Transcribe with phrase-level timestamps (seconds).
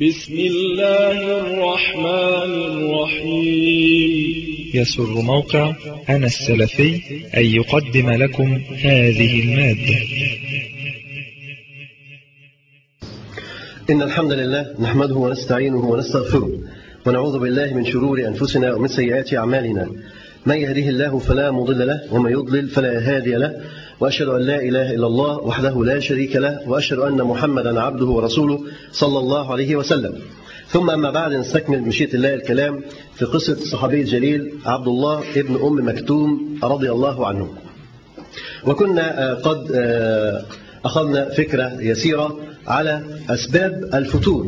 [0.00, 4.34] بسم الله الرحمن الرحيم.
[4.74, 5.72] يسر موقع
[6.08, 7.00] أنا السلفي
[7.36, 9.98] أن يقدم لكم هذه المادة.
[13.90, 16.50] إن الحمد لله نحمده ونستعينه ونستغفره
[17.06, 19.90] ونعوذ بالله من شرور أنفسنا ومن سيئات أعمالنا.
[20.46, 23.54] من يهده الله فلا مضل له ومن يضلل فلا هادي له
[24.00, 28.60] وأشهد أن لا إله إلا الله وحده لا شريك له وأشهد أن محمدا عبده ورسوله
[28.92, 30.14] صلى الله عليه وسلم.
[30.68, 32.80] ثم أما بعد نستكمل مشيئة الله الكلام
[33.14, 37.48] في قصة الصحابي الجليل عبد الله ابن أم مكتوم رضي الله عنه.
[38.66, 39.70] وكنا قد
[40.84, 42.36] أخذنا فكرة يسيرة
[42.66, 44.46] على أسباب الفتور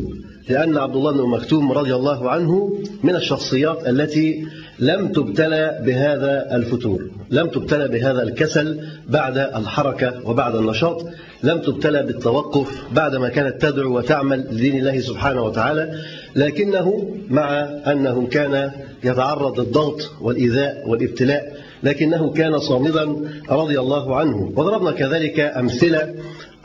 [0.49, 4.45] لأن عبد الله بن مكتوم رضي الله عنه من الشخصيات التي
[4.81, 11.05] لم تبتلى بهذا الفتور لم تبتلى بهذا الكسل بعد الحركة وبعد النشاط
[11.43, 15.93] لم تبتلى بالتوقف بعدما كانت تدعو وتعمل لدين الله سبحانه وتعالى
[16.35, 17.49] لكنه مع
[17.87, 18.71] أنه كان
[19.03, 23.15] يتعرض للضغط والإيذاء والابتلاء لكنه كان صامدا
[23.49, 26.13] رضي الله عنه وضربنا كذلك أمثلة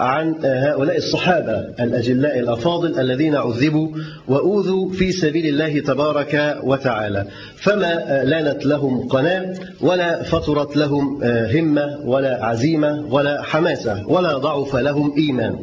[0.00, 3.88] عن هؤلاء الصحابة الأجلاء الأفاضل الذين عذبوا
[4.28, 7.26] وأوذوا في سبيل الله تبارك وتعالى.
[7.56, 15.14] فما لانت لهم قناة ولا فطرت لهم همة ولا عزيمة ولا حماسة ولا ضعف لهم
[15.18, 15.58] إيمان.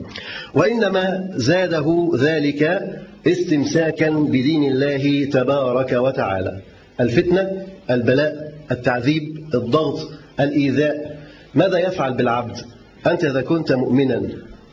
[0.53, 2.81] وإنما زاده ذلك
[3.27, 6.59] استمساكا بدين الله تبارك وتعالى.
[6.99, 7.51] الفتنة
[7.91, 9.99] البلاء التعذيب الضغط
[10.39, 11.17] الإيذاء.
[11.55, 12.57] ماذا يفعل بالعبد؟
[13.07, 14.21] أنت إذا كنت مؤمنا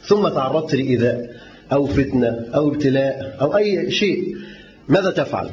[0.02, 1.30] ثم تعرضت لإيذاء
[1.72, 4.36] أو فتنة أو ابتلاء أو أي شيء
[4.88, 5.50] ماذا تفعل؟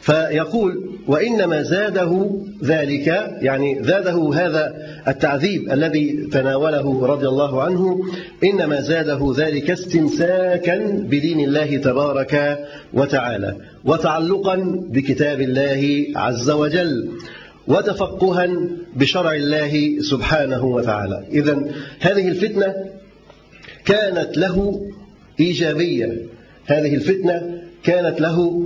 [0.00, 2.30] فيقول وإنما زاده
[2.64, 3.06] ذلك
[3.40, 4.74] يعني زاده هذا
[5.08, 8.00] التعذيب الذي تناوله رضي الله عنه
[8.44, 10.78] إنما زاده ذلك استمساكا
[11.10, 12.58] بدين الله تبارك
[12.92, 14.56] وتعالى وتعلقا
[14.88, 17.08] بكتاب الله عز وجل.
[17.68, 18.48] وتفقها
[18.96, 21.24] بشرع الله سبحانه وتعالى.
[21.32, 21.64] إذا
[22.00, 22.74] هذه الفتنة
[23.84, 24.80] كانت له
[25.40, 26.26] إيجابية.
[26.66, 28.62] هذه الفتنة كانت له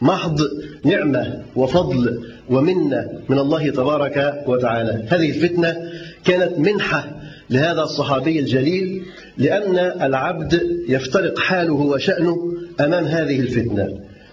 [0.00, 0.40] محض
[0.84, 5.04] نعمة وفضل ومنة من الله تبارك وتعالى.
[5.08, 5.76] هذه الفتنة
[6.24, 7.10] كانت منحة
[7.50, 9.02] لهذا الصحابي الجليل
[9.38, 12.36] لأن العبد يفترق حاله وشأنه
[12.80, 13.88] أمام هذه الفتنة.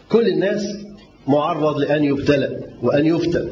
[0.10, 0.64] كل الناس
[1.28, 3.50] معرض لأن يبتلى وأن يفتن.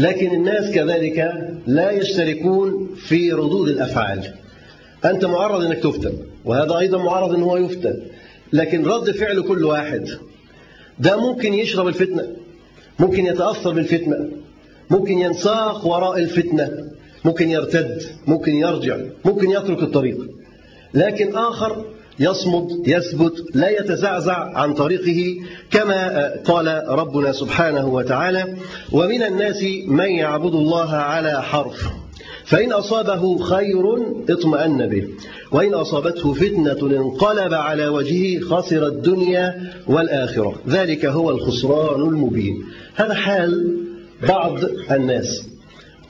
[0.00, 1.18] لكن الناس كذلك
[1.66, 4.34] لا يشتركون في ردود الأفعال.
[5.04, 6.12] أنت معرض أنك تفتن
[6.44, 8.02] وهذا أيضا معرض أنه يفتن
[8.52, 10.04] لكن رد فعل كل واحد
[10.98, 12.26] ده ممكن يشرب الفتنة
[12.98, 14.28] ممكن يتأثر بالفتنة
[14.90, 16.70] ممكن ينساق وراء الفتنة
[17.24, 20.18] ممكن يرتد ممكن يرجع ممكن يترك الطريق
[20.94, 21.84] لكن آخر
[22.20, 25.36] يصمد يثبت لا يتزعزع عن طريقه
[25.70, 28.56] كما قال ربنا سبحانه وتعالى
[28.92, 31.90] ومن الناس من يعبد الله على حرف
[32.44, 33.82] فإن أصابه خير
[34.30, 35.08] اطمأن به
[35.52, 40.54] وإن أصابته فتنة انقلب على وجهه خسر الدنيا والآخرة.
[40.68, 42.64] ذلك هو الخسران المبين.
[42.94, 43.76] هذا حال
[44.28, 44.58] بعض
[44.90, 45.48] الناس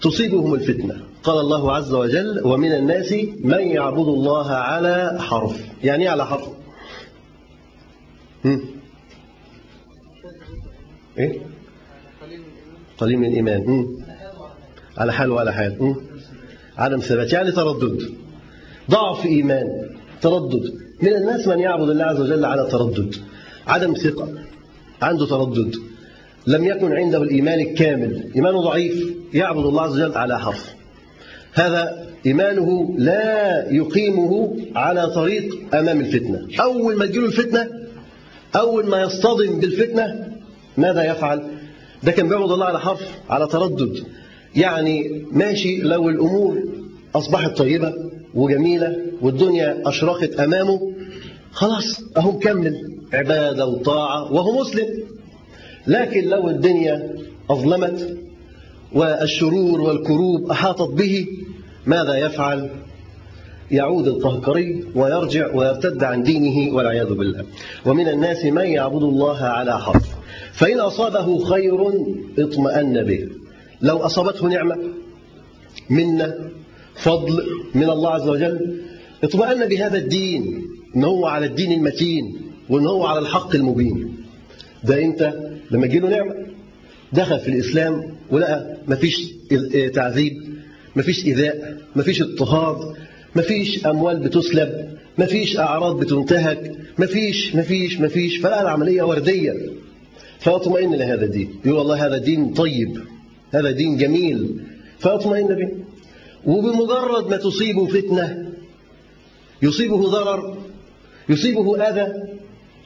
[0.03, 1.10] تصيبهم الفتنة.
[1.25, 3.13] قال الله عز وجل ومن الناس
[3.45, 5.61] من يعبد الله على حرف.
[5.85, 6.49] يعني على حرف؟
[8.45, 8.61] هم؟
[11.19, 11.41] إيه؟
[12.99, 13.69] قليل من الإيمان.
[13.69, 14.05] هم؟
[14.99, 15.77] على حال وعلى حال.
[15.81, 15.97] هم؟
[16.79, 17.33] عدم ثبات.
[17.33, 18.11] يعني تردد.
[18.91, 19.67] ضعف إيمان.
[20.21, 20.75] تردد.
[21.03, 23.15] من الناس من يعبد الله عز وجل على تردد.
[23.67, 24.29] عدم ثقة.
[25.03, 25.77] عنده تردد.
[26.47, 28.33] لم يكن عنده الإيمان الكامل.
[28.37, 29.15] إيمانه ضعيف.
[29.35, 30.80] يعبد الله عز وجل على حرف.
[31.53, 36.49] هذا إيمانه لا يقيمه على طريق أمام الفتنة.
[36.61, 37.69] أول ما تجيله الفتنة
[38.57, 40.29] أول ما يصطدم بالفتنة
[40.77, 41.43] ماذا يفعل؟
[42.03, 43.97] ده كان بيعبد الله على حرف على تردد.
[44.57, 46.63] يعني ماشي لو الأمور
[47.15, 47.95] أصبحت طيبة
[48.35, 50.93] وجميلة والدنيا أشرقت أمامه
[51.53, 52.75] خلاص أهو مكمل.
[53.13, 54.87] عبادة وطاعة وهو مسلم.
[55.87, 57.15] لكن لو الدنيا
[57.51, 58.19] أظلمت
[58.93, 61.27] والشرور والكروب أحاطت به
[61.87, 62.71] ماذا يفعل؟
[63.71, 67.45] يعود القهقري ويرجع ويرتد عن دينه والعياذ بالله.
[67.87, 70.09] ومن الناس من يعبد الله على حرف.
[70.53, 71.79] فإن أصابه خير
[72.39, 73.29] اطمأن به.
[73.83, 74.77] لو أصابته نعمة
[75.91, 76.35] منة
[76.95, 78.81] فضل من الله عز وجل
[79.25, 80.67] اطمأن بهذا الدين.
[80.97, 82.37] ان هو على الدين المتين
[82.69, 84.17] وان هو على الحق المبين.
[84.85, 85.35] ده انت
[85.71, 86.50] لما تجيله نعمة.
[87.13, 89.21] دخل في الإسلام ولقى مفيش
[89.95, 90.33] تعذيب
[90.97, 92.95] مفيش إيذاء مفيش اضطهاد
[93.37, 99.55] مفيش أموال بتسلب مفيش أعراض بتنتهك مفيش مفيش مفيش فلا العملية وردية.
[100.39, 101.55] فيطمئن لهذا الدين.
[101.65, 103.01] يقول والله هذا دين طيب
[103.55, 104.61] هذا دين جميل.
[104.99, 105.69] فيطمئن به.
[106.47, 108.49] وبمجرد ما تصيبه فتنة
[109.63, 110.59] يصيبه ضرر
[111.29, 112.13] يصيبه أذى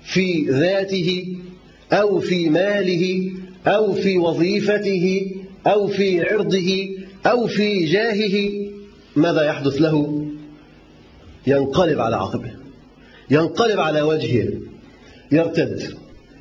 [0.03, 1.37] في ذاته
[1.93, 3.31] أو في ماله
[3.67, 5.31] أو في وظيفته
[5.67, 6.89] أو في عرضه
[7.27, 8.51] أو في جاهه
[9.17, 10.27] ماذا يحدث له؟
[11.47, 12.51] ينقلب على عقبه
[13.31, 14.49] ينقلب على وجهه
[15.33, 15.83] يرتد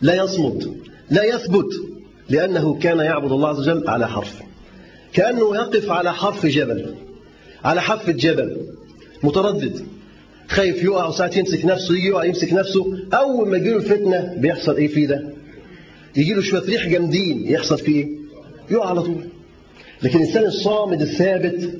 [0.01, 0.77] لا يصمد
[1.09, 1.73] لا يثبت
[2.29, 4.41] لأنه كان يعبد الله عز وجل على حرف
[5.13, 6.95] كأنه يقف على حرف جبل
[7.63, 8.57] على حافة جبل
[9.23, 9.85] متردد
[10.47, 15.07] خايف يقع وساعات يمسك نفسه يقع يمسك نفسه أول ما يجيله الفتنة بيحصل إيه فيه
[15.07, 15.32] ده؟
[16.15, 18.09] يجي له شوية ريح جامدين يحصل فيه إيه؟
[18.71, 19.23] يقع على طول.
[20.03, 21.79] لكن الإنسان الصامد الثابت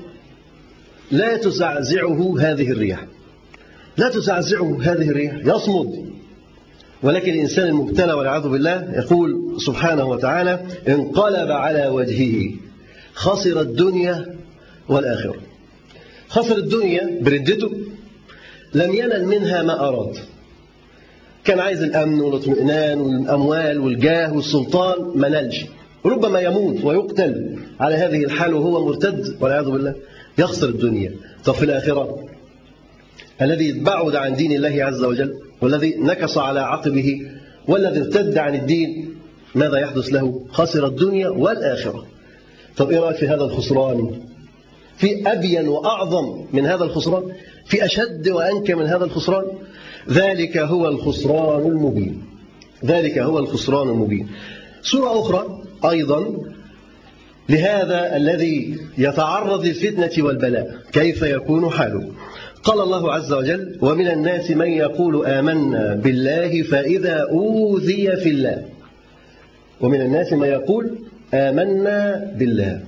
[1.12, 3.06] لا تزعزعه هذه الرياح.
[3.98, 6.14] لا تزعزعه هذه الرياح يصمد.
[7.04, 12.52] ولكن الإنسان المبتلى والعياذ بالله يقول سبحانه وتعالى انقلب على وجهه
[13.14, 14.36] خسر الدنيا
[14.90, 15.36] والآخرة.
[16.30, 17.72] خسر الدنيا بردته
[18.74, 20.33] لم ينل منها ما أراد.
[21.46, 25.66] كان عايز الأمن والاطمئنان والأموال والجاه والسلطان ما نالش.
[26.06, 27.60] ربما يموت ويقتل.
[27.80, 29.96] على هذه الحال وهو مرتد والعياذ بالله
[30.38, 31.12] يخسر الدنيا.
[31.46, 32.20] طب في الآخرة؟
[33.42, 37.22] الذي بعد عن دين الله عز وجل والذي نكص على عقبه
[37.68, 39.16] والذي ارتد عن الدين
[39.56, 42.06] ماذا يحدث له؟ خسر الدنيا والآخرة.
[42.78, 44.12] طب إيه رأيك في هذا الخسران؟
[44.98, 47.24] في أبين وأعظم من هذا الخسران؟
[47.66, 49.46] في أشد وأنكى من هذا الخسران؟
[50.10, 52.24] ذلك هو الخسران المبين.
[52.86, 54.28] ذلك هو الخسران المبين.
[54.82, 56.26] سورة أخرى أيضا
[57.50, 62.12] لهذا الذي يتعرض للفتنة والبلاء كيف يكون حاله؟
[62.64, 68.64] قال الله عز وجل ومن الناس من يقول آمنا بالله فإذا أوذي في الله.
[69.82, 70.98] ومن الناس من يقول
[71.34, 72.84] آمنا بالله.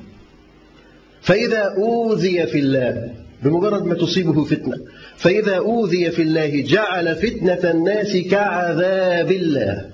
[1.22, 3.10] فإذا أوذي في الله
[3.45, 4.77] بمجرد ما تصيبه فتنة.
[5.18, 9.86] فإذا أوذي في الله جعل فتنة الناس كعذاب الله.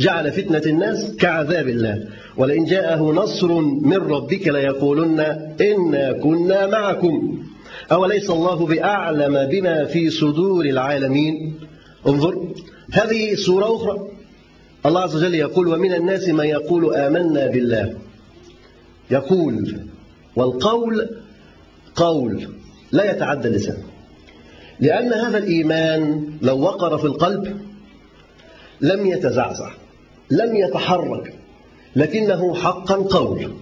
[0.00, 2.04] جعل فتنة الناس كعذاب الله.
[2.36, 5.20] ولئن جاءه نصر من ربك ليقولن
[5.60, 7.44] إنا كنا معكم.
[7.92, 11.54] أوليس الله بأعلم بما في صدور العالمين؟
[12.06, 12.48] انظر
[12.92, 13.98] هذه سورة أخرى.
[14.86, 17.94] الله عز وجل يقول ومن الناس من يقول آمنا بالله.
[19.10, 19.76] يقول
[20.36, 21.08] والقول
[21.94, 22.48] قول
[22.92, 23.76] لا يتعدى اللسان.
[24.80, 27.60] لأن هذا الإيمان لو وقر في القلب
[28.80, 29.70] لم يتزعزع
[30.30, 31.34] لم يتحرك
[31.96, 33.52] لكنه حقا قول.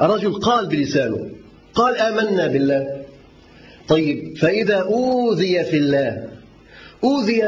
[0.00, 1.30] الرجل قال بلسانه
[1.74, 3.06] قال آمنا بالله.
[3.88, 6.28] طيب فإذا أوذي في الله
[7.04, 7.42] أوذي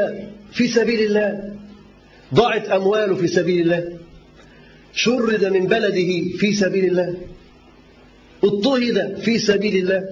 [0.51, 1.53] في سبيل الله
[2.33, 3.97] ضاعت أمواله في سبيل الله
[4.93, 7.17] شرد من بلده في سبيل الله
[8.43, 10.09] اضطهد في سبيل الله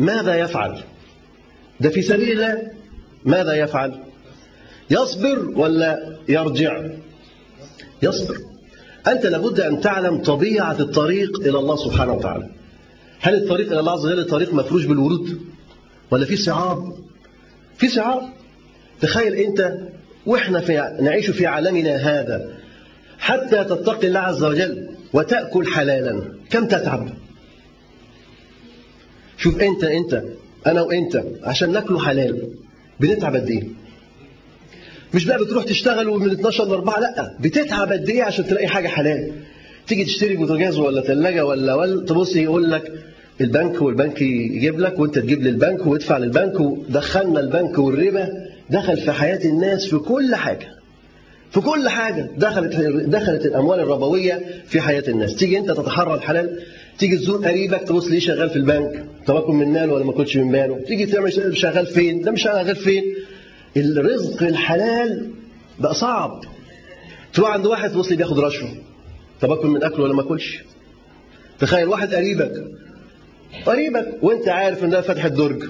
[0.00, 0.82] ماذا يفعل؟
[1.80, 2.70] ده في سبيل الله
[3.24, 4.00] ماذا يفعل؟
[4.90, 6.82] يصبر ولا يرجع؟
[8.02, 8.36] يصبر.
[9.06, 12.48] أنت لابد أن تعلم طبيعة الطريق إلى الله سبحانه وتعالى.
[13.20, 15.40] هل الطريق إلى الله عز وجل طريق مفروش بالورود؟
[16.10, 16.94] ولا في صعاب؟
[17.76, 18.22] في صعاب.
[19.00, 19.74] تخيل أنت
[20.26, 22.48] وإحنا في نعيش في عالمنا هذا.
[23.18, 26.32] حتى تتقي الله عز وجل وتأكل حلالا.
[26.50, 27.08] كم تتعب؟
[29.40, 30.22] شوف أنت أنت
[30.66, 32.48] أنا وأنت عشان ناكله حلال
[33.00, 33.62] بنتعب قد إيه؟
[35.14, 38.88] مش بقى بتروح تشتغل ومن 12 ل 4 لأ بتتعب قد إيه عشان تلاقي حاجة
[38.88, 39.32] حلال؟
[39.86, 42.92] تيجي تشتري بوتاجاز ولا ثلاجه ولا ولا تبص يقول لك
[43.40, 48.28] البنك والبنك يجيب لك وانت تجيب للبنك وادفع للبنك ودخلنا البنك والربا
[48.70, 50.68] دخل في حياة الناس في كل حاجة.
[51.50, 52.76] في كل حاجة دخلت
[53.06, 55.36] دخلت الأموال الربوية في حياة الناس.
[55.36, 56.60] تيجي أنت تتحرى الحلال
[56.98, 60.36] تيجي تزور قريبك تبص ليه شغال في البنك طب اكون من ماله ولا ما كنتش
[60.36, 63.04] من ماله تيجي تعمل شغال فين؟ ده مش شغال فين؟
[63.76, 65.30] الرزق الحلال
[65.78, 66.40] بقى صعب.
[67.32, 68.68] تروح عند واحد تبص بياخد رشوة.
[69.40, 70.58] طب أكل من أكله ولا ما أكلش؟
[71.58, 72.52] تخيل واحد قريبك
[73.66, 75.62] قريبك وأنت عارف إن ده فاتح الدرج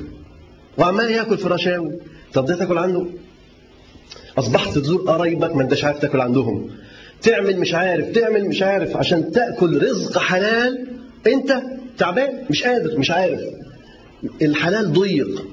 [0.78, 1.92] وعمال ياكل في رشاوي
[2.34, 3.06] طب ده تاكل عنده؟
[4.38, 6.70] أصبحت تزور قرايبك ما أنتش عارف تاكل عندهم.
[7.22, 10.86] تعمل مش عارف تعمل مش عارف عشان تأكل رزق حلال.
[11.26, 11.62] أنت
[11.98, 13.40] تعبان؟ مش قادر مش عارف.
[14.42, 15.44] الحلال ضيق.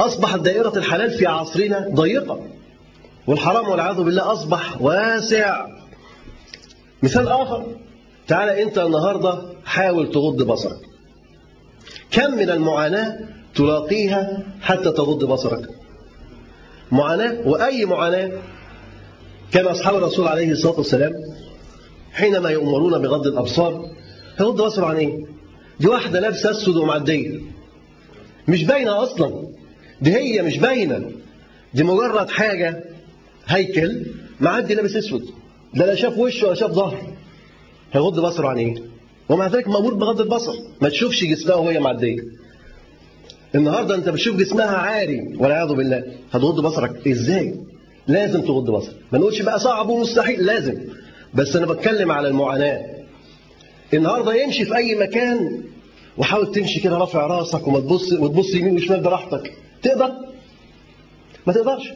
[0.00, 2.40] أصبحت دائرة الحلال في عصرنا ضيقة.
[3.26, 5.66] والحرام والعياذ بالله أصبح واسع.
[7.02, 7.66] مثال آخر.
[8.28, 10.80] تعالى أنت النهاردة حاول تغض بصرك.
[12.10, 13.18] كم من المعاناة
[13.54, 15.68] تلاقيها حتى تغض بصرك.
[16.92, 18.30] معاناة؟ وأي معاناة؟
[19.52, 21.12] كان أصحاب الرسول عليه الصلاة والسلام
[22.12, 23.86] حينما يؤمرون بغض الأبصار
[24.40, 25.18] يغض بصره عن إيه؟
[25.80, 27.40] دي واحدة لابسة أسود ومعدية
[28.48, 29.48] مش باينة أصلا.
[30.02, 31.10] دي هي مش باينة.
[31.74, 32.84] دي مجرد حاجة
[33.46, 34.06] هيكل
[34.40, 35.24] معدي لابس أسود.
[35.74, 37.12] ده لا شاف وشه ولا شاف ظهر
[37.92, 38.74] هيغض بصره عن إيه؟
[39.28, 40.52] ومع ذلك مأمور بغض البصر.
[40.80, 42.20] ما تشوفش جسمها وهي معدية
[43.54, 46.04] النهارده انت بتشوف جسمها عاري والعياذ بالله.
[46.32, 47.08] هتغض بصرك.
[47.08, 47.54] إزاي؟
[48.06, 48.94] لازم تغض بصرك.
[49.12, 50.74] ما نقولش بقى صعب ومستحيل لازم.
[51.34, 52.86] بس أنا بتكلم على المعاناة.
[53.94, 55.62] النهارده يمشي في أي مكان
[56.18, 59.52] وحاول تمشي كده رافع راسك وما تبص وتبص يمين وشمال براحتك.
[59.82, 60.12] تقدر؟
[61.46, 61.92] ما تقدرش.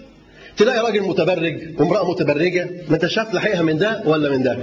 [0.56, 4.58] تلاقي راجل متبرج وامراه متبرجة ما انت شايف من ده ولا من ده.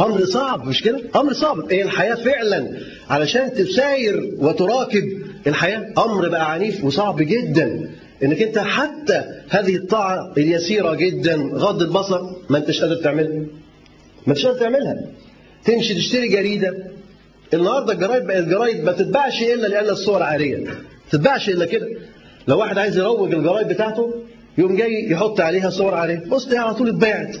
[0.00, 1.70] أمر صعب مش كده؟ أمر صعب.
[1.70, 2.68] إيه الحياة فعلا؟
[3.10, 5.92] علشان تساير وتراكب الحياة.
[5.98, 7.90] أمر بقى عنيف وصعب جدا.
[8.24, 12.20] إنك أنت حتى هذه الطاعة اليسيرة جدا غض البصر
[12.50, 13.38] ما أنتش قادر تعملها.
[14.26, 14.96] ما أنتش قادر تعملها.
[15.64, 16.74] تمشي تشتري جريدة.
[17.54, 20.56] النهارده الجرايد بقت جرايد ما تتباعش إلا لأن الصور عارية.
[20.56, 20.74] ما
[21.10, 21.88] تتباعش إلا كده.
[22.48, 24.14] لو واحد عايز يروج الجرايد بتاعته
[24.58, 26.22] يقوم جاي يحط عليها صور عارية.
[26.28, 27.36] بص على طول اتباعت.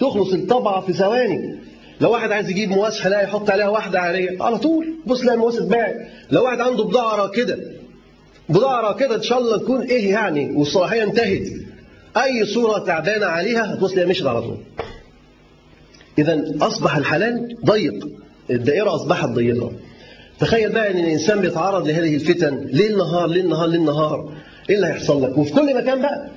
[0.00, 1.58] تخلص الطبعة في ثواني.
[2.00, 4.94] لو واحد عايز يجيب مواسحه لا يحط عليها واحدة عاريه على طول.
[5.06, 5.96] بص لا المواسح اتباعت
[6.30, 7.58] لو واحد عنده بضاعة كده
[8.48, 11.42] بضاعة كده إن شاء الله تكون إيه يعني؟ والصلاحيه انتهت.
[12.16, 14.56] أي صورة تعبانه عليها هتبص لها مشت على طول.
[16.18, 18.08] اذا أصبح الحلال ضيق.
[18.50, 19.72] الدائرة أصبحت ضيقة.
[20.40, 24.32] تخيل بقى إن الإنسان بيتعرض لهذه الفتن ليل نهار ليل نهار ليل نهار.
[24.70, 26.28] إيه اللي هيحصل لك؟ وفي كل مكان بقى.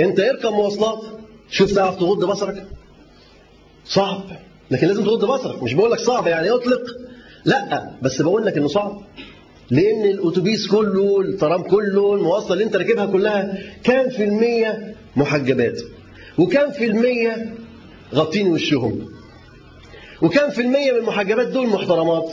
[0.00, 0.98] أنت اركب مواصلات.
[1.50, 2.66] شوف تعرف تغض بصرك؟
[3.84, 4.22] صعب.
[4.70, 5.62] لكن لازم تغض بصرك.
[5.62, 6.82] مش بقول لك صعب يعني اطلق.
[7.44, 9.02] لا بس بقول لك انه صعب.
[9.70, 15.80] لأن الأتوبيس كله الترام كله المواصلة اللي انت راكبها كلها كام في المية محجبات.
[16.38, 17.54] وكام في المية
[18.14, 19.08] غطين وشهم.
[20.22, 22.30] وكام في المية من المحجبات دول محترمات.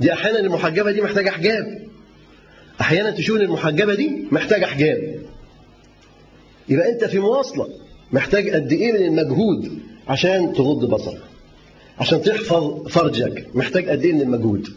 [0.00, 1.82] دي أحيانا المحجبة دي محتاجة حجاب.
[2.80, 5.22] أحيانا تشوف المحجبة دي محتاجة حجاب.
[6.68, 7.68] يبقى أنت في مواصلة
[8.12, 11.20] محتاج قد إيه من المجهود عشان تغض بصرك.
[11.98, 14.68] عشان تحفظ فرجك محتاج قد إيه من المجهود؟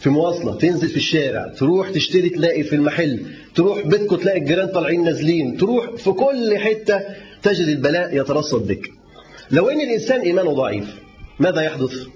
[0.00, 5.04] في مواصلة تنزل في الشارع تروح تشتري تلاقي في المحل تروح بيتكم تلاقي الجيران طالعين
[5.04, 7.00] نازلين تروح في كل حتة
[7.42, 8.90] تجد البلاء يترصد بك.
[9.50, 10.94] لو إن الإنسان إيمانه ضعيف
[11.38, 12.06] ماذا يحدث؟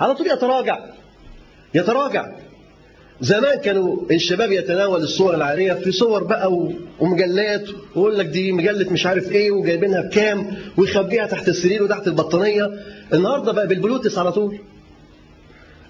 [0.00, 0.78] على طول يتراجع.
[1.74, 2.26] يتراجع.
[3.20, 6.70] زمان كانوا الشباب يتناول الصور العاريه في صور بقى
[7.00, 12.70] ومجلات ويقول لك دي مجلة مش عارف إيه وجايبينها بكام ويخبيها تحت السرير وتحت البطانية.
[13.14, 14.58] النهارده بقى بالبلوتس على طول.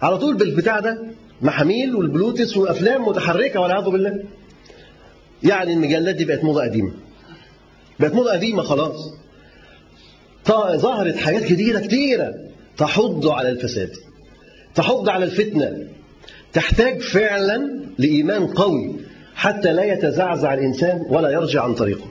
[0.03, 0.99] على طول بالبتاع ده
[1.43, 4.25] محاميل والبلوتس وأفلام متحركة والعياذ بالله.
[5.43, 6.93] يعني المجلات دي بقت موضة قديمة.
[8.01, 9.13] بقت موضة قديمة خلاص.
[10.77, 12.35] ظهرت حاجات جديده كتيرة
[12.77, 13.91] تحض على الفساد
[14.75, 15.89] تحض على الفتنة.
[16.53, 18.97] تحتاج فعلا لإيمان قوي
[19.35, 22.07] حتى لا يتزعزع الإنسان ولا يرجع عن طريقه.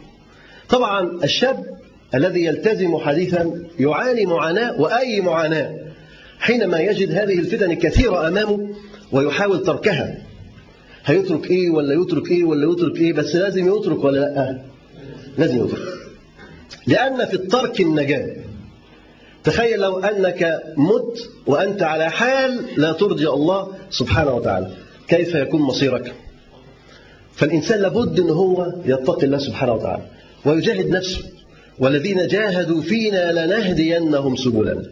[0.70, 1.64] طبعا الشاب
[2.16, 5.76] الذي يلتزم حديثا يعاني معاناة وأي معاناة
[6.40, 8.70] حينما يجد هذه الفتن الكثيرة أمامه
[9.12, 10.18] ويحاول تركها.
[11.06, 14.62] هيترك إيه ولا يترك إيه ولا يترك إيه؟ بس لازم يترك ولا لأ؟
[15.38, 15.88] لازم يترك.
[16.88, 18.36] لأن في الترك النجاة
[19.48, 24.68] تخيل لو أنك مت وأنت على حال لا ترجى الله سبحانه وتعالى.
[25.08, 26.14] كيف يكون مصيرك؟
[27.36, 30.04] فالإنسان لابد أن هو يتقي الله سبحانه وتعالى
[30.46, 31.20] ويجاهد نفسه.
[31.80, 34.84] والذين جاهدوا فينا لنهدينهم سبلنا.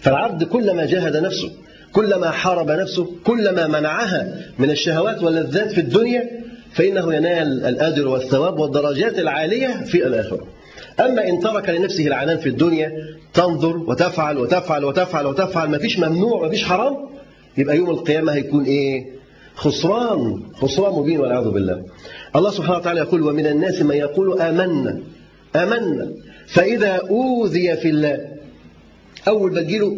[0.00, 1.50] فالعبد كلما جاهد نفسه
[1.92, 6.30] كلما حارب نفسه كلما منعها من الشهوات واللذات في الدنيا
[6.74, 10.46] فإنه ينال الأجر والثواب والدرجات العالية في الآخرة.
[11.00, 12.92] أما إن ترك لنفسه العنان في الدنيا
[13.34, 16.96] تنظر وتفعل وتفعل وتفعل وتفعل ما فيش ممنوع ما فيش حرام
[17.58, 19.06] يبقى يوم القيامة هيكون إيه؟
[19.54, 21.84] خسران خسران مبين والعياذ بالله.
[22.36, 25.00] الله سبحانه وتعالى يقول ومن الناس من يقول آمنا
[25.56, 26.12] آمنا
[26.46, 28.26] فإذا أوذي في الله.
[29.28, 29.96] أول ما تجيله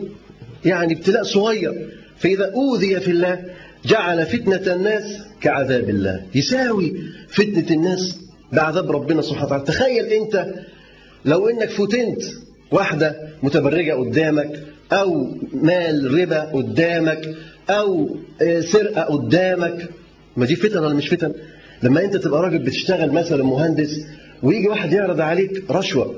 [0.65, 1.89] يعني ابتلاء صغير
[2.19, 3.45] فإذا أوذي في الله
[3.87, 5.05] جعل فتنة الناس
[5.41, 6.23] كعذاب الله.
[6.35, 6.95] يساوي
[7.29, 8.19] فتنة الناس
[8.53, 9.65] بعذاب ربنا سبحانه وتعالى.
[9.65, 10.47] تخيل أنت
[11.25, 12.23] لو إنك فتنت
[12.73, 17.35] واحدة متبرجة قدامك أو مال ربا قدامك
[17.71, 18.17] أو
[18.61, 19.89] سرقة قدامك
[20.37, 21.33] ما دي فتن ولا مش فتن
[21.83, 24.01] لما أنت تبقى راجل بتشتغل مثلا مهندس
[24.43, 26.15] ويجي واحد يعرض عليك رشوة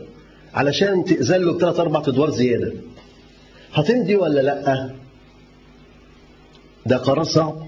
[0.54, 2.72] علشان تأذن له بثلاث أربع أدوار زيادة
[3.72, 4.90] هتمضي ولا لأ؟
[6.86, 7.62] ده قرار صعب.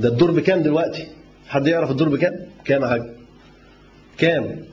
[0.00, 1.06] ده الدور بكام دلوقتي؟
[1.46, 2.32] حد يعرف الدور بكام؟
[2.64, 3.02] كام يا حاج؟
[4.18, 4.64] كام؟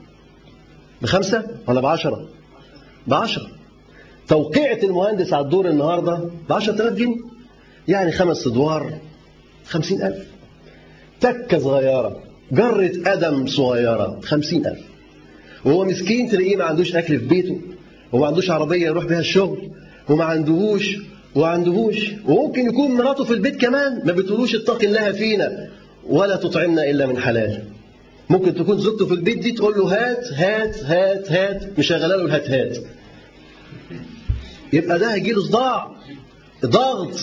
[1.02, 2.28] بخمسة ولا بعشرة؟
[3.06, 3.48] بعشرة.
[4.28, 7.16] توقيعة المهندس على الدور النهاردة بعشرة آلاف جنيه.
[7.88, 8.92] يعني خمس أدوار
[9.66, 10.26] خمسين ألف.
[11.20, 14.80] تكة صغيرة جرة قدم صغيرة خمسين ألف.
[15.64, 17.60] وهو مسكين تلاقيه ما عندوش أكل في بيته
[18.12, 19.70] وما عندوش عربية يروح بها الشغل
[20.08, 20.96] وما عندهوش
[21.34, 22.12] وما عندهوش.
[22.26, 25.68] وممكن يكون مراته في البيت كمان ما بتقولوش اتق الله فينا
[26.06, 27.62] ولا تطعمنا إلا من حلال.
[28.30, 32.50] ممكن تكون زوجته في البيت دي تقول له هات هات هات هات مشغله له الهات
[32.50, 32.78] هات.
[34.72, 35.90] يبقى ده هيجي له صداع
[36.66, 37.14] ضغط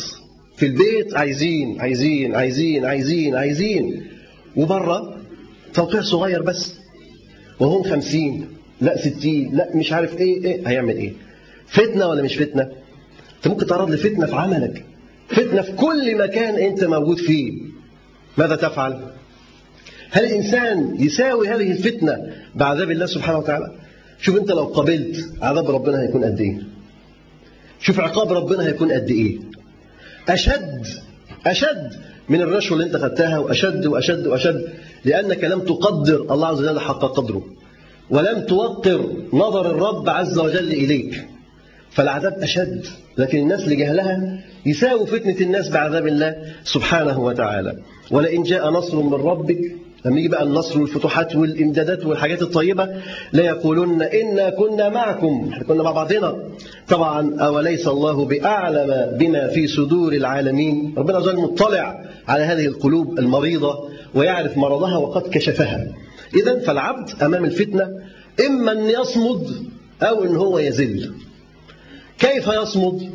[0.57, 1.17] في البيت.
[1.17, 4.07] عايزين عايزين عايزين عايزين عايزين.
[4.55, 5.17] وبره
[5.73, 6.75] توقيع صغير بس.
[7.59, 8.47] وهم خمسين
[8.81, 11.13] لا ستين لا مش عارف إيه إيه هيعمل إيه؟
[11.67, 12.61] فتنة ولا مش فتنة؟
[13.37, 14.85] انت ممكن تعرض لفتنة في عملك.
[15.29, 17.61] فتنة في كل مكان انت موجود فيه.
[18.37, 18.99] ماذا تفعل؟
[20.11, 22.17] هل الإنسان يساوي هذه الفتنة
[22.55, 23.71] بعذاب الله سبحانه وتعالى؟
[24.21, 26.57] شوف أنت لو قبلت عذاب ربنا هيكون قد إيه؟
[27.79, 29.39] شوف عقاب ربنا هيكون قد إيه؟
[30.29, 30.85] أشد
[31.45, 31.93] أشد
[32.29, 34.69] من الرشوة اللي أنت خدتها وأشد وأشد وأشد
[35.05, 37.43] لأنك لم تقدر الله عز وجل حق قدره
[38.09, 41.27] ولم توقر نظر الرب عز وجل إليك
[41.91, 42.85] فالعذاب أشد
[43.17, 47.77] لكن الناس لجهلها يساوي فتنة الناس بعذاب الله سبحانه وتعالى.
[48.11, 49.75] ولئن جاء نصر من ربك
[50.05, 52.89] لما يجي بقى النصر والفتوحات والإمدادات والحاجات الطيبة
[53.33, 56.35] لا يقولون إنا كنا معكم إحنا كنا مع بعضنا.
[56.87, 63.19] طبعا أوليس الله بأعلم بما في صدور العالمين؟ ربنا عز وجل مطلع على هذه القلوب
[63.19, 65.87] المريضة ويعرف مرضها وقد كشفها.
[66.35, 67.89] إذا فالعبد أمام الفتنة
[68.47, 69.47] إما أن يصمد
[70.01, 71.11] أو أن هو يزل.
[72.19, 73.09] كيف يصمد؟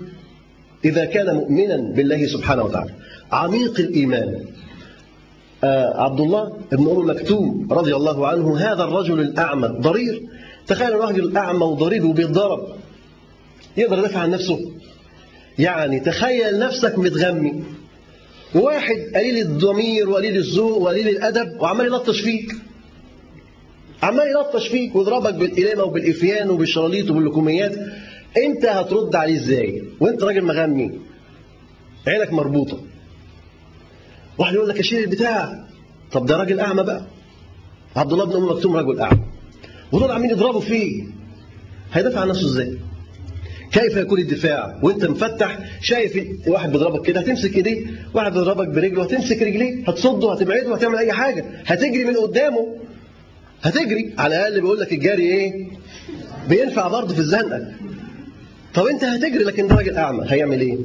[0.84, 2.90] إذا كان مؤمنا بالله سبحانه وتعالى.
[3.32, 4.34] عميق الإيمان.
[4.34, 4.63] آه
[5.94, 10.22] عبد الله بن أم مكتوم رضي الله عنه هذا الرجل الأعمى ضرير.
[10.66, 12.68] تخيل الرجل أعمى وضرير وبيتضرب
[13.76, 14.60] يقدر يدافع عن نفسه.
[15.58, 17.62] يعني تخيل نفسك متغمي.
[18.54, 22.52] وواحد قليل الضمير وقليل الذوق وقليل الأدب وعمال يلطش فيك.
[24.02, 27.76] عمال يلطش فيك ويضربك بالقلامة وبالإفيان وبالشراليط وباللكوميات
[28.36, 30.90] أنت هترد عليه إزاي؟ وأنت راجل مغمي.
[32.06, 32.78] عينك مربوطة.
[34.38, 35.64] واحد يقول لك اشيل البتاع.
[36.12, 37.06] طب ده راجل أعمى بقى.
[37.96, 39.20] عبد الله بن أم مكتوم رجل أعمى.
[39.92, 41.04] ودول عاملين يضربوا فيه؟
[41.92, 42.78] هيدافع عن نفسه إزاي؟
[43.72, 47.86] كيف يكون الدفاع؟ وأنت مفتح شايف واحد بيضربك كده هتمسك إيديه.
[48.14, 51.44] واحد بيضربك برجله هتمسك رجليه هتصده هتبعده هتعمل أي حاجة.
[51.66, 52.76] هتجري من قدامه.
[53.62, 54.14] هتجري.
[54.18, 55.68] على الأقل بيقول لك الجري إيه؟
[56.48, 57.72] بينفع برضه في الزنقه
[58.74, 60.24] طب أنت هتجري لكن ده راجل أعمى.
[60.28, 60.78] هيعمل إيه؟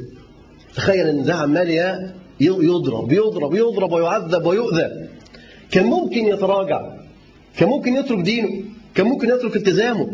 [0.74, 1.70] تخيل إن ده عمال
[2.40, 5.08] يضرب يضرب يضرب ويعذب ويؤذى
[5.70, 6.80] كان ممكن يتراجع
[7.56, 8.62] كان ممكن يترك دينه
[8.94, 10.08] كان ممكن يترك التزامه.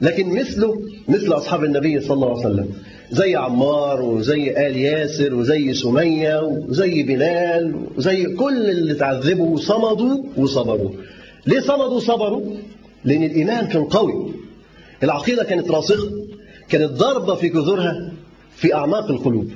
[0.00, 2.68] لكن مثله مثل أصحاب النبي صلى الله عليه وسلم.
[3.10, 10.90] زي عمار وزي آل ياسر وزي سمية وزي بلال وزي كل اللي تعذبوا صمدوا وصبروا
[11.46, 12.42] ليه صمدوا وصبروا؟
[13.04, 14.32] لأن الإيمان كان قوي.
[15.02, 16.10] العقيدة كانت راسخة
[16.68, 18.12] كانت ضربة في جذورها
[18.56, 19.50] في أعماق القلوب.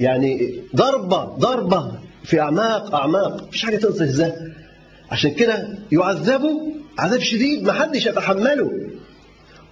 [0.00, 1.92] يعني ضربة ضربة
[2.24, 3.48] في أعماق أعماق.
[3.48, 4.36] مفيش حاجة تقدر تهزها
[5.10, 6.60] عشان كده يعذبوا
[6.98, 8.70] عذاب شديد ما حدش يتحمله.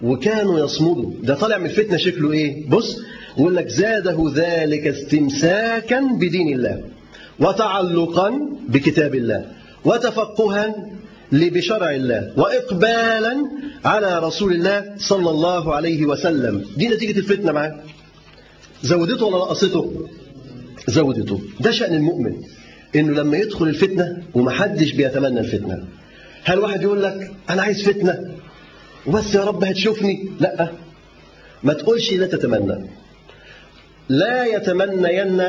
[0.01, 1.11] وكانوا يصمدوا.
[1.23, 2.97] ده طالع من الفتنة شكله إيه؟ بص
[3.37, 6.81] يقول لك زاده ذلك استمساكا بدين الله
[7.39, 9.45] وتعلقا بكتاب الله
[9.85, 10.75] وتفقها
[11.31, 13.37] بشرع الله وإقبالا
[13.85, 16.65] على رسول الله صلى الله عليه وسلم.
[16.77, 17.79] دي نتيجة الفتنة معاه
[18.83, 20.07] زودته ولا نقصته
[20.87, 21.41] زودته.
[21.59, 22.35] ده شأن المؤمن
[22.95, 25.83] إنه لما يدخل الفتنة ومحدش بيتمنى الفتنة.
[26.43, 28.19] هل واحد يقول لك أنا عايز فتنة
[29.07, 30.71] وبس يا رب هتشوفني؟ لأ.
[31.63, 32.85] ما تقولش لا تتمنى.
[34.09, 35.41] لا يتمنين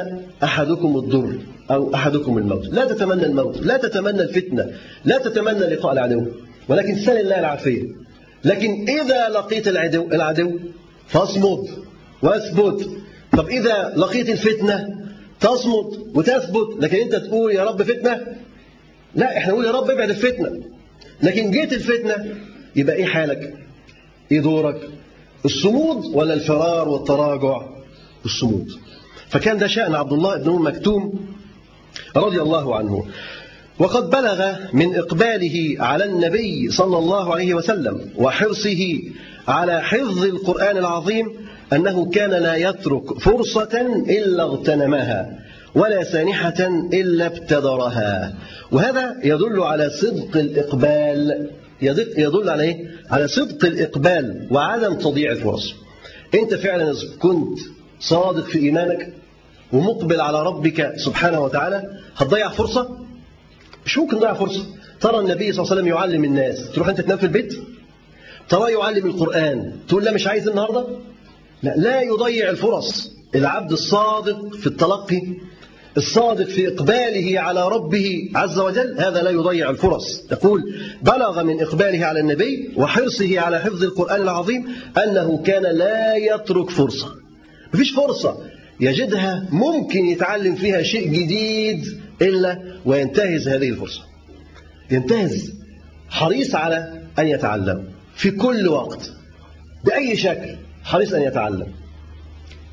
[0.42, 1.38] أحدكم الضر
[1.70, 2.66] أو أحدكم الموت.
[2.66, 4.66] لا تتمنى الموت لا تتمنى الفتنة
[5.04, 6.26] لا تتمنى لقاء العدو.
[6.68, 7.82] ولكن سل الله العافية.
[8.44, 10.58] لكن إذا لقيت العدو, العدو
[11.08, 11.68] فاصمد
[12.22, 12.90] واثبت
[13.38, 14.88] طب إذا لقيت الفتنة
[15.40, 18.20] تصمد وتثبت لكن أنت تقول يا رب فتنة؟
[19.14, 20.50] لا إحنا نقول يا رب ابعد الفتنة.
[21.22, 22.14] لكن جيت الفتنة
[22.76, 23.54] يبقى إيه حالك؟
[24.32, 24.88] إيه دورك؟
[25.44, 27.60] الصمود ولا الفرار والتراجع؟
[28.24, 28.68] الصمود.
[29.28, 31.26] فكان ده شأن عبد الله بن أم مكتوم
[32.16, 33.04] رضي الله عنه.
[33.78, 39.00] وقد بلغ من إقباله على النبي صلى الله عليه وسلم وحرصه
[39.48, 45.38] على حفظ القرآن العظيم أنه كان لا يترك فرصة إلا اغتنمها
[45.74, 48.34] ولا سانحة إلا ابتدرها.
[48.72, 51.50] وهذا يدل على صدق الإقبال
[51.82, 55.74] يدل على إيه؟ على صدق الإقبال وعدم تضييع الفرص.
[56.34, 57.58] أنت فعلا كنت
[58.00, 59.12] صادق في إيمانك
[59.72, 61.82] ومقبل على ربك سبحانه وتعالى
[62.16, 62.98] هتضيع فرصة؟
[63.86, 64.62] مش ممكن تضيع فرصة.
[65.00, 67.54] ترى النبي صلى الله عليه وسلم يعلم الناس تروح أنت تنام في البيت؟
[68.48, 70.86] ترى يعلم القرآن تقول لا مش عايز النهاردة؟
[71.62, 73.12] لا, لا يضيع الفرص.
[73.34, 75.22] العبد الصادق في التلقي
[75.96, 80.24] الصادق في إقباله على ربه عز وجل هذا لا يضيع الفرص.
[80.32, 84.66] يقول بلغ من إقباله على النبي وحرصه على حفظ القرآن العظيم
[85.04, 87.14] أنه كان لا يترك فرصة.
[87.74, 88.36] مفيش فرصة.
[88.80, 94.02] يجدها ممكن يتعلم فيها شيء جديد إلا وينتهز هذه الفرصة.
[94.90, 95.52] ينتهز
[96.10, 99.12] حريص على أن يتعلم في كل وقت
[99.84, 100.67] بأي شكل.
[100.88, 101.66] حريص أن يتعلم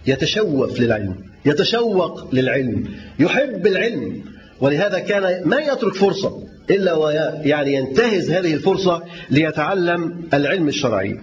[0.07, 2.83] يتشوف للعلم يتشوق للعلم
[3.19, 4.23] يحب العلم.
[4.61, 11.19] ولهذا كان ما يترك فرصة إلا ويعني ينتهز هذه الفرصة ليتعلم العلم الشرعي.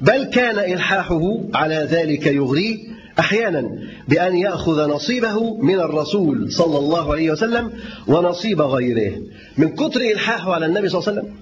[0.00, 1.20] بل كان إلحاحه
[1.54, 2.76] على ذلك يغريه
[3.18, 3.70] أحيانا
[4.08, 7.72] بأن يأخذ نصيبه من الرسول صلى الله عليه وسلم
[8.06, 9.12] ونصيب غيره.
[9.58, 11.34] من كتر إلحاحه على النبي صلى الله عليه وسلم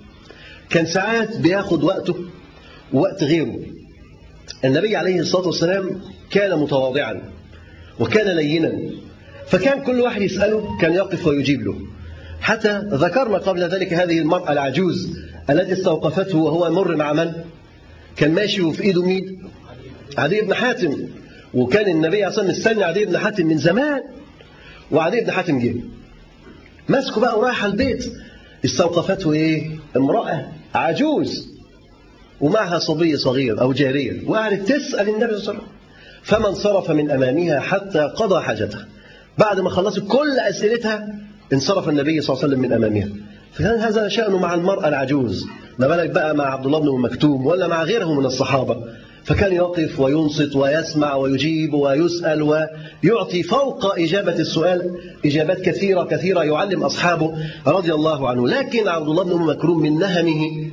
[0.70, 2.16] كان ساعات بياخد وقته
[2.92, 3.58] ووقت غيره.
[4.64, 7.22] النبي عليه الصلاة والسلام كان متواضعا
[8.00, 8.72] وكان لينا
[9.46, 11.76] فكان كل واحد يسأله كان يقف ويجيب له
[12.40, 15.18] حتى ذكرنا قبل ذلك هذه المرأة العجوز
[15.50, 17.32] التي استوقفته وهو يمر مع من؟
[18.16, 19.42] كان ماشي وفي إيده مين؟
[20.18, 21.08] عدي بن حاتم
[21.54, 24.00] وكان النبي عليه الصلاة والسلام مستني عدي بن حاتم من زمان
[24.90, 25.74] وعدي بن حاتم جه
[26.88, 28.12] ماسكه بقى ورايح البيت
[28.64, 31.53] استوقفته إيه؟ امرأة عجوز
[32.40, 34.28] ومعها صبي صغير أو جارية.
[34.28, 35.60] وقعدت تسأل النبي صلى الله عليه وسلم
[36.22, 38.86] فما انصرف من أمامها حتى قضى حاجتها
[39.38, 41.08] بعد ما خلصت كل أسئلتها
[41.52, 43.08] انصرف النبي صلى الله عليه وسلم من أمامها.
[43.52, 45.44] فكان هذا شأنه مع المرأة العجوز.
[45.78, 48.76] ما بالك بقى مع عبد الله بن مكتوم ولا مع غيره من الصحابة؟
[49.24, 57.34] فكان يقف وينصت ويسمع ويجيب ويسأل ويعطي فوق إجابة السؤال إجابات كثيرة كثيرة يعلم أصحابه
[57.66, 58.48] رضي الله عنه.
[58.48, 60.70] لكن عبد الله بن مكروم من نهمه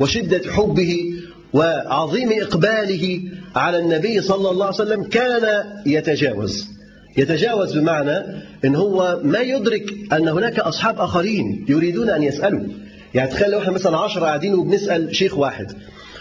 [0.00, 1.14] وشدة حبه
[1.52, 3.20] وعظيم إقباله
[3.56, 6.68] على النبي صلى الله عليه وسلم كان يتجاوز.
[7.16, 8.18] يتجاوز بمعنى
[8.64, 12.66] إن هو ما يدرك أن هناك أصحاب آخرين يريدون أن يسألوا.
[13.14, 15.72] يعني تخيل لو إحنا مثلا 10 قاعدين وبنسأل شيخ واحد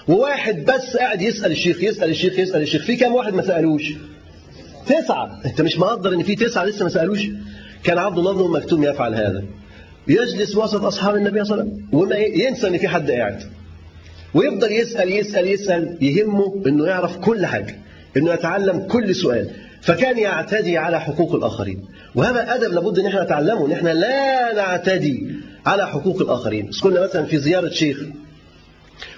[0.07, 3.93] وواحد بس قاعد يسأل الشيخ يسأل الشيخ يسأل الشيخ في كام واحد ما سألوش؟
[4.85, 5.41] تسعة.
[5.45, 7.27] أنت مش مقدر إن في تسعة لسه ما سألوش؟
[7.83, 9.43] كان عبد الله بن مكتوم يفعل هذا.
[10.07, 13.43] يجلس وسط أصحاب النبي صلى الله عليه وسلم وما ينسى إن في حد قاعد.
[14.37, 17.75] ويفضل يسأل يسأل يسأل يهمه إنه يعرف كل حاجة
[18.17, 19.47] إنه يتعلم كل سؤال
[19.81, 21.79] فكان يعتدي على حقوق الآخرين.
[22.15, 25.27] وهذا أدب لابد أن إحنا نتعلمه أن إحنا لا نعتدي
[25.65, 26.65] على حقوق الآخرين.
[26.69, 27.97] بس كنا مثلا في زيارة شيخ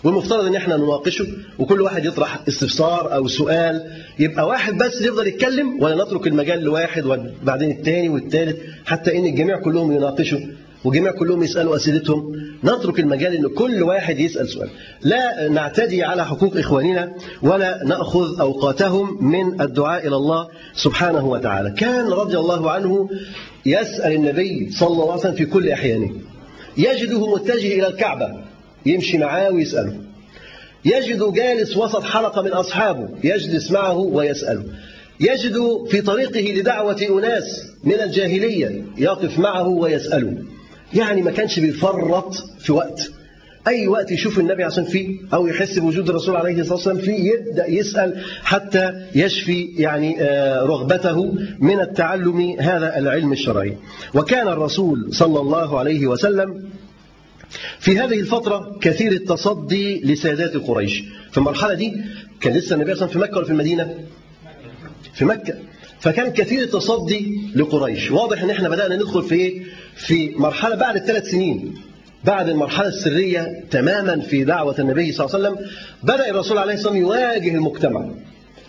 [0.03, 1.25] والمفترض إن إحنا نناقشه
[1.59, 7.05] وكل واحد يطرح استفسار أو سؤال يبقى واحد بس يفضل يتكلم ولا نترك المجال لواحد
[7.05, 10.39] وبعدين الثاني والثالث حتى إن الجميع كلهم يناقشوا.
[10.83, 12.31] وجميع كلهم يسألوا أسئلتهم.
[12.63, 14.69] نترك المجال إن كل واحد يسأل سؤال.
[15.01, 21.71] لا نعتدي على حقوق إخواننا ولا نأخذ أوقاتهم من الدعاء إلى الله سبحانه وتعالى.
[21.71, 23.09] كان رضي الله عنه
[23.65, 26.11] يسأل النبي صلى الله عليه وسلم في كل أحيانه.
[26.77, 28.29] يجده متجه إلى الكعبة.
[28.85, 29.93] يمشي معاه ويسأله.
[30.85, 33.09] يجد جالس وسط حلقة من أصحابه.
[33.23, 34.63] يجلس معه ويسأله.
[35.19, 35.57] يجد
[35.89, 38.85] في طريقه لدعوة أناس من الجاهلية.
[38.97, 40.33] يقف معه ويسأله.
[40.93, 43.11] يعني ما كانش بيفرط في وقت.
[43.67, 47.67] أي وقت يشوف النبي عشان فيه أو يحس بوجود الرسول عليه الصلاة والسلام فيه يبدأ
[47.67, 50.17] يسأل حتى يشفي يعني
[50.61, 53.77] رغبته من التعلم هذا العلم الشرعي.
[54.15, 56.69] وكان الرسول صلى الله عليه وسلم
[57.79, 61.03] في هذه الفترة كثير التصدي لسادات قريش.
[61.31, 61.93] في المرحلة دي
[62.41, 63.95] كان لسه النبي صلى الله عليه في مكة ولا في المدينة؟
[65.13, 65.53] في مكة.
[65.99, 68.11] فكان كثير التصدي لقريش.
[68.11, 69.63] واضح إن إحنا بدأنا ندخل في إيه؟
[69.95, 71.75] في مرحلة بعد الثلاث سنين.
[72.23, 75.69] بعد المرحلة السرية تماما في دعوة النبي صلى الله عليه وسلم
[76.03, 78.09] بدأ الرسول عليه الصلاة والسلام يواجه المجتمع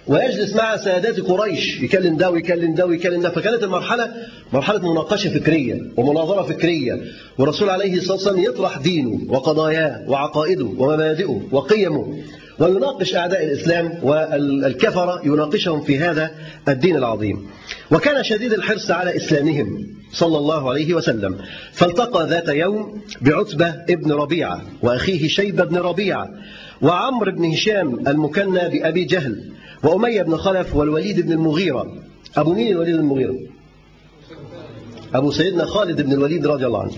[0.07, 3.31] ويجلس مع سادات قريش يكلم ده ويكلم ده ويكلم ده.
[3.31, 4.13] فكانت المرحلة
[4.53, 7.01] مرحلة مناقشة فكرية ومناظرة فكرية
[7.39, 12.19] والرسول عليه الصلاة والسلام يطرح دينه وقضاياه وعقائده ومبادئه وقيمه.
[12.61, 16.31] ويناقش أعداء الإسلام والكفرة يناقشهم في هذا
[16.69, 17.47] الدين العظيم.
[17.91, 21.39] وكان شديد الحرص على إسلامهم صلى الله عليه وسلم.
[21.73, 26.29] فالتقى ذات يوم بعتبة ابن ربيعة وأخيه شيبة بن ربيعة
[26.83, 31.87] وعمر بن هشام المكنى بأبي جهل وأمية بن خلف والوليد بن المغيرة.
[32.37, 33.37] أبو مين الوليد بن المغيرة؟
[35.15, 36.93] أبو سيدنا خالد بن الوليد رضي الله عنه.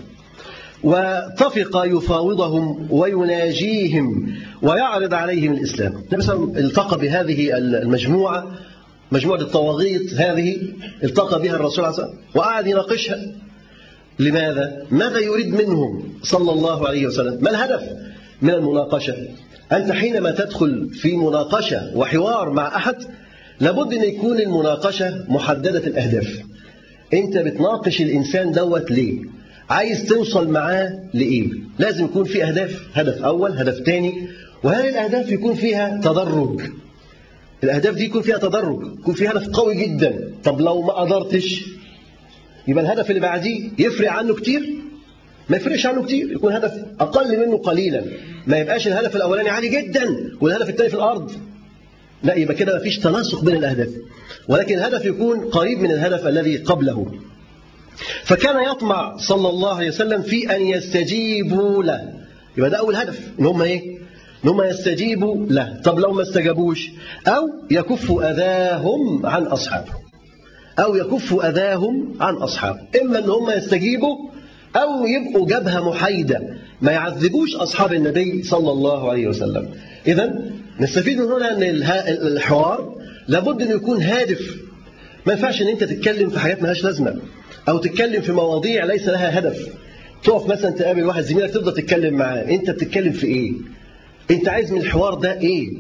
[0.85, 5.95] وطفق يفاوضهم ويناجيهم ويعرض عليهم الإسلام.
[6.13, 8.47] مثلا التقى بهذه المجموعة
[9.13, 10.57] مجموعة الطواغيت هذه
[11.05, 13.19] التقى بها الرسول عليه وقعد يناقشها.
[14.19, 17.83] لماذا؟ ماذا يريد منهم صلى الله عليه وسلم؟ ما الهدف
[18.43, 19.15] من المناقشة؟
[19.73, 22.97] أنت حينما تدخل في مناقشة وحوار مع أحد
[23.61, 26.39] لابد أن يكون المناقشة محددة الأهداف.
[27.15, 29.21] أنت بتناقش الإنسان دوت ليه؟
[29.73, 34.29] عايز توصل معاه لإيه؟ لازم يكون في أهداف هدف أول هدف تاني.
[34.65, 36.61] وهذه الأهداف يكون فيها تدرج؟
[37.65, 40.31] الأهداف دي يكون فيها تدرج يكون فيها هدف قوي جدا.
[40.45, 41.65] طب لو ما قدرتش؟
[42.69, 44.75] يبقى الهدف اللي بعديه يفرق عنه كتير؟
[45.49, 48.05] ما يفرقش عنه كتير يكون هدف أقل منه قليلا.
[48.47, 50.07] ما يبقاش الهدف الأولاني عالي جدا
[50.41, 51.33] والهدف الثاني في الأرض.
[52.23, 53.89] لا يبقى كده ما فيش تناسق بين الأهداف.
[54.49, 57.13] ولكن الهدف يكون قريب من الهدف الذي قبله.
[58.25, 62.13] فكان يطمع صلى الله عليه وسلم في أن يستجيبوا له.
[62.57, 63.99] يبقى ده أول هدف إن هم إيه؟
[64.45, 65.81] إن هم يستجيبوا له.
[65.85, 66.91] طب لو ما استجابوش؟
[67.27, 69.93] أو يكفوا أذاهم عن أصحابه.
[70.79, 72.81] أو يكفوا أذاهم عن أصحابه.
[73.03, 74.17] إما أن هم يستجيبوا
[74.77, 76.41] أو يبقوا جبهة محايدة.
[76.81, 79.69] ما يعذبوش أصحاب النبي صلى الله عليه وسلم.
[80.07, 80.41] إذا
[80.81, 81.63] نستفيد من هنا أن
[82.27, 82.95] الحوار
[83.29, 84.57] لابد أن يكون هادف.
[85.27, 87.17] ما ينفعش أن أنت تتكلم في حاجات مالهاش لازمة.
[87.69, 89.69] أو تتكلم في مواضيع ليس لها هدف.
[90.25, 92.43] تقف مثلا تقابل واحد زميلك تفضل تتكلم معاه.
[92.51, 93.53] أنت بتتكلم في إيه؟
[94.31, 95.71] أنت عايز من الحوار ده إيه؟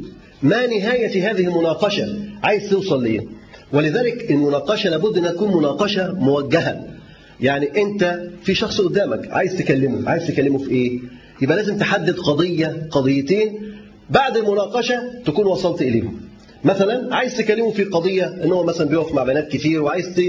[0.42, 3.21] ما نهاية هذه المناقشة؟ عايز توصل لإيه؟
[3.73, 6.85] ولذلك المناقشة لابد أن تكون مناقشة موجهة.
[7.40, 10.11] يعني أنت في شخص قدامك عايز تكلمه.
[10.11, 11.01] عايز تكلمه في إيه؟
[11.42, 13.59] يبقى لازم تحدد قضية قضيتين.
[14.11, 16.21] بعد المناقشة تكون وصلت إليهم.
[16.64, 20.21] مثلا عايز تكلمه في قضية إن هو مثلا بيقف مع بنات كتير وعايز.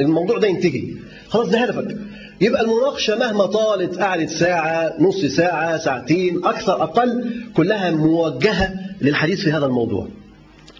[0.00, 0.82] الموضوع ده ينتهي.
[1.28, 1.96] خلاص ده هدفك.
[2.40, 9.52] يبقى المناقشة مهما طالت قعدت ساعة نص ساعة ساعتين أكثر أقل كلها موجهة للحديث في
[9.52, 10.08] هذا الموضوع.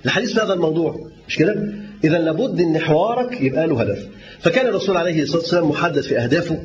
[0.04, 0.96] الحديث في هذا الموضوع
[1.28, 1.72] مش كده؟
[2.04, 4.06] إذا لابد أن حوارك يبقى له هدف.
[4.40, 6.58] فكان الرسول عليه الصلاة والسلام محدد في أهدافه.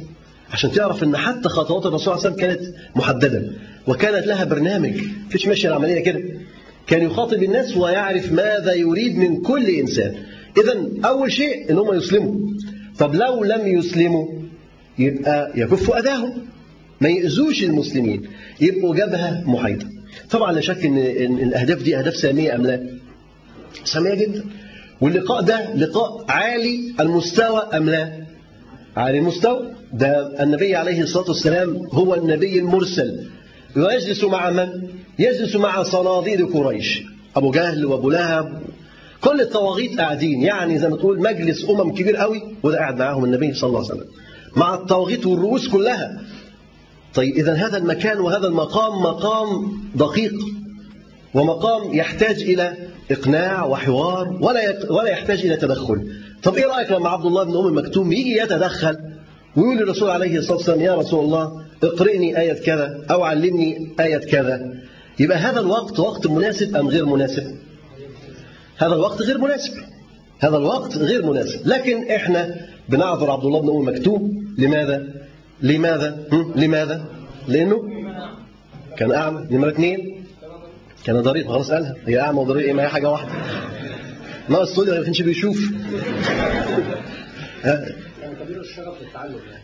[0.51, 3.43] عشان تعرف أن حتى خطوات الرسول عليه الصلاة والسلام كانت محددة.
[3.87, 4.93] وكانت لها برنامج.
[5.29, 6.21] فيش ماشية العملية كده.
[6.87, 10.15] كان يخاطب الناس ويعرف ماذا يريد من كل إنسان.
[10.57, 12.35] إذا أول شيء أن هم يسلموا.
[12.99, 14.27] طب لو لم يسلموا
[14.99, 16.33] يبقى يكفوا أذاهم.
[17.01, 18.23] ما يأذوش المسلمين
[18.61, 19.87] يبقوا جبهة محايدة.
[20.31, 20.97] طبعا لا شك أن
[21.39, 22.89] الأهداف دي أهداف سامية أم لا؟
[23.83, 24.43] سامية جدا.
[25.01, 28.25] واللقاء ده لقاء عالي المستوى أم لا؟
[28.97, 29.71] عالي المستوى.
[29.93, 33.27] ده النبي عليه الصلاة والسلام هو النبي المرسل.
[33.77, 34.67] ويجلس مع من؟
[35.19, 37.03] يجلس مع صناديد قريش.
[37.35, 38.61] أبو جهل وأبو لهب
[39.25, 40.41] كل الطواغيت قاعدين.
[40.41, 43.89] يعني زي ما تقول مجلس أمم كبير قوي وده قاعد معاهم النبي صلى الله عليه
[43.93, 44.07] وسلم.
[44.55, 46.21] مع الطواغيت والرؤوس كلها.
[47.13, 50.33] طيب إذا هذا المكان وهذا المقام مقام دقيق
[51.33, 52.73] ومقام يحتاج إلى
[53.11, 56.07] إقناع وحوار ولا ولا يحتاج إلى تدخل.
[56.43, 58.97] طب إيه رأيك لما عبد الله بن أم مكتوم يجي يتدخل
[59.55, 64.73] ويقول للرسول عليه الصلاة والسلام يا رسول الله اقرئني آية كذا أو علمني آية كذا.
[65.19, 67.55] يبقى هذا الوقت وقت مناسب أم غير مناسب؟
[68.77, 69.73] هذا الوقت غير مناسب.
[70.39, 71.67] هذا الوقت غير مناسب.
[71.67, 72.55] لكن إحنا
[72.89, 74.55] بنعذر عبد الله بن أم مكتوم.
[74.57, 75.07] لماذا؟
[75.61, 77.05] لماذا؟ لماذا؟
[77.47, 77.83] لأنه
[78.97, 79.47] كان أعمى.
[79.51, 80.23] نمرة اثنين
[81.03, 81.95] كان ضرير خلاص قالها.
[82.07, 83.31] هي أعمى وضرير إيه ما هي حاجة واحدة.
[84.49, 85.69] ناقص الصوت ما كانش بيشوف.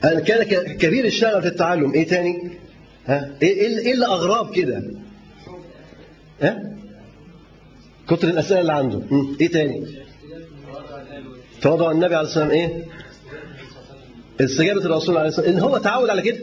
[0.04, 0.44] أنا كان
[0.78, 1.94] كبير الشغف في التعلم.
[1.94, 2.52] إيه تاني؟
[3.06, 4.84] ها؟ إيه إيه اللي أغراب كده؟
[6.42, 6.72] ها؟
[8.12, 9.02] كتر الأسئلة اللي عنده.
[9.42, 9.86] إيه تاني؟
[11.62, 12.86] تواضع النبي عليه الصلاة والسلام إيه؟
[14.46, 16.40] استجابة الرسول عليه الصلاة والسلام إن هو تعود على كده.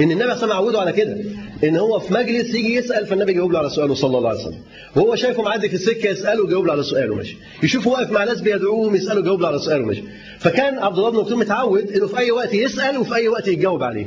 [0.00, 1.16] إن النبي صلى الله عليه وسلم على كده.
[1.64, 4.58] إن هو في مجلس يجي يسأل فالنبي يجاوب له على سؤاله صلى الله عليه وسلم.
[4.96, 7.36] وهو شايفه معدي في السكة يسأله ويجاوب له على سؤاله ماشي.
[7.62, 10.02] يشوفه واقف مع ناس بيدعوهم يسأله ويجاوب له على سؤاله ماشي.
[10.38, 13.82] فكان عبد الله بن مكتوم متعود إنه في أي وقت يسأل وفي أي وقت يتجاوب
[13.82, 14.06] عليه.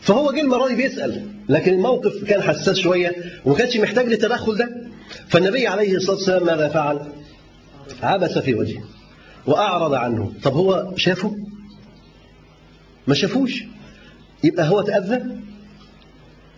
[0.00, 1.22] فهو جه المرة دي بيسأل.
[1.48, 3.12] لكن الموقف كان حساس شوية
[3.44, 4.85] وما كانش محتاج للتدخل ده.
[5.28, 7.00] فالنبي عليه الصلاة والسلام ماذا فعل؟
[8.02, 8.82] عبس في وجهه
[9.46, 10.32] وأعرض عنه.
[10.42, 11.36] طب هو شافه؟
[13.06, 13.62] ما شافوش؟
[14.44, 15.22] يبقى هو تأذى؟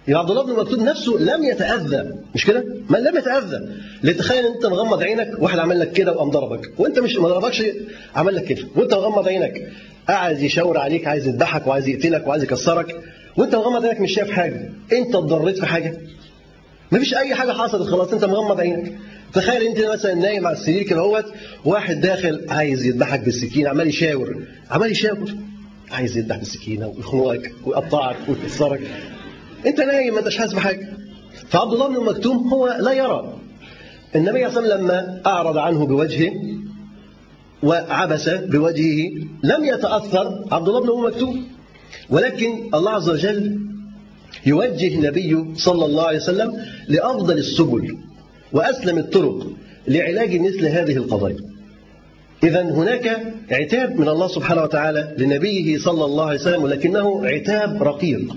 [0.08, 2.14] يبقى عبد الله بن مكتوم نفسه لم يتأذى.
[2.34, 3.58] مش كده؟ ما لم يتأذى.
[4.02, 6.72] لتخيل أنت مغمض عينك واحد عمل لك كده وقام ضربك.
[6.78, 7.62] وأنت مش ما ضربكش
[8.16, 8.68] عمل لك كده.
[8.76, 9.72] وأنت مغمض عينك
[10.08, 13.02] قاعد يشاور عليك عايز يذبحك وعايز يقتلك وعايز يكسرك.
[13.36, 14.72] وأنت مغمض عينك مش شايف حاجة.
[14.92, 15.98] أنت اتضريت في حاجة؟
[16.92, 18.98] مفيش أي حاجة حصلت خلاص أنت مغمض عينك.
[19.34, 21.24] تخيل أنت مثلا نايم على السرير كده أهوت
[21.64, 25.34] واحد داخل عايز يذبحك بالسكينة عمال يشاور عمال يشاور.
[25.90, 28.80] عايز يذبح بالسكينة ويخنقك ويقطعك ويكسرك.
[29.66, 30.88] أنت نايم ما أنتش حاسس بحاجة.
[31.48, 33.34] فعبد الله بن مكتوم هو لا يرى.
[34.16, 36.32] النبي صلى الله عليه وسلم لما أعرض عنه بوجهه
[37.62, 39.10] وعبس بوجهه
[39.42, 41.48] لم يتأثر عبد الله بن ام مكتوم
[42.10, 43.67] ولكن الله عز وجل
[44.46, 46.56] يوجه النبي صلى الله عليه وسلم
[46.88, 47.96] لأفضل السبل
[48.52, 49.46] وأسلم الطرق
[49.88, 51.36] لعلاج مثل هذه القضايا.
[52.44, 58.36] إذا هناك عتاب من الله سبحانه وتعالى لنبيه صلى الله عليه وسلم ولكنه عتاب رقيق.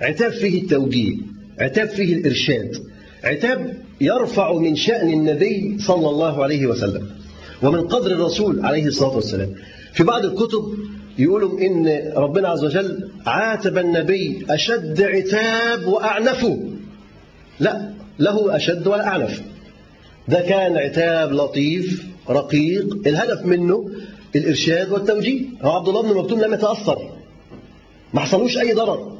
[0.00, 1.16] عتاب فيه التوجيه
[1.58, 2.76] عتاب فيه الإرشاد
[3.24, 7.06] عتاب يرفع من شأن النبي صلى الله عليه وسلم.
[7.62, 9.50] ومن قدر الرسول عليه الصلاة والسلام.
[9.92, 10.64] في بعض الكتب
[11.18, 16.58] يقولوا إن ربنا عز وجل عاتب النبي أشد عتاب وأعنفه.
[17.60, 19.42] لا له أشد ولا أعنف.
[20.28, 22.96] ده كان عتاب لطيف رقيق.
[23.06, 23.90] الهدف منه
[24.36, 25.44] الإرشاد والتوجيه.
[25.62, 26.98] هو عبد الله بن مكتوم لم يتأثر.
[28.14, 29.18] ما حصلوش أي ضرر.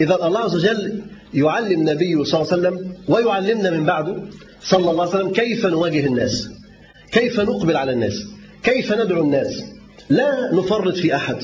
[0.00, 1.02] إذا الله عز وجل
[1.34, 4.22] يعلم نبيه صلى الله عليه وسلم ويعلمنا من بعده
[4.62, 6.48] صلى الله عليه وسلم كيف نواجه الناس
[7.12, 8.14] كيف نقبل على الناس
[8.62, 9.64] كيف ندعو الناس.
[10.10, 11.36] لا نفرط في أحد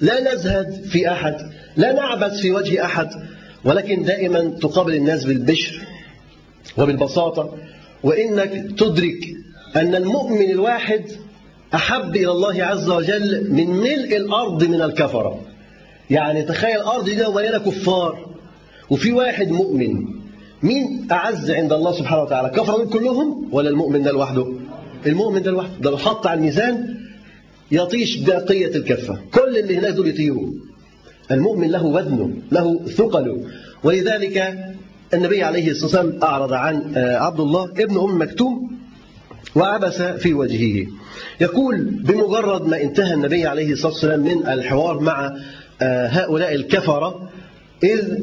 [0.00, 1.36] لا نزهد في أحد
[1.76, 3.08] لا نعبث في وجه أحد
[3.64, 5.80] ولكن دائما تقابل الناس بالبشر
[6.78, 7.54] وبالبساطة.
[8.02, 9.18] وإنك تدرك
[9.76, 11.04] أن المؤمن الواحد
[11.74, 15.40] أحب إلى الله عز وجل من ملء الأرض من الكفرة.
[16.10, 18.26] يعني تخيل الأرض دي مليانة كفار.
[18.90, 20.04] وفي واحد مؤمن
[20.62, 24.46] مين أعز عند الله سبحانه وتعالى كفر دول كلهم ولا المؤمن ده لوحده؟
[25.06, 25.74] المؤمن ده لوحده.
[25.80, 26.96] ده لو حط على الميزان
[27.72, 29.18] يطيش بقية الكفة.
[29.34, 30.50] كل اللي هناك دول يطيروا.
[31.30, 33.44] المؤمن له وزنه له ثقله
[33.84, 34.58] ولذلك
[35.14, 38.70] النبي عليه الصلاة والسلام أعرض عن عبد الله ابن أم مكتوم
[39.54, 40.86] وعبس في وجهه.
[41.40, 45.36] يقول بمجرد ما انتهى النبي عليه الصلاة والسلام من الحوار مع
[45.82, 47.30] هؤلاء الكفرة
[47.84, 48.14] إذ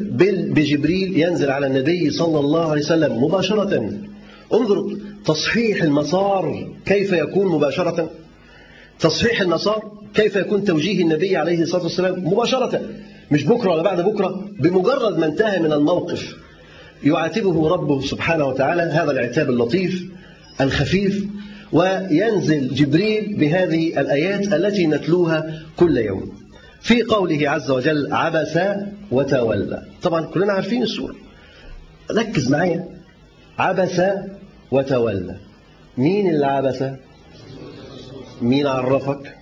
[0.54, 3.92] بجبريل ينزل على النبي صلى الله عليه وسلم مباشرة.
[4.54, 8.10] انظر تصحيح المسار كيف يكون مباشرة.
[9.00, 12.82] تصحيح المسار كيف يكون توجيه النبي عليه الصلاة والسلام مباشرة؟
[13.32, 16.36] مش بكرة ولا بعد بكرة بمجرد ما انتهى من الموقف
[17.04, 20.04] يعاتبه ربه سبحانه وتعالى هذا العتاب اللطيف
[20.62, 21.26] الخفيف
[21.72, 26.32] وينزل جبريل بهذه الآيات التي نتلوها كل يوم.
[26.82, 28.60] في قوله عز وجل عبس
[29.12, 31.16] وتولى طبعا كلنا عارفين السورة.
[32.12, 32.88] ركز معايا.
[33.60, 34.02] عبس
[34.72, 35.36] وتولى
[35.98, 36.84] مين اللي عبس؟
[38.42, 39.36] مين عرفك؟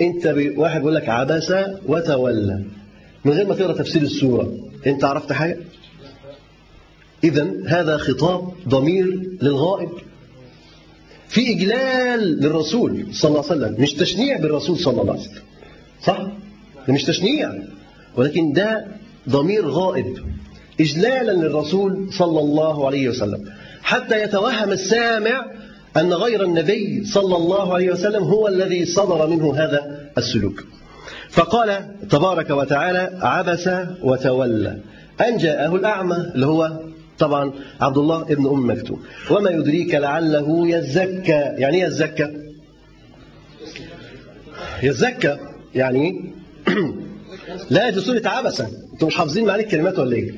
[0.00, 0.26] انت
[0.56, 1.52] واحد بيقول لك عبس
[1.86, 2.64] وتولى.
[3.24, 4.52] من غير ما تقرأ تفسير السورة.
[4.86, 5.58] انت عرفت حاجة؟
[7.24, 9.06] اذا هذا خطاب ضمير
[9.42, 9.90] للغائب.
[11.28, 15.42] في إجلال للرسول صلى الله عليه وسلم مش تشنيع بالرسول صلى الله عليه وسلم.
[16.02, 16.18] صح؟
[16.88, 17.52] ده مش تشنيع.
[18.16, 18.86] ولكن ده
[19.28, 20.18] ضمير غائب.
[20.80, 23.52] إجلالا للرسول صلى الله عليه وسلم.
[23.82, 25.46] حتى يتوهم السامع
[25.96, 30.64] أن غير النبي صلى الله عليه وسلم هو الذي صدر منه هذا السلوك.
[31.30, 33.70] فقال تبارك وتعالى عبس
[34.02, 34.78] وتولى.
[35.28, 36.80] أن جاءه الأعمى اللي هو
[37.18, 39.02] طبعا عبد الله ابن أم مكتوم.
[39.30, 41.32] وما يدريك لعله يزكى.
[41.32, 42.30] يعني إيه يزكى؟
[44.82, 45.38] يزكى.
[45.74, 46.32] يعني
[47.70, 50.34] لا دي سورة عبسة أنتم مش حافظين معاني الكلمات ولا إيه؟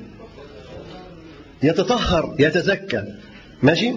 [1.62, 3.04] يتطهر يتزكى.
[3.62, 3.92] ماشي؟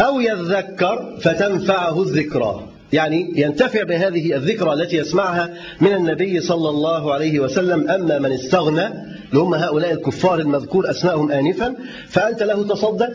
[0.00, 2.68] أو يذكر فتنفعه الذكرى.
[2.92, 8.86] يعني ينتفع بهذه الذكرى التي يسمعها من النبي صلى الله عليه وسلم أما من استغنى
[9.30, 11.74] اللي هم هؤلاء الكفار المذكور أسمائهم آنفا
[12.08, 13.08] فأنت له تصدى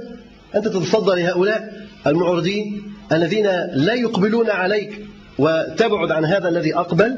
[0.56, 1.74] أنت تتصدى لهؤلاء
[2.08, 5.06] المعرضين الذين لا يقبلون عليك
[5.39, 7.17] وتبعد عن هذا الذي أقبل.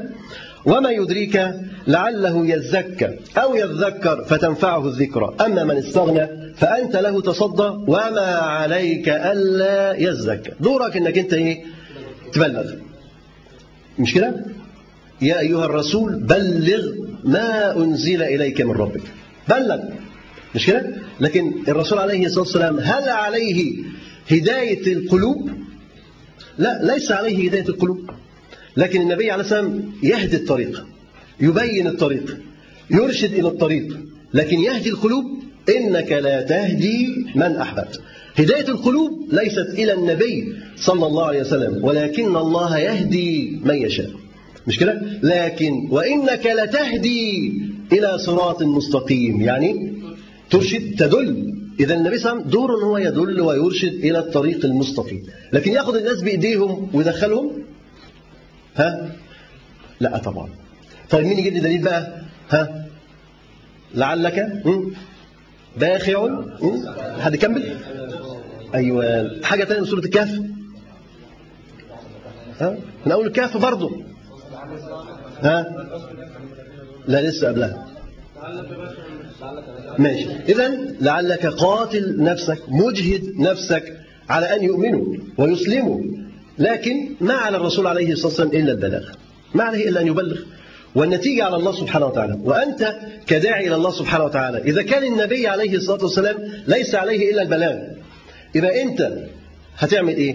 [0.66, 1.50] وما يدريك
[1.86, 5.34] لعله يزكى أو يذكر فتنفعه الذكرى.
[5.40, 10.50] أما من استغنى فأنت له تصدى وما عليك ألا يزكى.
[10.60, 11.64] دورك أنك أنت إيه؟
[12.32, 12.72] تبلغ.
[13.98, 14.34] مش كده؟
[15.22, 16.92] يا أيها الرسول بلغ
[17.24, 19.02] ما أنزل إليك من ربك.
[19.48, 19.78] بلغ.
[20.54, 20.86] مش كده؟
[21.20, 23.74] لكن الرسول عليه الصلاة والسلام هل عليه
[24.30, 25.50] هداية القلوب؟
[26.58, 28.10] لا ليس عليه هداية القلوب.
[28.76, 30.86] لكن النبي عليه والسلام يهدي الطريق
[31.40, 32.36] يبين الطريق
[32.90, 33.98] يرشد إلى الطريق
[34.34, 35.24] لكن يهدي القلوب
[35.76, 38.00] إنك لا تهدي من أحببت.
[38.36, 44.10] هداية القلوب ليست إلى النبي صلى الله عليه وسلم ولكن الله يهدي من يشاء.
[44.66, 47.52] مش كده؟ لكن وإنك لتهدي
[47.92, 49.92] إلى صراط مستقيم يعني
[50.50, 51.52] ترشد تدل.
[51.80, 55.22] إذا النبي صلى الله عليه وسلم دور هو يدل ويرشد إلى الطريق المستقيم
[55.52, 57.52] لكن يأخذ الناس بإيديهم ويدخلهم
[58.76, 59.10] ها؟
[60.00, 60.48] لا طبعا.
[61.10, 62.86] طيب مين يجيب لي دليل بقى؟ ها؟
[63.94, 64.62] لعلك
[65.76, 66.28] باخع
[67.20, 67.76] حد يكمل؟
[68.74, 69.30] أيوه.
[69.44, 70.40] حاجة ثانية من سورة الكهف؟
[72.60, 74.02] ها؟ من أول الكهف برضه.
[75.40, 75.66] ها؟
[77.08, 77.86] لا لسه قبلها.
[79.98, 80.28] ماشي.
[80.48, 80.68] اذا
[81.00, 86.25] لعلك قاتل نفسك مجهد نفسك على أن يؤمنوا ويسلموا.
[86.58, 89.02] لكن ما على الرسول عليه الصلاة والسلام إلا البلاغ.
[89.54, 90.40] ما عليه إلا أن يبلغ.
[90.94, 92.38] والنتيجة على الله سبحانه وتعالى.
[92.44, 92.94] وأنت
[93.26, 94.58] كداعي إلى الله سبحانه وتعالى.
[94.58, 96.36] إذا كان النبي عليه الصلاة والسلام
[96.66, 97.76] ليس عليه إلا البلاغ.
[98.54, 99.12] يبقى أنت
[99.78, 100.34] هتعمل إيه؟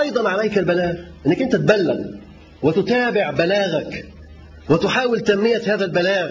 [0.00, 0.94] أيضا عليك البلاغ.
[1.26, 1.98] أنك أنت تبلغ.
[2.62, 4.04] وتتابع بلاغك.
[4.70, 6.30] وتحاول تنمية هذا البلاغ.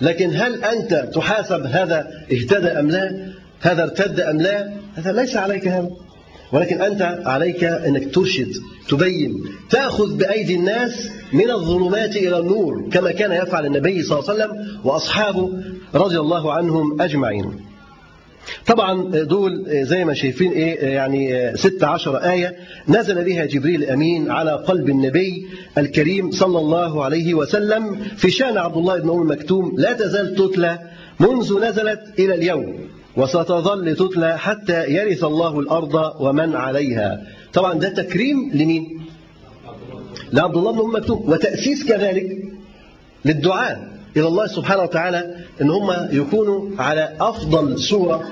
[0.00, 5.68] لكن هل أنت تحاسب هذا اهتدى أم لا؟ هذا ارتد أم لا؟ هذا ليس عليك
[5.68, 5.90] هذا.
[6.52, 8.52] ولكن أنت عليك أنك ترشد
[8.88, 9.34] تبين
[9.70, 14.80] تأخذ بأيدي الناس من الظلمات إلى النور كما كان يفعل النبي صلى الله عليه وسلم
[14.84, 15.50] وأصحابه
[15.94, 17.70] رضي الله عنهم أجمعين.
[18.66, 22.56] طبعا دول زي ما شايفين إيه يعني 16 آية
[22.88, 25.46] نزل بها جبريل أمين على قلب النبي
[25.78, 30.78] الكريم صلى الله عليه وسلم في شأن عبد الله بن أم مكتوم لا تزال تتلى
[31.20, 32.74] منذ نزلت إلى اليوم
[33.16, 37.22] وستظل تتلى حتى يرث الله الأرض ومن عليها.
[37.52, 39.00] طبعا ده تكريم لمين؟
[40.32, 41.30] لعبد الله بن أم مكتوم.
[41.30, 42.38] وتأسيس كذلك
[43.24, 48.28] للدعاء إلى الله سبحانه وتعالى أن هم يكونوا على أفضل صورة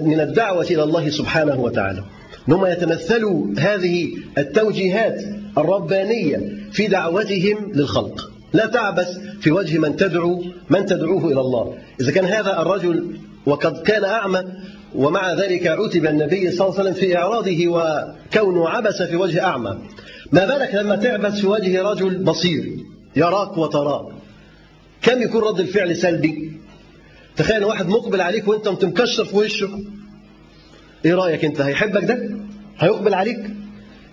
[0.00, 2.02] من الدعوة إلى الله سبحانه وتعالى.
[2.48, 4.08] أن هم يتمثلوا هذه
[4.38, 5.20] التوجيهات
[5.58, 8.30] الربانية في دعوتهم للخلق.
[8.52, 11.74] لا تعبس في وجه من تدعو من تدعوه إلى الله.
[12.00, 13.16] إذا كان هذا الرجل
[13.46, 14.42] وقد كان أعمى
[14.94, 19.78] ومع ذلك عتب النبي صلى الله عليه وسلم في إعراضه وكونه عبس في وجه أعمى.
[20.32, 22.76] ما بالك لما تعبس في وجه رجل بصير
[23.16, 24.12] يراك وتراه
[25.02, 26.52] كم يكون رد الفعل سلبي؟
[27.36, 29.68] تخيل واحد مقبل عليك وأنت مكشر في وشه.
[31.04, 32.30] إيه رأيك أنت؟ هيحبك ده؟
[32.78, 33.40] هيقبل عليك؟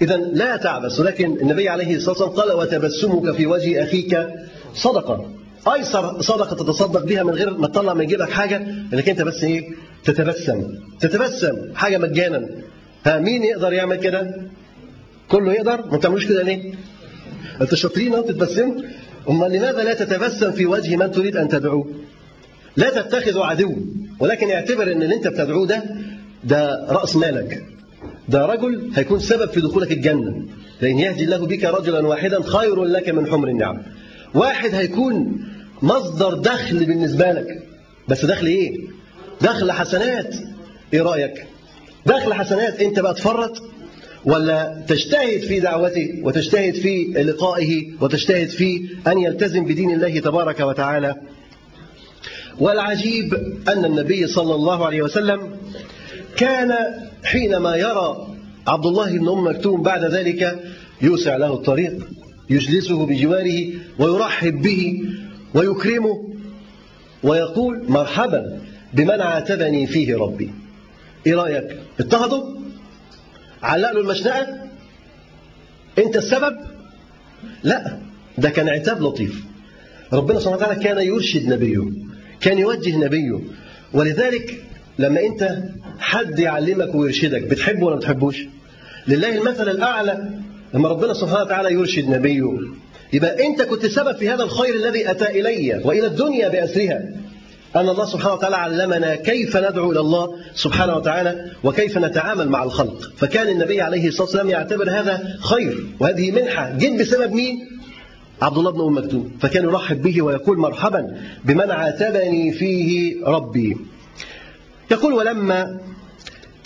[0.01, 4.27] إذا لا تعبس ولكن النبي عليه الصلاة والسلام قال وتبسمك في وجه أخيك
[4.73, 5.31] صدقة.
[5.73, 8.57] ايسر صدقة تتصدق بها من غير ما تطلع من جيبك حاجة
[8.93, 9.61] إنك أنت بس إيه؟
[10.03, 10.63] تتبسم.
[10.99, 12.49] تتبسم حاجة مجانا.
[13.05, 14.35] ها مين يقدر يعمل كده؟
[15.29, 16.73] كله يقدر؟ ما تعملوش كده ليه؟
[17.61, 18.75] أنتوا شاطرين أهو تتبسموا.
[19.29, 21.87] أمال لماذا لا تتبسم في وجه من تريد أن تدعوه؟
[22.77, 23.75] لا تتخذه عدو
[24.19, 25.83] ولكن اعتبر إن اللي أنت بتدعوه ده
[26.43, 27.63] ده رأس مالك.
[28.29, 30.45] ده رجل هيكون سبب في دخولك الجنة.
[30.81, 33.81] لأن يهدي الله بك رجلا واحدا خير لك من حمر النعم.
[34.33, 35.39] واحد هيكون
[35.81, 37.63] مصدر دخل بالنسبة لك.
[38.07, 38.77] بس دخل إيه؟
[39.41, 40.35] دخل حسنات.
[40.93, 41.45] إيه رأيك؟
[42.05, 42.81] دخل حسنات.
[42.81, 43.61] أنت بقى تفرط
[44.25, 51.15] ولا تجتهد في دعوته وتجتهد في لقائه وتجتهد في أن يلتزم بدين الله تبارك وتعالى؟
[52.59, 53.33] والعجيب
[53.67, 55.57] أن النبي صلى الله عليه وسلم
[56.37, 56.73] كان
[57.23, 58.27] حينما يرى
[58.67, 60.59] عبد الله بن أم مكتوم بعد ذلك
[61.01, 62.07] يوسع له الطريق
[62.49, 63.69] يجلسه بجواره
[63.99, 65.01] ويرحب به
[65.53, 66.33] ويكرمه
[67.23, 68.59] ويقول مرحبا
[68.93, 70.53] بمن عاتبني فيه ربي.
[71.27, 72.57] إيه رأيك؟ اضطهدوا
[73.63, 74.47] علق له المشنقة.
[75.97, 76.57] أنت السبب؟
[77.63, 77.99] لا
[78.37, 79.43] ده كان عتاب لطيف.
[80.13, 81.83] ربنا سبحانه وتعالى كان يرشد نبيه
[82.41, 83.39] كان يوجه نبيه.
[83.93, 84.63] ولذلك
[84.99, 85.57] لما أنت
[85.99, 88.43] حد يعلمك ويرشدك بتحبه ولا ما بتحبوش؟
[89.07, 90.29] لله المثل الأعلى
[90.73, 92.59] لما ربنا سبحانه وتعالى يرشد نبيه.
[93.13, 97.01] يبقى انت كنت سبب في هذا الخير الذي أتى إلي وإلى الدنيا بأسرها.
[97.75, 103.11] أن الله سبحانه وتعالى علمنا كيف ندعو إلى الله سبحانه وتعالى وكيف نتعامل مع الخلق.
[103.17, 106.71] فكان النبي عليه الصلاة والسلام يعتبر هذا خير وهذه منحة.
[106.77, 107.69] جد بسبب مين؟
[108.41, 109.31] عبد الله بن أم مكتوم.
[109.39, 113.77] فكان يرحب به ويقول مرحبا بمن عاتبني فيه ربي.
[114.91, 115.79] يقول ولما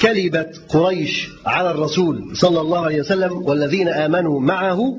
[0.01, 4.97] كلبت قريش على الرسول صلى الله عليه وسلم والذين آمنوا معه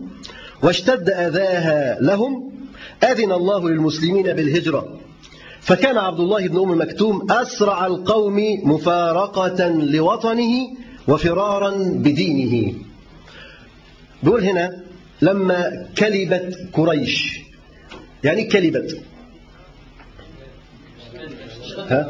[0.62, 2.52] واشتد أذاها لهم
[3.04, 5.00] أذن الله للمسلمين بالهجرة.
[5.60, 10.52] فكان عبد الله بن أم مكتوم أسرع القوم مفارقة لوطنه
[11.08, 12.74] وفرارا بدينه.
[14.22, 14.82] بيقول هنا
[15.22, 17.40] لما كلبت قريش
[18.24, 19.00] يعني كلبت.
[21.78, 22.02] ها؟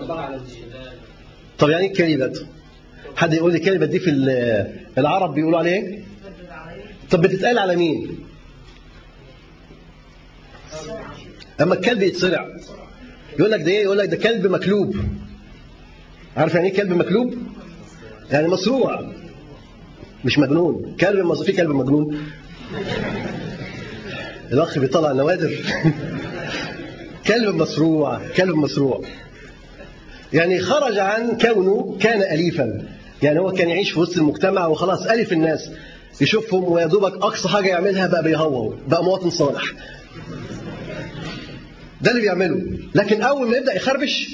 [1.59, 2.47] طب يعني كلبت.
[3.17, 4.11] حد يقول لي كلبت دي في
[4.99, 6.03] العرب بيقولوا عليه إيه؟
[7.11, 8.19] طب بتتقال على مين؟
[11.61, 12.47] اما الكلب يتصرع.
[13.39, 14.97] يقول لك ده إيه؟ يقول لك ده كلب مكلوب.
[16.37, 17.35] عارف يعني إيه كلب مكلوب؟
[18.31, 19.13] يعني مصروع.
[20.25, 20.97] مش مجنون.
[21.01, 21.47] كلب مصروع.
[21.47, 22.19] في كلب مجنون.
[24.53, 25.51] الأخ بيطلع نوادر
[27.27, 28.21] كلب مصروع.
[28.37, 29.01] كلب مصروع.
[30.33, 32.87] يعني خرج عن كونه كان أليفا.
[33.23, 35.71] يعني هو كان يعيش في وسط المجتمع وخلاص ألف الناس
[36.21, 38.75] يشوفهم ويا دوبك أقصى حاجة يعملها بقى بيهوهو.
[38.89, 39.63] بقى مواطن صالح.
[42.03, 42.61] ده اللي بيعمله.
[42.95, 44.29] لكن أول ما يبدأ يخربش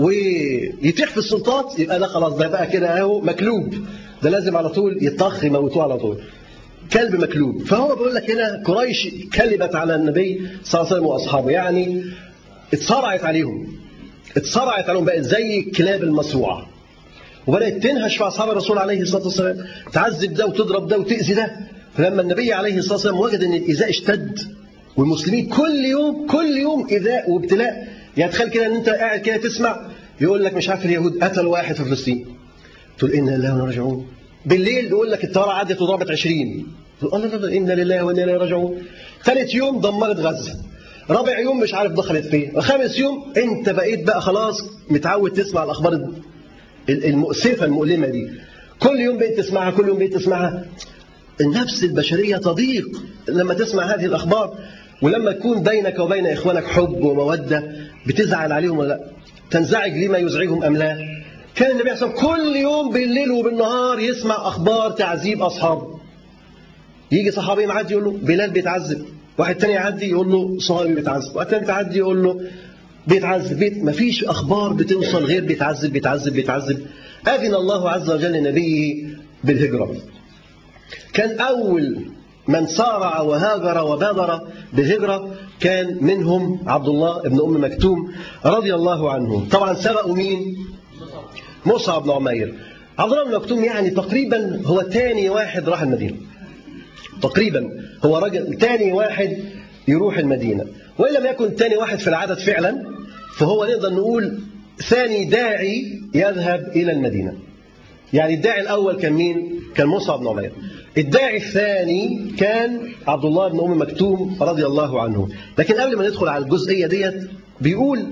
[0.00, 3.74] ويتيح في السلطات يبقى ده خلاص ده بقى كده أهو مكلوب.
[4.22, 6.18] ده لازم على طول يطخ يموتوه على طول.
[6.92, 7.62] كلب مكلوب.
[7.64, 11.50] فهو بيقول لك هنا قريش كلبت على النبي صلى الله عليه وسلم وأصحابه.
[11.50, 12.04] يعني
[12.72, 13.66] اتصرعت عليهم.
[14.36, 15.04] اتصرعت عليهم.
[15.04, 16.66] بقت زي الكلاب المصروعه
[17.46, 19.64] وبدأت تنهش في أصحاب الرسول عليه الصلاة والسلام.
[19.92, 21.56] تعذب ده وتضرب ده وتأذي ده.
[21.96, 24.38] فلما النبي عليه الصلاة والسلام وجد إن الإيذاء اشتد
[24.96, 27.88] والمسلمين كل يوم كل يوم ايذاء وابتلاء.
[28.16, 29.80] يعني تخيل كده إن أنت قاعد كده تسمع
[30.20, 32.26] يقول لك مش عارف اليهود قتلوا واحد في فلسطين.
[32.98, 34.06] تقول إنا لله وإنا راجعون.
[34.46, 36.66] بالليل يقول لك الطيارة عدت وضربت 20
[37.00, 38.82] تقول الله لا إنا لله وإنا إليه راجعون.
[39.24, 40.52] ثالث يوم دمرت غزة.
[41.10, 42.60] رابع يوم مش عارف دخلت فين.
[42.60, 44.54] خامس يوم أنت بقيت بقى خلاص
[44.90, 46.08] متعود تسمع الأخبار
[46.88, 48.30] المؤسفه المؤلمة دي.
[48.80, 50.64] كل يوم بقيت تسمعها كل يوم بقيت تسمعها.
[51.40, 54.58] النفس البشرية تضيق لما تسمع هذه الأخبار.
[55.02, 57.62] ولما تكون بينك وبين إخوانك حب ومودة
[58.06, 59.00] بتزعل عليهم ولا لأ؟
[59.50, 60.98] تنزعج لما يزعجهم أم لا؟
[61.54, 66.00] كان النبي صلى الله عليه كل يوم بالليل وبالنهار يسمع أخبار تعذيب اصحابه
[67.12, 69.04] يجي صحابي معدي يقول له بلال بيتعذب.
[69.38, 71.36] واحد تاني يعدي يقول له صهيب بيتعذب.
[71.36, 72.40] واحد تاني يعدي يقول له
[73.06, 73.58] بيتعذب.
[73.58, 76.86] بيت مفيش أخبار بتوصل غير بيتعذب بيتعذب بيتعذب.
[77.28, 79.06] أذن الله عز وجل لنبيه
[79.44, 79.96] بالهجرة.
[81.12, 82.04] كان أول
[82.48, 84.40] من سارع وهاجر وبادر
[84.72, 88.12] بالهجرة كان منهم عبد الله بن أم مكتوم
[88.44, 89.48] رضي الله عنه.
[89.50, 90.56] طبعا سبقوا مين؟
[91.66, 92.54] مصعب بن عمير.
[92.98, 96.16] عبد الله بن مكتوم يعني تقريبا هو تاني واحد راح المدينة.
[97.22, 97.70] تقريبا
[98.04, 99.38] هو رجل تاني واحد
[99.88, 100.64] يروح المدينة.
[100.98, 102.84] وإن لم يكن تاني واحد في العدد فعلا
[103.36, 104.38] فهو نقدر نقول
[104.88, 107.34] ثاني داعي يذهب إلى المدينة.
[108.12, 110.52] يعني الداعي الأول كان مين؟ كان مصعب بن عمير.
[110.98, 115.28] الداعي الثاني كان عبد الله بن أم مكتوم رضي الله عنه.
[115.58, 117.30] لكن قبل ما ندخل على الجزئية ديت
[117.60, 118.06] بيقول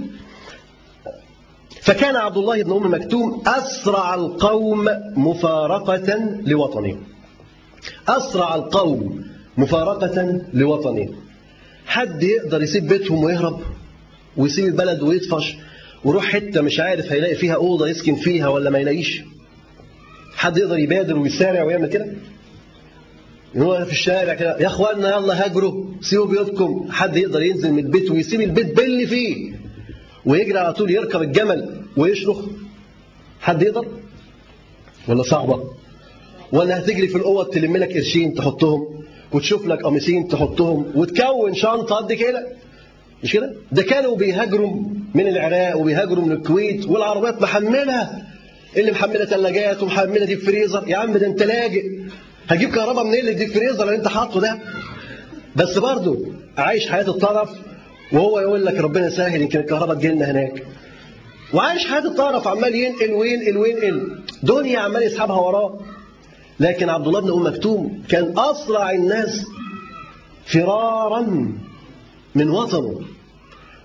[1.83, 6.97] فكان عبد الله بن أم مكتوم أسرع القوم مفارقة لوطنه.
[8.09, 9.24] أسرع القوم
[9.57, 11.09] مفارقة لوطنه.
[11.87, 13.61] حد يقدر يسيب بيتهم ويهرب
[14.37, 15.57] ويسيب البلد ويطفش
[16.05, 19.22] ويروح حتة مش عارف هيلاقي فيها أوضة يسكن فيها ولا ما يلاقيش.
[20.37, 22.07] حد يقدر يبادر ويسارع ويعمل كده؟
[23.57, 26.88] هو في الشارع كده يا اخوانا يلا هاجروا سيبوا بيوتكم.
[26.90, 29.53] حد يقدر ينزل من البيت ويسيب البيت باللي فيه
[30.26, 32.38] ويجري على طول يركب الجمل ويشرخ
[33.40, 33.86] حد يقدر؟
[35.09, 35.64] ولا صعبة؟
[36.53, 42.12] ولا هتجري في الأوض تلم لك قرشين تحطهم وتشوف لك قميصين تحطهم وتكون شنطة قد
[42.12, 42.46] كده؟
[43.24, 44.76] مش كده؟ ده كانوا بيهاجروا
[45.14, 48.26] من العراق وبيهاجروا من الكويت والعربيات محملها
[48.76, 50.88] اللي محملة ثلاجات ومحملة deep freezer.
[50.88, 52.01] يا عم ده انت لاجئ.
[52.53, 54.59] هجيب كهرباء منين؟ deep freezer اللي انت حاطه ده.
[55.57, 56.18] بس برضه
[56.59, 57.50] عايش حياة الطرف
[58.12, 60.66] وهو يقول لك ربنا يسهل يمكن الكهرباء تجي لنا هناك.
[61.55, 64.18] وعايش حياة الطرف عمال ينقل وينقل وينقل.
[64.42, 65.80] دنيا عمال يسحبها وراه.
[66.61, 69.44] لكن عبد الله بن أم مكتوم كان أسرع الناس
[70.46, 71.20] فرارا
[72.34, 73.00] من وطنه.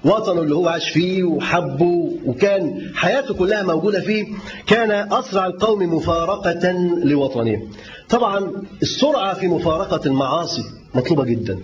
[0.07, 4.25] وطنه اللي هو عاش فيه وحبه وكان حياته كلها موجودة فيه
[4.67, 6.71] كان أسرع القوم مفارقة
[7.03, 7.61] لوطنه.
[8.09, 8.51] طبعا
[8.81, 10.61] السرعة في مفارقة المعاصي
[10.95, 11.59] مطلوبة جدا.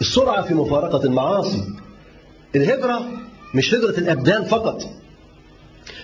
[0.00, 1.62] السرعة في مفارقة المعاصي
[2.56, 3.06] الهجرة
[3.54, 4.82] مش هجرة الأبدان فقط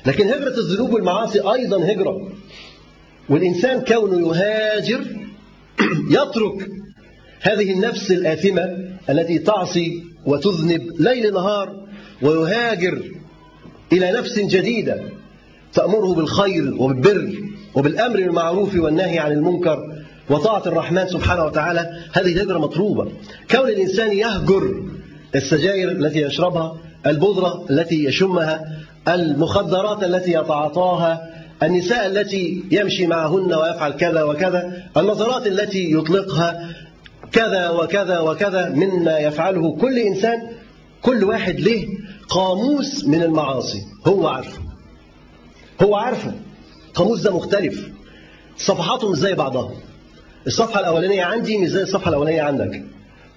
[0.07, 2.33] لكن هجرة الذنوب والمعاصي أيضا هجرة.
[3.29, 5.01] والإنسان كونه يهاجر
[6.17, 6.69] يترك
[7.41, 8.63] هذه النفس الآثمة
[9.11, 11.77] التي تعصي وتذنب ليل نهار
[12.23, 13.03] ويهاجر
[13.93, 15.01] إلى نفس جديدة
[15.73, 17.35] تأمره بالخير وبالبر
[17.75, 19.79] وبالأمر بالمعروف والنهي عن المنكر
[20.31, 21.91] وطاعة الرحمن سبحانه وتعالى.
[22.13, 23.13] هذه هجرة مطلوبة
[23.51, 24.85] كون الإنسان يهجر
[25.35, 28.65] السجاير التي يشربها البذرة التي يشمها
[29.09, 31.31] المخدرات التي يتعاطاها
[31.63, 36.71] النساء التي يمشي معهن ويفعل كذا وكذا النظرات التي يطلقها
[37.33, 40.43] كذا وكذا وكذا مما يفعله كل إنسان
[41.03, 41.89] كل واحد له
[42.29, 43.83] قاموس من المعاصي.
[44.07, 44.63] هو عارفه.
[45.83, 46.35] هو عارفه.
[46.95, 47.91] قاموس ده مختلف.
[48.57, 49.71] صفحاته مش زي بعضها.
[50.47, 52.83] الصفحة الأولانية عندي مش زي الصفحة الأولانية عندك.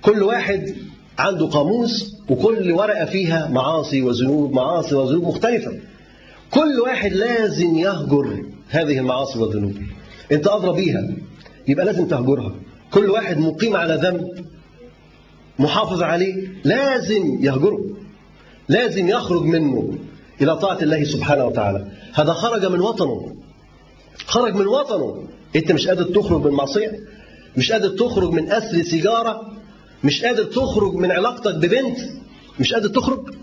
[0.02, 0.76] كل واحد
[1.20, 5.72] عنده قاموس وكل ورقة فيها معاصي وذنوب معاصي وذنوب مختلفة.
[6.52, 9.74] كل واحد لازم يهجر هذه المعاصي والذنوب.
[10.32, 11.10] انت أدرى بيها.
[11.68, 12.56] يبقى لازم تهجرها.
[12.94, 14.46] كل واحد مقيم على ذنب
[15.60, 17.80] محافظ عليه لازم يهجره
[18.70, 19.98] لازم يخرج منه
[20.42, 21.88] إلى طاعة الله سبحانه وتعالى.
[22.14, 23.36] هذا خرج من وطنه
[24.26, 25.28] خرج من وطنه.
[25.56, 27.00] أنت مش قادر تخرج من معصية
[27.58, 29.52] مش قادر تخرج من أسر سيجارة
[30.04, 31.98] مش قادر تخرج من علاقتك ببنت
[32.60, 33.36] مش قادر تخرج.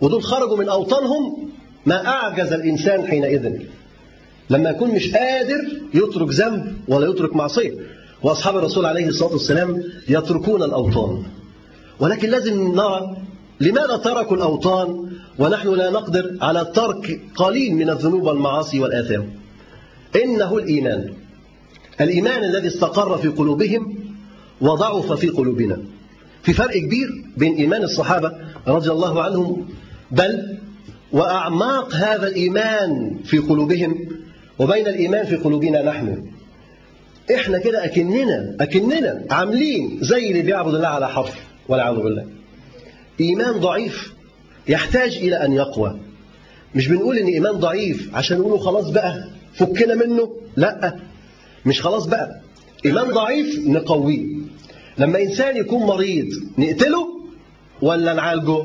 [0.00, 1.50] ودول خرجوا من أوطانهم.
[1.86, 3.52] ما أعجز الإنسان حينئذ.
[4.50, 5.60] لما يكون مش قادر
[5.94, 7.97] يترك ذنب ولا يترك معصية.
[8.22, 11.22] وأصحاب الرسول عليه الصلاة والسلام يتركون الأوطان.
[12.00, 13.16] ولكن لازم نرى
[13.60, 19.30] لماذا تركوا الأوطان ونحن لا نقدر على ترك قليل من الذنوب والمعاصي والآثام.
[20.24, 21.12] إنه الإيمان.
[22.00, 23.98] الإيمان الذي استقر في قلوبهم
[24.60, 25.78] وضعف في قلوبنا.
[26.42, 28.32] في فرق كبير بين إيمان الصحابة
[28.66, 29.68] رضي الله عنهم
[30.10, 30.58] بل
[31.12, 34.08] وأعماق هذا الإيمان في قلوبهم
[34.58, 36.37] وبين الإيمان في قلوبنا نحن.
[37.34, 41.34] إحنا كده أكننا أكننا عاملين زي اللي بيعبد الله على حرف
[41.68, 42.26] والعياذ بالله.
[43.20, 44.12] إيمان ضعيف
[44.68, 45.98] يحتاج إلى أن يقوى.
[46.74, 49.24] مش بنقول إن إيمان ضعيف عشان نقوله خلاص بقى
[49.54, 50.96] فكنا منه لأ
[51.66, 52.40] مش خلاص بقى.
[52.86, 54.26] إيمان ضعيف نقويه
[54.98, 56.26] لما إنسان يكون مريض
[56.58, 57.06] نقتله
[57.82, 58.64] ولا نعالجه؟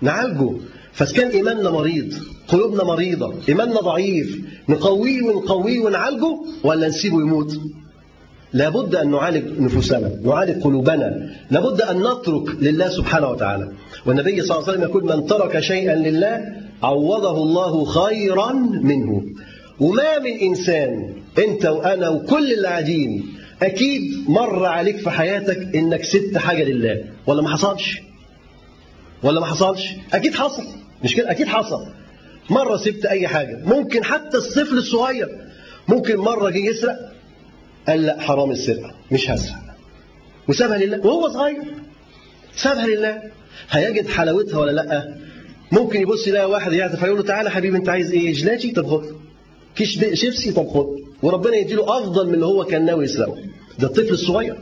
[0.00, 0.50] نعالجه.
[0.92, 2.14] فكان إيماننا مريض
[2.52, 7.60] قلوبنا مريضة إيماننا ضعيف نقويه ونقويه ونعالجه ولا نسيبه يموت.
[8.52, 11.30] لابد أن نعالج نفوسنا نعالج قلوبنا.
[11.50, 13.72] لابد أن نترك لله سبحانه وتعالى.
[14.06, 16.40] والنبي صلى الله عليه وسلم يقول من ترك شيئا لله
[16.82, 19.22] عوضه الله خيرا منه.
[19.80, 23.26] وما من إنسان أنت وأنا وكل اللي قاعدين
[23.62, 27.04] أكيد مر عليك في حياتك إنك سبت حاجة لله.
[27.26, 27.98] ولا ما حصلش؟
[29.22, 30.62] ولا ما حصلش؟ أكيد حصل.
[31.04, 31.86] مش كده؟ أكيد حصل.
[32.50, 33.60] مرة سبت أي حاجة.
[33.64, 35.28] ممكن حتى الطفل الصغير.
[35.88, 37.12] ممكن مرة جه يسرق
[37.88, 38.94] قال لا حرام السرقة.
[39.12, 39.56] مش هسرق.
[40.48, 41.06] وسابها لله.
[41.06, 41.62] وهو صغير.
[42.56, 43.22] سابها لله.
[43.70, 45.14] هيجد حلاوتها ولا لأ؟
[45.72, 49.04] ممكن يبص يلاقي واحد يعرف فيقول له تعالى حبيبي انت عايز إيه؟ جلاتي طب خد.
[49.76, 50.86] كيش شيبسي؟ طب خد.
[51.22, 53.36] وربنا يديله أفضل من اللي هو كان ناوي يسرقه.
[53.78, 54.56] ده الطفل الصغير.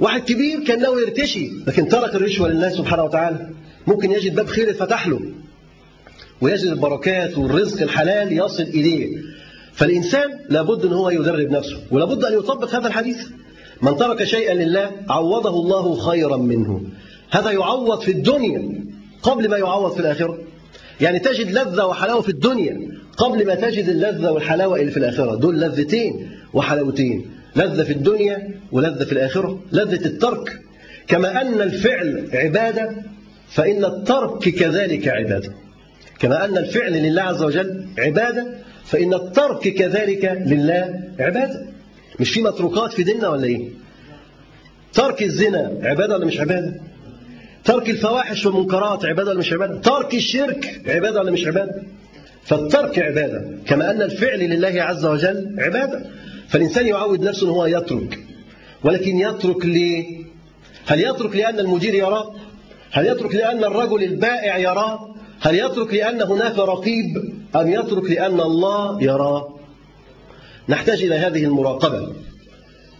[0.00, 3.50] واحد كبير كان ناوي يرتشي لكن ترك الرشوة لله سبحانه وتعالى.
[3.86, 5.20] ممكن يجد باب خير فتح له.
[6.40, 9.08] ويجد البركات والرزق الحلال يصل إليه.
[9.72, 13.18] فالإنسان لابد أن هو يدرب نفسه ولابد أن يطبق هذا الحديث.
[13.82, 16.82] من ترك شيئا لله عوضه الله خيرا منه.
[17.30, 18.84] هذا يعوض في الدنيا
[19.22, 20.38] قبل ما يعوض في الآخرة.
[21.00, 22.78] يعني تجد لذة وحلاوة في الدنيا
[23.16, 25.34] قبل ما تجد اللذة والحلاوة اللي في الآخرة.
[25.34, 29.60] دول لذتين وحلاوتين لذة في الدنيا ولذة في الآخرة.
[29.72, 30.60] لذة الترك.
[31.08, 32.96] كما أن الفعل عبادة
[33.48, 35.67] فإن الترك كذلك عبادة.
[36.20, 38.46] كما أن الفعل لله عز وجل عبادة
[38.84, 41.66] فإن الترك كذلك لله عبادة.
[42.20, 43.68] مش في متروكات في ديننا ولا إيه؟
[44.92, 46.74] ترك الزنا عبادة ولا مش عبادة؟
[47.64, 51.82] ترك الفواحش والمنكرات عبادة ولا مش عبادة؟ ترك الشرك عبادة ولا مش عبادة؟
[52.44, 56.04] فالترك عبادة كما أن الفعل لله عز وجل عبادة.
[56.48, 58.18] فالإنسان يعود نفسه أنه هو يترك.
[58.84, 60.18] ولكن يترك ليه؟
[60.86, 62.34] هل يترك لأن المدير يراه؟
[62.90, 69.02] هل يترك لأن الرجل البائع يراه؟ هل يترك لأن هناك رقيب؟ أم يترك لأن الله
[69.02, 69.54] يراه
[70.68, 72.12] نحتاج إلى هذه المراقبة.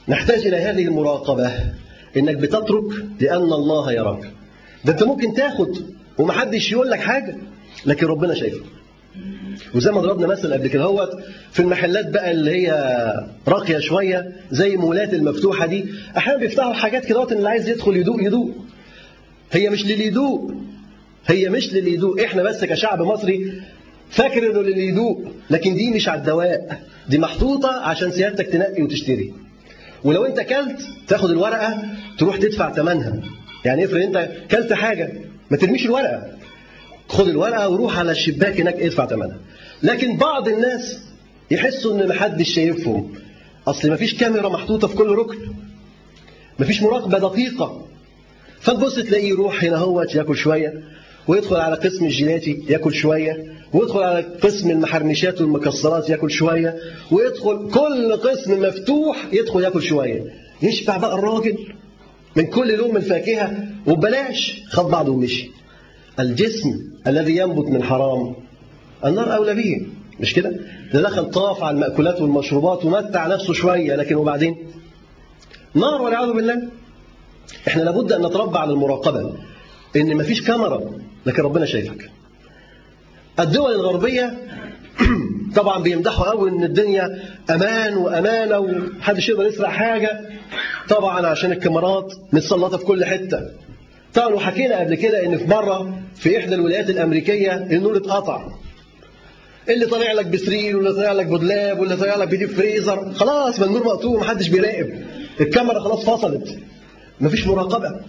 [0.08, 1.52] نحتاج إلى هذه المراقبة.
[2.16, 2.84] إنك بتترك
[3.20, 4.30] لأن الله يراك.
[4.84, 5.68] ده أنت ممكن تاخد
[6.18, 7.36] ومحدش يقول لك حاجة
[7.86, 8.62] لكن ربنا شايفك.
[9.74, 11.10] وزي ما ضربنا مثل قبل كده هوت
[11.52, 12.72] في المحلات بقى اللي هي
[13.48, 15.84] راقية شوية زي مولات المفتوحة دي.
[16.16, 18.50] أحيانا بيفتحوا حاجات كده اللي عايز يدخل يدوق يدوق.
[19.52, 20.52] هي مش للي يدوق
[21.28, 23.62] هي مش للي يدوق إحنا بس كشعب مصري
[24.10, 29.34] فاكر إنه للي يدوق لكن دي مش على الدواء دي محطوطة عشان سيادتك تنقي وتشتري.
[30.04, 31.82] ولو أنت كلت تاخد الورقة
[32.18, 33.20] تروح تدفع ثمنها
[33.64, 35.12] يعني افرض أنت كلت حاجة
[35.50, 36.32] ما ترميش الورقة.
[37.08, 39.38] خد الورقة وروح على الشباك هناك ادفع ثمنها
[39.82, 41.00] لكن بعض الناس
[41.50, 43.14] يحسوا إن محدش شايفهم.
[43.66, 45.38] أصل مفيش كاميرا محطوطة في كل ركن.
[46.58, 47.86] مفيش مراقبة دقيقة.
[48.60, 50.82] فتبص تلاقيه يروح هنا هوت ياكل شوية.
[51.28, 56.76] ويدخل على قسم الجيلاتي ياكل شوية ويدخل على قسم المحرمشات والمكسرات ياكل شوية
[57.10, 60.24] ويدخل كل قسم مفتوح يدخل ياكل شوية.
[60.62, 61.56] يشبع بقى الراجل
[62.36, 63.56] من كل لون من فاكهه
[63.86, 65.50] وببلاش خد بعضه ومشي.
[66.20, 66.70] الجسم
[67.06, 68.34] الذي ينبت من حرام
[69.04, 69.86] النار أولى به.
[70.20, 70.52] مش كده؟
[70.92, 74.56] ده دخل طاف على المأكولات والمشروبات ومتع نفسه شوية لكن وبعدين؟
[75.74, 76.62] نار والعياذ بالله.
[77.68, 79.32] إحنا لابد أن نتربى على المراقبة.
[79.96, 80.80] إن مفيش كاميرا
[81.26, 82.10] لكن ربنا شايفك.
[83.40, 84.38] الدول الغربية
[85.56, 87.18] طبعا بيمدحوا قوي إن الدنيا
[87.50, 90.20] أمان وأمانة ومحدش يقدر يسرق حاجة.
[90.88, 93.40] طبعا عشان الكاميرات متسلطة في كل حتة.
[94.14, 98.48] طبعا وحكينا قبل كده إن في مرة في إحدى الولايات الأمريكية النور اتقطع.
[99.68, 103.66] اللي طالع لك بسرير واللي طالع لك بودلاب واللي طالع لك بديب فريزر خلاص ما
[103.66, 105.02] النور مقطوع محدش بيراقب.
[105.40, 106.58] الكاميرا خلاص فصلت.
[107.20, 108.00] مفيش مراقبة.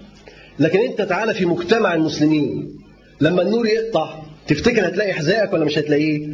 [0.59, 2.77] لكن انت تعالى في مجتمع المسلمين.
[3.21, 6.27] لما النور يقطع تفتكر هتلاقي حذائك ولا مش هتلاقيه؟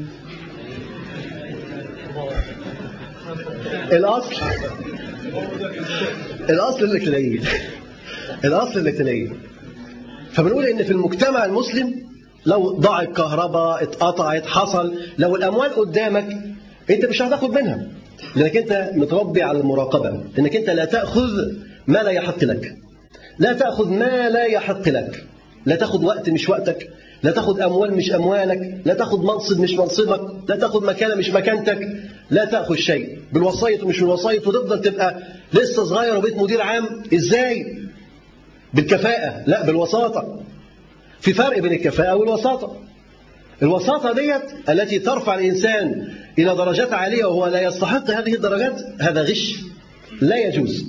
[3.91, 4.35] الأصل
[6.49, 7.39] الأصل إنك تلاقيه.
[8.45, 9.29] الأصل إنك تلاقيه.
[10.31, 12.05] فبنقول إن في المجتمع المسلم
[12.45, 16.27] لو ضاعت كهرباء اتقطعت حصل لو الأموال قدامك
[16.89, 17.87] أنت مش هتاخد منها.
[18.35, 20.23] لأنك أنت متربي على المراقبة.
[20.39, 21.31] إنك أنت لا تأخذ
[21.87, 22.84] ما لا يحق لك.
[23.39, 25.23] لا تأخذ ما لا يحق لك.
[25.65, 26.89] لا تأخذ وقت مش وقتك.
[27.23, 28.81] لا تأخذ أموال مش أموالك.
[28.85, 30.49] لا تأخذ منصب مش منصبك.
[30.49, 31.87] لا تأخذ مكانه مش مكانتك.
[32.29, 33.19] لا تأخذ شيء.
[33.33, 34.47] بالوسايط ومش بالوسايط.
[34.47, 35.19] وتفضل تبقى
[35.53, 37.03] لسه صغير وبيت مدير عام.
[37.13, 37.77] إزاي؟
[38.73, 39.43] بالكفاءة.
[39.47, 40.39] لا بالوساطة.
[41.21, 42.75] في فرق بين الكفاءة والوساطة.
[43.61, 46.07] الوساطة ديت التي ترفع الإنسان
[46.39, 49.55] إلى درجات عالية وهو لا يستحق هذه الدرجات هذا غش.
[50.21, 50.85] لا يجوز.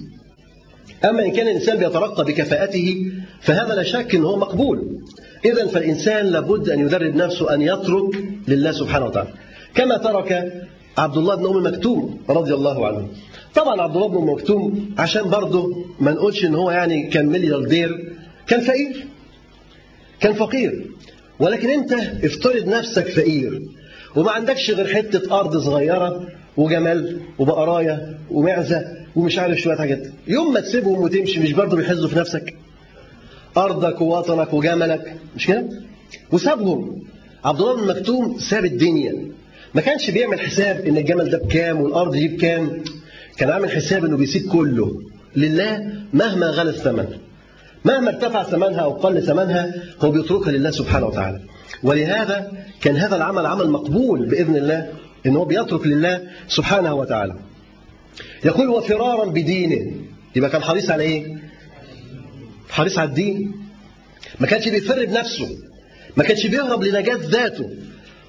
[1.07, 3.07] أما إن كان الإنسان بيترقى بكفاءته
[3.41, 4.99] فهذا لا شك أنه هو مقبول.
[5.45, 9.29] إذا فالإنسان لابد أن يدرب نفسه أن يترك لله سبحانه وتعالى.
[9.75, 10.53] كما ترك
[10.99, 13.09] عبد الله بن أم مكتوم رضي الله عنه.
[13.55, 18.13] طبعا عبد الله بن أم مكتوم عشان برضه ما نقولش أن هو يعني كان ملياردير
[18.47, 19.07] كان فقير.
[20.21, 20.87] كان فقير.
[21.39, 21.93] ولكن أنت
[22.25, 23.63] افترض نفسك فقير
[24.17, 26.27] وما عندكش غير حتة أرض صغيرة
[26.57, 29.06] وجمال وبقراية ومعزة.
[29.17, 30.07] ومش عارف شوية حاجات.
[30.27, 32.55] يوم ما تسيبهم وتمشي مش برضه بيحزوا في نفسك؟
[33.57, 35.17] أرضك ووطنك وجملك.
[35.37, 35.65] مش كده؟
[36.33, 37.03] وسابهم.
[37.45, 39.15] عبد الله بن مكتوم ساب الدنيا.
[39.75, 42.85] ما كانش بيعمل حساب إن الجمل ده بكام والأرض دي بكام.
[43.37, 45.03] كان عامل حساب إنه بيسيب كله.
[45.37, 47.07] لله مهما غلى الثمن.
[47.85, 51.41] مهما ارتفع ثمنها أو قل ثمنها هو بيتركها لله سبحانه وتعالى.
[51.83, 54.89] ولهذا كان هذا العمل عمل مقبول بإذن الله
[55.27, 57.35] إن هو بيترك لله سبحانه وتعالى.
[58.45, 59.93] يقول وفرارا بدينه.
[60.37, 61.37] يبقى كان حريص على إيه؟
[62.69, 63.53] حريص على الدين.
[64.41, 65.49] ما كانش بيفر بنفسه.
[66.17, 67.71] ما كانش بيهرب لنجاة ذاته.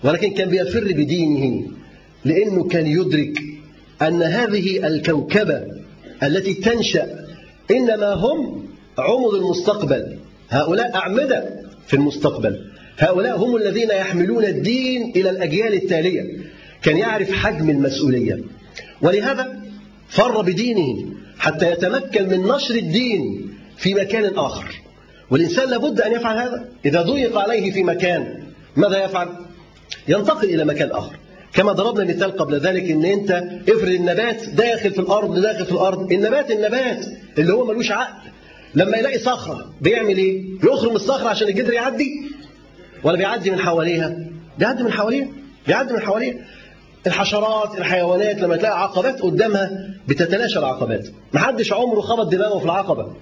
[0.03, 1.67] ولكن كان بيفر بدينه.
[2.25, 3.39] لأنه كان يدرك
[4.01, 5.63] أن هذه الكوكبة
[6.23, 7.25] التي تنشأ
[7.71, 8.67] إنما هم
[8.97, 10.17] عمر المستقبل.
[10.49, 11.49] هؤلاء أعمدة
[11.87, 12.71] في المستقبل.
[12.97, 16.23] هؤلاء هم الذين يحملون الدين إلى الأجيال التالية.
[16.81, 18.39] كان يعرف حجم المسؤولية.
[19.01, 19.56] ولهذا
[20.09, 21.05] فر بدينه
[21.39, 24.81] حتى يتمكن من نشر الدين في مكان آخر.
[25.31, 26.65] والإنسان لابد أن يفعل هذا.
[26.85, 28.43] إذا ضيق عليه في مكان
[28.75, 29.27] ماذا يفعل؟
[30.07, 31.15] ينتقل إلى مكان آخر.
[31.53, 33.31] كما ضربنا مثال قبل ذلك إن أنت
[33.69, 36.11] افرض النبات داخل في الأرض داخل في الأرض.
[36.11, 37.05] النبات النبات
[37.37, 38.29] اللي هو ملوش عقل.
[38.75, 42.11] لما يلاقي صخرة بيعمل إيه؟ بيخرم الصخرة عشان الجدر يعدي؟
[43.03, 44.17] ولا بيعدي من حواليها؟
[44.59, 45.27] بيعدي من حواليها.
[45.67, 46.35] بيعدي من حواليها.
[47.07, 49.71] الحشرات الحيوانات لما تلاقي عقبات قدامها
[50.07, 53.13] بتتلاشى العقبات محدش عمره خبط دماغه في العقبة.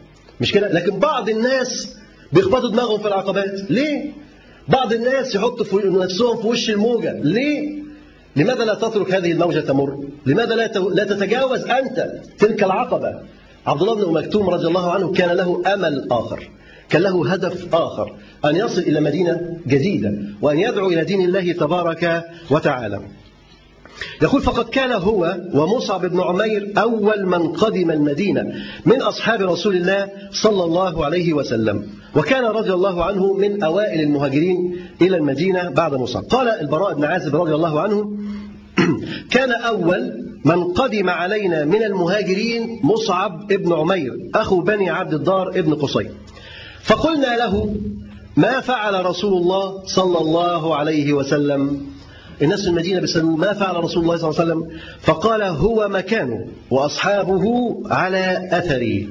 [0.42, 1.98] مش كده؟ لكن بعض الناس
[2.34, 3.72] بيخبطوا دماغهم في العقبات.
[3.72, 4.12] ليه؟
[4.68, 7.20] بعض الناس يحطوا في نفسهم في وش الموجة.
[7.22, 7.84] ليه؟
[8.36, 13.20] لماذا لا تترك هذه الموجة تمر؟ لماذا لا لا تتجاوز أنت تلك العقبة؟
[13.68, 16.50] عبد الله بن مكتوم رضي الله عنه كان له أمل آخر.
[16.90, 18.16] كان له هدف آخر.
[18.46, 20.14] أن يصل إلى مدينة جديدة.
[20.42, 23.02] وأن يدعو إلى دين الله تبارك وتعالى.
[24.22, 28.54] يقول فقد كان هو ومصعب بن عمير أول من قدم المدينة
[28.86, 34.76] من أصحاب رسول الله صلى الله عليه وسلم وكان رضي الله عنه من أوائل المهاجرين
[35.02, 36.24] إلى المدينة بعد مصعب.
[36.24, 38.12] قال البراء بن عازب رضي الله عنه
[39.36, 45.74] كان أول من قدم علينا من المهاجرين مصعب بن عمير أخو بني عبد الدار ابن
[45.74, 46.10] قصي.
[46.84, 47.76] فقلنا له
[48.38, 51.95] ما فعل رسول الله صلى الله عليه وسلم
[52.42, 56.48] الناس في المدينة بيسألوا ما فعل رسول الله صلى الله عليه وسلم؟ فقال هو مكانه
[56.72, 59.08] وأصحابه على أثره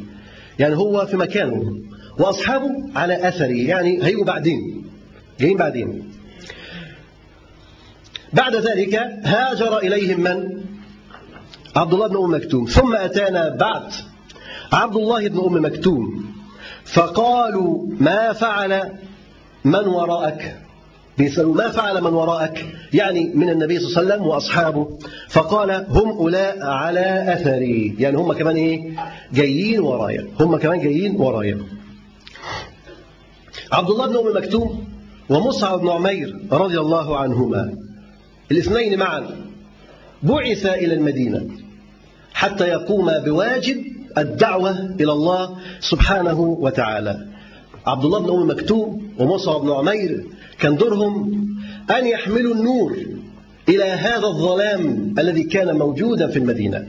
[0.59, 1.79] يعني هو في مكانه
[2.19, 4.85] وأصحابه على أثره يعني هيجوا بعدين
[5.41, 6.11] جايين بعدين.
[8.33, 8.95] بعد ذلك
[9.25, 10.65] هاجر إليهم من؟
[11.77, 12.65] عبد الله بن أم مكتوم.
[12.65, 13.93] ثم أتانا بعد
[14.73, 16.35] عبد الله بن أم مكتوم.
[16.85, 18.93] فقالوا ما فعل
[19.65, 20.64] من وراءك؟
[21.19, 24.99] بيسألوا ما فعل من وراءك؟ يعني من النبي صلى الله عليه وسلم وأصحابه.
[25.29, 27.97] فقال هم أولاء على أثري.
[27.99, 28.91] يعني هم كمان إيه؟
[29.33, 30.27] جايين ورايا.
[30.41, 31.59] هم كمان جايين ورايا.
[33.73, 34.85] عبد الله بن أم مكتوم
[35.29, 37.75] ومصعب بن عمير رضي الله عنهما.
[38.51, 39.27] الاثنين معا.
[40.23, 41.47] بعث إلى المدينة
[42.35, 43.85] حتى يقوم بواجب
[44.19, 47.27] الدعوة إلى الله سبحانه وتعالى.
[47.87, 50.25] عبد الله بن أم مكتوم ومصعب بن عمير
[50.59, 51.47] كان دورهم
[51.91, 52.97] أن يحملوا النور
[53.69, 56.85] إلى هذا الظلام الذي كان موجودا في المدينة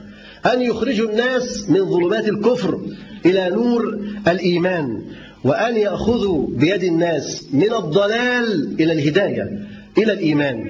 [0.54, 2.80] أن يخرجوا الناس من ظلمات الكفر
[3.26, 5.02] إلى نور الإيمان
[5.44, 9.50] وأن يأخذوا بيد الناس من الضلال إلى الهداية
[9.98, 10.70] إلى الإيمان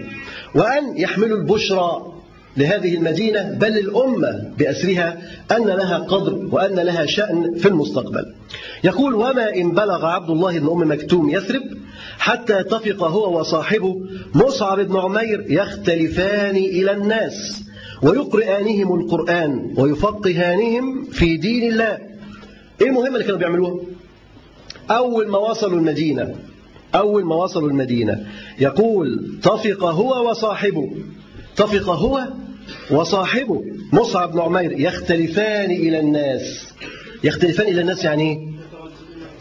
[0.56, 2.15] وأن يحملوا البشرى
[2.58, 5.18] لهذه المدينة بل الأمة بأسرها
[5.52, 8.26] أن لها قدر وأن لها شأن في المستقبل.
[8.84, 11.62] يقول وما إن بلغ عبد الله بن أم مكتوم يثرب
[12.18, 14.02] حتى اتفق هو وصاحبه
[14.36, 17.64] مصعب بن عمير يختلفان إلى الناس
[18.02, 21.98] ويقرآنهم القرآن ويفقهانهم في دين الله.
[22.82, 23.80] إيه المهمة اللي كانوا بيعملوها؟
[24.92, 26.36] أول ما وصلوا المدينة
[26.96, 28.26] أول ما وصلوا المدينة
[28.60, 30.92] يقول طفق هو وصاحبه.
[31.58, 32.28] طفق هو
[32.92, 33.64] وصاحبه.
[33.94, 36.74] مصعب بن عمير يختلفان إلى الناس.
[37.24, 38.40] يختلفان إلى الناس يعني إيه؟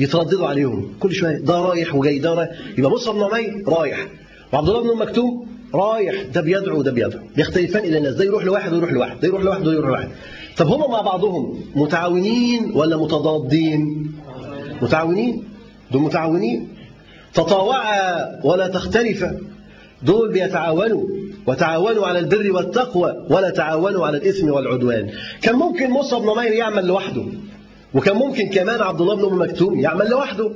[0.00, 0.94] يترددوا عليهم.
[1.00, 2.50] كل شوية ده رايح وجاي ده رايح.
[2.78, 4.06] يبقى مصعب بن عمير رايح.
[4.52, 6.22] وعبد الله بن مكتوم رايح.
[6.34, 7.20] ده بيدعو وده بيدعو.
[7.36, 8.14] يختلفان إلى الناس.
[8.14, 9.20] ده يروح لواحد ويروح لواحد.
[9.20, 10.08] ده يروح لواحد ويروح لواحد.
[10.56, 14.12] طب هم مع بعضهم متعاونين ولا متضادين؟
[14.82, 15.44] متعاونين؟
[15.92, 16.68] دول متعاونين.
[17.34, 19.40] تطاوعا ولا تختلفا.
[20.02, 21.23] دول بيتعاونوا.
[21.46, 25.10] وتعاونوا على البر والتقوى ولا تعاونوا على الإثم والعدوان.
[25.42, 27.24] كان ممكن مصعب بن عمير يعمل لوحده
[27.94, 30.50] وكان ممكن كمان عبد الله بن أم مكتوم يعمل لوحده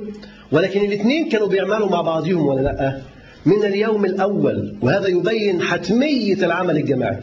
[0.51, 3.01] ولكن الاثنين كانوا بيعملوا مع بعضهم ولا لأ؟
[3.45, 7.19] من اليوم الأول وهذا يبين حتمية العمل الجماعي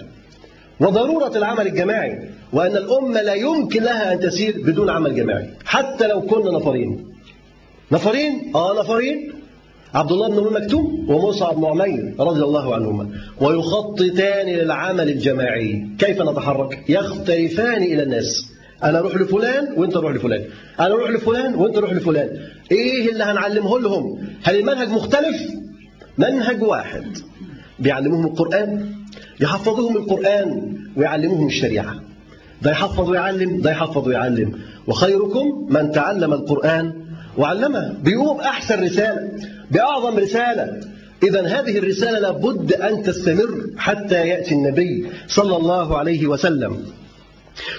[0.81, 6.21] وضرورة العمل الجماعي وأن الأمة لا يمكن لها أن تسير بدون عمل جماعي حتى لو
[6.21, 7.07] كنا نفرين.
[7.93, 9.33] نفرين؟ آه نفرين.
[9.97, 13.09] عبد الله بن أم مكتوم وموسى بن عمير رضي الله عنهما.
[13.41, 15.89] ويخططان للعمل الجماعي.
[15.99, 18.53] كيف نتحرك؟ يختلفان إلى الناس.
[18.85, 20.45] أنا أروح لفلان وأنت روح لفلان.
[20.81, 22.29] أنا أروح لفلان وأنت روح لفلان.
[22.73, 25.37] إيه اللي هنعلمه لهم؟ هل المنهج مختلف؟
[26.19, 27.05] منهج واحد.
[27.79, 28.93] بيعلموهم القرآن
[29.41, 31.95] يحفظوهم القرآن ويعلموهم الشريعة.
[32.63, 34.53] ده يحفظ ويعلم ده يحفظ ويعلم.
[34.87, 36.93] وخيركم من تعلم القرآن
[37.39, 37.95] وعلمه.
[38.05, 39.31] بيقوم أحسن رسالة.
[39.71, 40.81] بأعظم رسالة.
[41.23, 46.83] إذا هذه الرسالة لابد أن تستمر حتى يأتي النبي صلى الله عليه وسلم.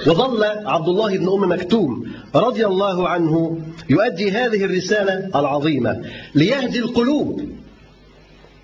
[0.07, 3.59] وظل عبد الله بن أم مكتوم رضي الله عنه
[3.89, 6.01] يؤدي هذه الرسالة العظيمة
[6.35, 7.41] ليهدي القلوب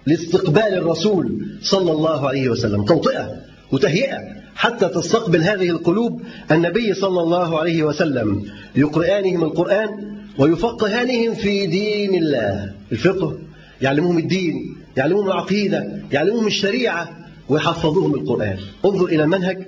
[0.05, 2.86] لاستقبال الرسول صلى الله عليه وسلم.
[2.86, 3.36] توطئة
[3.71, 4.17] وتهيئة
[4.55, 6.21] حتى تستقبل هذه القلوب
[6.51, 8.45] النبي صلى الله عليه وسلم.
[8.76, 12.74] يقرآنهم القرآن ويفقهانهم في دين الله.
[12.92, 13.38] الفقه
[13.82, 17.10] يعلمهم الدين يعلمهم العقيدة يعلمهم الشريعة
[17.50, 18.58] ويحفظوهم القرآن.
[18.86, 19.68] انظر إلى المنهج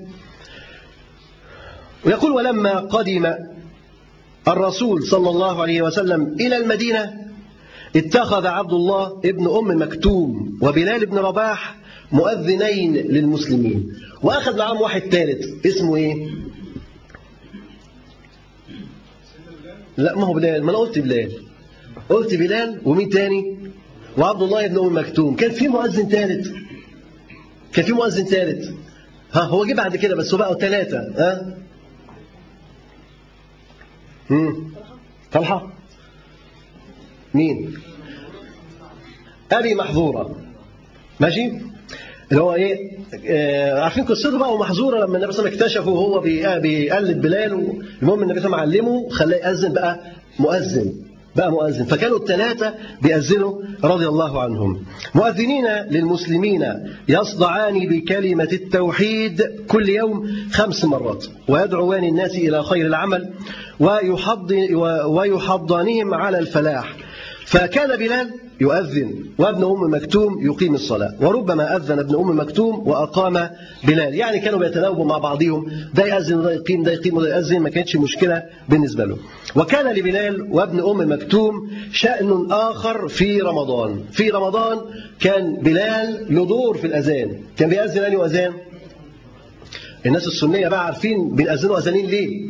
[2.05, 3.34] ويقول ولما قدم
[4.47, 7.13] الرسول صلى الله عليه وسلم إلى المدينة
[7.95, 11.76] اتخذ عبد الله ابن أم مكتوم وبلال بن رباح
[12.11, 13.93] مؤذنين للمسلمين.
[14.24, 15.66] وأخذ معهم واحد ثالث.
[15.66, 16.28] اسمه إيه؟
[19.97, 21.31] لا ما هو بلال ما أنا قلت بلال
[22.09, 23.57] قلت بلال ومين تاني؟
[24.17, 25.35] وعبد الله بن أم مكتوم.
[25.35, 26.51] كان في مؤذن ثالث
[27.73, 28.69] كان في مؤذن ثالث
[29.33, 31.57] ها هو جه بعد كده بس هو بقوا ثلاثة ها؟
[34.31, 34.71] امم
[35.31, 35.73] طلحة.
[37.33, 37.73] مين؟
[39.51, 40.35] أبي محظورة.
[41.19, 41.51] ماشي؟
[42.32, 42.91] اللي هو إيه؟
[43.30, 46.19] آه عارفين قصته بقى ومحظورة لما النبي صلى الله عليه وسلم اكتشفه وهو
[46.59, 47.67] بيقلد بلال.
[48.01, 49.99] المهم النبي صلى الله عليه وسلم علمه خلاه يأذن بقى
[50.39, 50.93] مؤذن
[51.36, 51.86] بقى مؤذن.
[51.86, 54.86] فكانوا الثلاثة بيأذنوا رضي الله عنهم.
[55.15, 56.65] مؤذنين للمسلمين
[57.07, 63.30] يصدعان بكلمة التوحيد كل يوم خمس مرات ويدعوان الناس إلى خير العمل
[65.07, 66.95] ويحضانهم على الفلاح.
[67.45, 68.30] فكان بلال
[68.61, 73.49] يؤذن وابن أم مكتوم يقيم الصلاة وربما أذن ابن أم مكتوم وأقام
[73.83, 74.15] بلال.
[74.15, 77.95] يعني كانوا بيتناوبوا مع بعضهم ده يأذن وده يقيم ده يقيم وده يأذن ما كانتش
[77.95, 79.17] مشكلة بالنسبة له
[79.55, 83.99] وكان لبلال وابن أم مكتوم شأن آخر في رمضان.
[84.11, 84.77] في رمضان
[85.19, 87.31] كان بلال له دور في الأذان.
[87.57, 88.53] كان بيأذن أنه أذان
[90.05, 92.49] الناس السنية بقى عارفين بيأذنوا أذانين ليه؟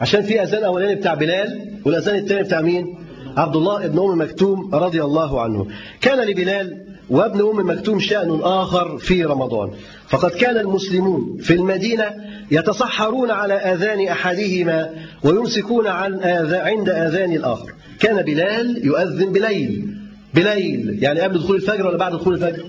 [0.00, 2.98] عشان في أذان أولاني بتاع بلال والأذان الثاني بتاع مين؟
[3.36, 5.66] عبد الله بن أم مكتوم رضي الله عنه.
[6.00, 9.70] كان لبلال وابن أم مكتوم شأن آخر في رمضان.
[10.08, 12.10] فقد كان المسلمون في المدينة
[12.50, 14.90] يتصحرون على آذان أحدهما
[15.24, 17.72] ويمسكون عن آذا عند آذان الآخر.
[18.00, 19.96] كان بلال يؤذن بليل.
[20.34, 22.62] بليل يعني قبل دخول الفجر ولا بعد دخول الفجر؟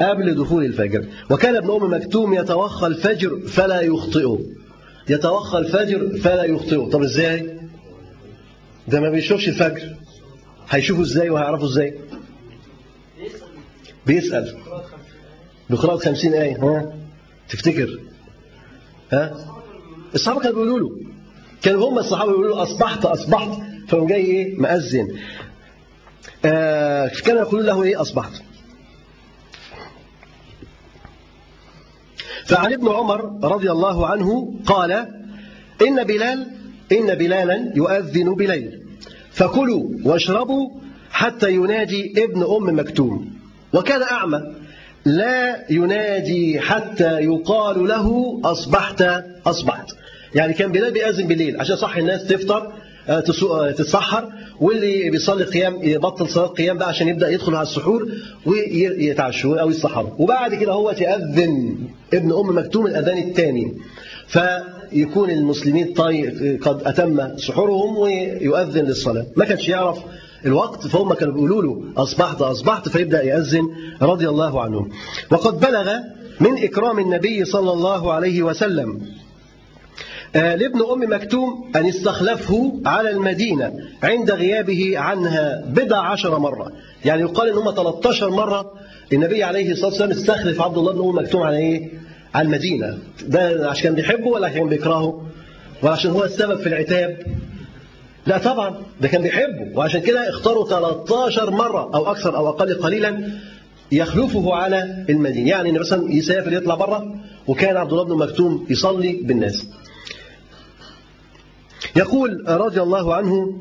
[0.00, 1.04] قبل دخول الفجر.
[1.30, 4.38] وكان ابن أم مكتوم يتوخى الفجر فلا يخطئه.
[5.08, 6.90] يتوخى الفجر فلا يخطئه.
[6.90, 7.63] طب إزاي؟
[8.88, 9.96] ده ما بيشوفش الفجر.
[10.70, 11.98] هيشوفه إزاي وهيعرفه إزاي؟
[14.06, 14.62] بيسأل.
[15.70, 16.56] بقراءة خمسين آية.
[16.56, 16.92] ها؟
[17.48, 17.98] تفتكر؟
[19.12, 19.46] ها؟
[20.14, 20.96] الصحابة كانوا بيقولوا له.
[21.62, 23.48] كانوا هم الصحابة بيقولوا له أصبحت أصبحت.
[23.88, 25.18] فهم جاي إيه؟ مأذن.
[26.44, 28.32] آه كانوا يقولون له إيه؟ أصبحت.
[32.46, 34.92] فعن ابن عمر رضي الله عنه قال
[35.86, 38.80] إن بلال إن بلالا يؤذن بليل.
[39.30, 40.70] فكلوا واشربوا
[41.10, 43.30] حتى ينادي ابن أم مكتوم.
[43.72, 44.42] وكان أعمى
[45.04, 49.04] لا ينادي حتى يقال له أصبحت
[49.46, 49.86] أصبحت.
[50.34, 52.72] يعني كان بلال بيأذن بالليل عشان صح الناس تفطر
[53.76, 54.28] تتسحر
[54.60, 58.08] واللي بيصلي قيام يبطل صلاة قيام بقى عشان يبدأ يدخل على السحور
[58.46, 60.10] ويتعشوا أو يتسحروا.
[60.18, 61.78] وبعد كده هو يأذن
[62.14, 63.74] ابن أم مكتوم الأذان الثاني
[64.26, 69.26] فيكون المسلمين طيب قد أتم سحورهم ويؤذن للصلاة.
[69.36, 69.98] ما كانش يعرف
[70.46, 73.68] الوقت فهم كانوا بيقولوا له أصبحت أصبحت فيبدأ يأذن
[74.02, 74.88] رضي الله عنه
[75.32, 75.92] وقد بلغ
[76.40, 79.00] من إكرام النبي صلى الله عليه وسلم
[80.34, 83.72] لابن أم مكتوم أن استخلفه على المدينة
[84.02, 86.72] عند غيابه عنها بضع عشر مرة.
[87.04, 88.72] يعني يقال إن هم 13 مرة
[89.12, 91.90] النبي عليه الصلاة والسلام استخلف عبد الله بن أم مكتوم على إيه؟
[92.34, 95.22] على المدينة ده عشان بيحبه ولا كان بيكرهه؟
[95.82, 97.18] ولا عشان هو السبب في العتاب؟
[98.26, 99.78] لا طبعا ده كان بيحبه.
[99.78, 103.32] وعشان كده اختاروا 13 مرة أو أكثر أو أقل قليلا
[103.92, 105.50] يخلفه على المدينة.
[105.50, 107.14] يعني إن مثلا يسافر يطلع بره
[107.46, 109.66] وكان عبد الله بن مكتوم يصلي بالناس.
[111.96, 113.56] يقول رضي الله عنه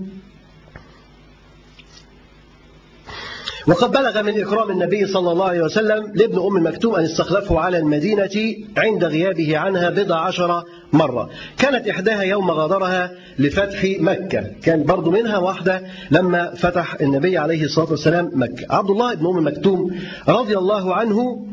[3.67, 7.77] وقد بلغ من إكرام النبي صلى الله عليه وسلم لابن أم مكتوم أن استخلفه على
[7.77, 11.29] المدينة عند غيابه عنها بضع عشر مرة.
[11.57, 14.43] كانت إحداها يوم غادرها لفتح مكة.
[14.63, 18.65] كان برضو منها واحدة لما فتح النبي عليه الصلاة والسلام مكة.
[18.69, 19.91] عبد الله بن أم مكتوم
[20.27, 21.45] رضي الله عنه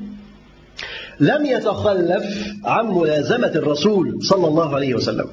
[1.21, 2.25] لم يتخلف
[2.65, 5.27] عن ملازمة الرسول صلى الله عليه وسلم.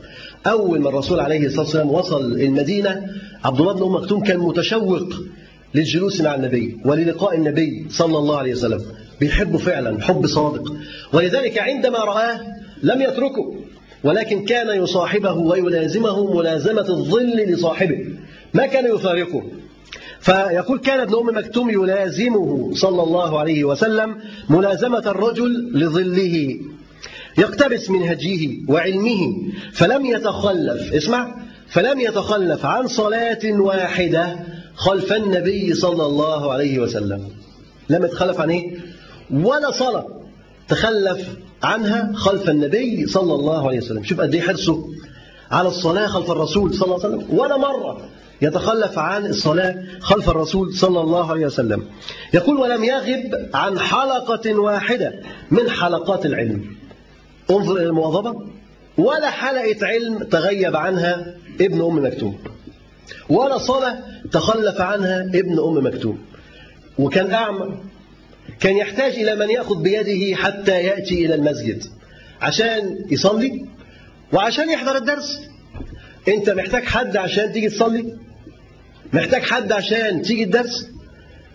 [0.47, 3.01] أول ما الرسول عليه الصلاة والسلام وصل المدينة
[3.45, 5.09] عبد الله بن أم مكتوم كان متشوق
[5.77, 8.81] للجلوس مع النبي وللقاء النبي صلى الله عليه وسلم.
[9.19, 10.73] بيحبه فعلا حب صادق.
[11.13, 12.39] ولذلك عندما رآه
[12.83, 13.55] لم يتركه
[14.03, 18.05] ولكن كان يصاحبه ويلازمه ملازمة الظل لصاحبه.
[18.53, 19.43] ما كان يفارقه؟
[20.19, 24.15] فيقول كان ابن أم مكتوم يلازمه صلى الله عليه وسلم
[24.49, 26.59] ملازمة الرجل لظله.
[27.37, 29.35] يقتبس من هديه وعلمه
[29.73, 30.93] فلم يتخلف.
[30.93, 31.35] اسمع
[31.67, 34.35] فلم يتخلف عن صلاة واحدة
[34.77, 37.29] خلف النبي صلى الله عليه وسلم.
[37.89, 38.77] لم يتخلف عن إيه؟
[39.33, 40.05] ولا صلاة
[40.67, 44.03] تخلف عنها خلف النبي صلى الله عليه وسلم.
[44.03, 44.83] شوف قد إيه حرصه
[45.51, 47.39] على الصلاة خلف الرسول صلى الله عليه وسلم.
[47.39, 48.09] ولا مرة
[48.41, 51.83] يتخلف عن الصلاة خلف الرسول صلى الله عليه وسلم.
[52.33, 55.13] يقول ولم يغب عن حلقة واحدة
[55.51, 56.65] من حلقات العلم.
[57.51, 58.41] انظر إلى المواظبة.
[58.97, 62.37] ولا حلقة علم تغيب عنها ابن أم مكتوم.
[63.29, 63.97] ولا صلاة
[64.31, 66.19] تخلف عنها ابن أم مكتوم.
[66.99, 67.77] وكان أعمى
[68.59, 71.83] كان يحتاج إلى من يأخذ بيده حتى يأتي إلى المسجد
[72.41, 73.65] عشان يصلي
[74.33, 75.39] وعشان يحضر الدرس.
[76.27, 78.15] أنت محتاج حد عشان تيجي تصلي؟
[79.13, 80.89] محتاج حد عشان تيجي الدرس؟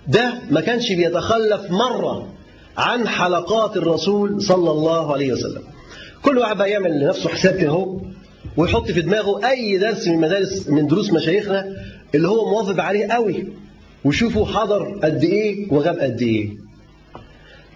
[0.09, 2.33] ده ما كانش بيتخلف مرة
[2.77, 5.63] عن حلقات الرسول صلى الله عليه وسلم.
[6.23, 8.01] كل واحد بقى يعمل لنفسه حساب كده أهو.
[8.57, 11.77] ويحط في دماغه أي درس من مدارس من دروس مشايخنا
[12.15, 13.47] اللي هو مواظب عليه قوي
[14.05, 16.51] وشوفوا حضر قد إيه وغاب قد إيه.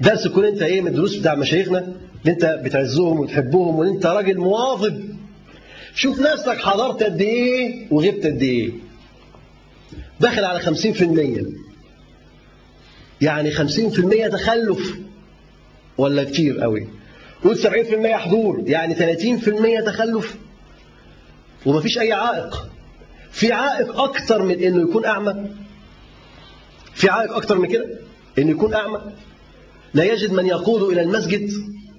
[0.00, 4.38] درس تكون أنت إيه من الدروس بتاع مشايخنا اللي أنت بتعزهم وتحبهم وأن أنت راجل
[4.38, 5.04] مواظب.
[5.94, 8.70] شوف نفسك حضرت قد إيه وغبت قد إيه.
[10.20, 11.46] داخل على 50%
[13.20, 14.96] يعني 50% تخلف
[15.98, 16.86] ولا كتير قوي.
[17.44, 20.36] قول 70% حضور يعني 30% تخلف.
[21.66, 22.68] ومفيش أي عائق.
[23.30, 25.34] في عائق أكتر من إنه يكون أعمى.
[26.94, 27.86] في عائق أكتر من كده؟
[28.38, 29.00] إنه يكون أعمى.
[29.94, 31.50] لا يجد من يقود إلى المسجد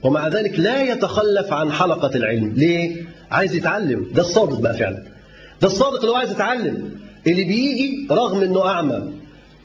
[0.03, 2.53] ومع ذلك لا يتخلف عن حلقة العلم.
[2.55, 4.07] ليه؟ عايز يتعلم.
[4.13, 5.03] ده الصادق بقى فعلا.
[5.61, 6.91] ده الصادق اللي هو عايز يتعلم.
[7.27, 9.13] اللي بيجي رغم إنه أعمى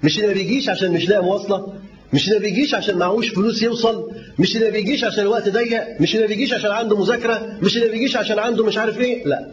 [0.04, 1.74] مش اللي ما بيجيش عشان مش لاقي مواصلة
[2.12, 6.00] مش اللي ما بيجيش عشان معهوش فلوس يوصل مش اللي ما بيجيش عشان الوقت ضيق
[6.00, 8.98] مش اللي ما بيجيش عشان عنده مذاكرة مش اللي ما بيجيش عشان عنده مش عارف
[9.00, 9.24] إيه.
[9.24, 9.50] لا.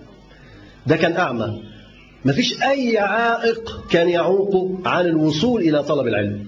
[0.88, 1.62] ده كان أعمى.
[2.26, 6.44] مفيش أي عائق كان يعوقه عن الوصول إلى طلب العلم.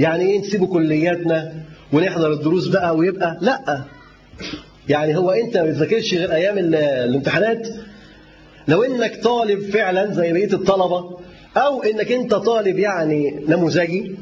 [0.00, 1.52] يعني إيه نسيبه كلياتنا
[1.92, 3.82] ونحضر الدروس بقى ويبقى؟ لأ.
[4.88, 7.68] يعني هو أنت ما بتذاكرش غير أيام ال- الامتحانات.
[8.68, 11.18] لو إنك طالب فعلا زي بقية الطلبة
[11.56, 14.14] أو إنك أنت طالب يعني نموذجي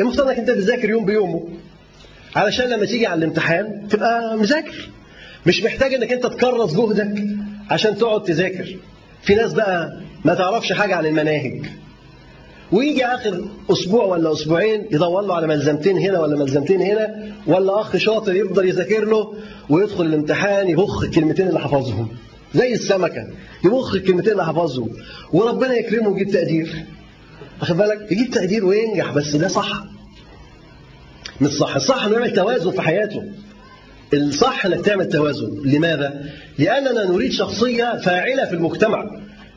[0.00, 1.48] المفترض إنك أنت بتذاكر يوم بيومه.
[2.36, 4.88] علشان لما تيجي على الامتحان تبقى مذاكر.
[5.46, 7.24] مش محتاج إنك أنت تكرس جهدك.
[7.70, 8.76] عشان تقعد تذاكر.
[9.22, 11.66] في ناس بقى ما تعرفش حاجة عن المناهج.
[12.72, 17.96] ويجي آخر أسبوع ولا أسبوعين يدور له على ملزمتين هنا ولا ملزمتين هنا ولا أخ
[17.96, 19.34] شاطر يفضل يذاكر له
[19.70, 22.08] ويدخل الامتحان يبخ الكلمتين اللي حفظهم.
[22.54, 23.26] زي السمكة
[23.64, 24.90] يبخ الكلمتين اللي حفظهم.
[25.32, 26.84] وربنا يكرمه ويجيب تقدير.
[27.60, 29.84] واخد بالك؟ يجيب تقدير وينجح بس ده صح.
[31.40, 31.74] مش صح.
[31.76, 33.22] الصح إنه يعمل توازن في حياته.
[34.14, 35.62] الصح إنك تعمل توازن.
[35.64, 39.04] لماذا؟ لأننا نريد شخصية فاعلة في المجتمع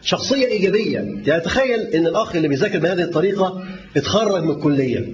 [0.02, 1.00] شخصية إيجابية.
[1.26, 3.64] يعني تخيل إن الأخ اللي بيذاكر بهذه الطريقة
[3.98, 5.14] اتخرج من الكلية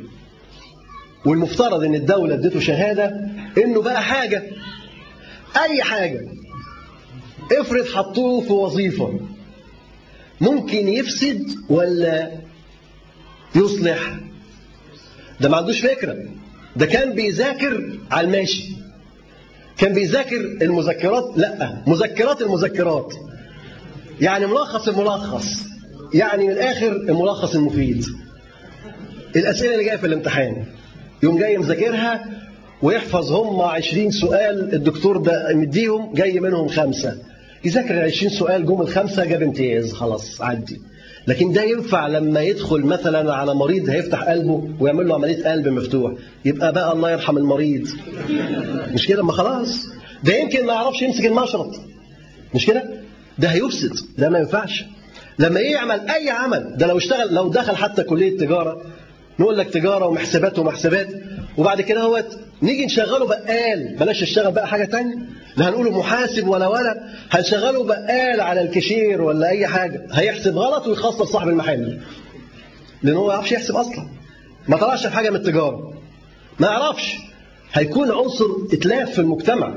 [1.26, 3.12] والمفترض إن الدولة اديته شهادة
[3.58, 4.44] إنه بقى حاجة.
[5.64, 6.22] أي حاجة.
[7.60, 9.20] افرض حطوه في وظيفة.
[10.42, 12.32] ممكن يفسد ولا
[13.56, 14.20] يصلح؟
[15.42, 16.18] ده ما عندوش فكرة.
[16.76, 18.81] ده كان بيذاكر على الماشي.
[19.78, 21.78] كان بيذاكر المذكرات؟ لا.
[21.88, 23.14] مذكرات المذكرات.
[24.22, 25.64] يعني ملخص الملخص.
[26.14, 28.06] يعني من الآخر الملخص المفيد.
[29.36, 30.66] الأسئلة اللي جاية في الامتحان.
[31.24, 32.26] يوم جاي مذاكرها
[32.82, 37.18] ويحفظ هم 20 سؤال الدكتور ده مديهم جاي منهم خمسة.
[37.66, 40.82] يذاكر ال 20 سؤال جم الخمسة جاب امتياز خلاص عدي.
[41.28, 46.14] لكن ده ينفع لما يدخل مثلا على مريض هيفتح قلبه ويعمل له عملية قلب مفتوح.
[46.46, 47.88] يبقى بقى الله يرحم المريض.
[48.94, 49.88] مش كده؟ ما خلاص.
[50.24, 51.70] ده يمكن ما يعرفش يمسك المشرط.
[52.56, 52.84] مش كده؟
[53.40, 53.94] ده هيفسد.
[54.18, 54.84] ده ما ينفعش.
[55.40, 58.82] لما يعمل أي عمل ده لو اشتغل لو دخل حتى كلية تجارة
[59.40, 61.08] نقول لك تجارة ومحسبات ومحسبات
[61.58, 62.24] وبعد كده هو
[62.62, 65.16] نيجي نشغله بقال بلاش نشتغل بقى حاجة تانية.
[65.58, 70.08] لا هنقوله محاسب ولا ولا هنشغله بقال على الكاشير ولا أي حاجة.
[70.14, 72.00] هيحسب غلط ويخسر صاحب المحل.
[73.04, 74.08] لأن هو ما يعرفش يحسب أصلا.
[74.68, 75.94] ما طلعش في حاجة من التجارة.
[76.60, 77.16] ما يعرفش.
[77.74, 79.76] هيكون عنصر إتلاف في المجتمع.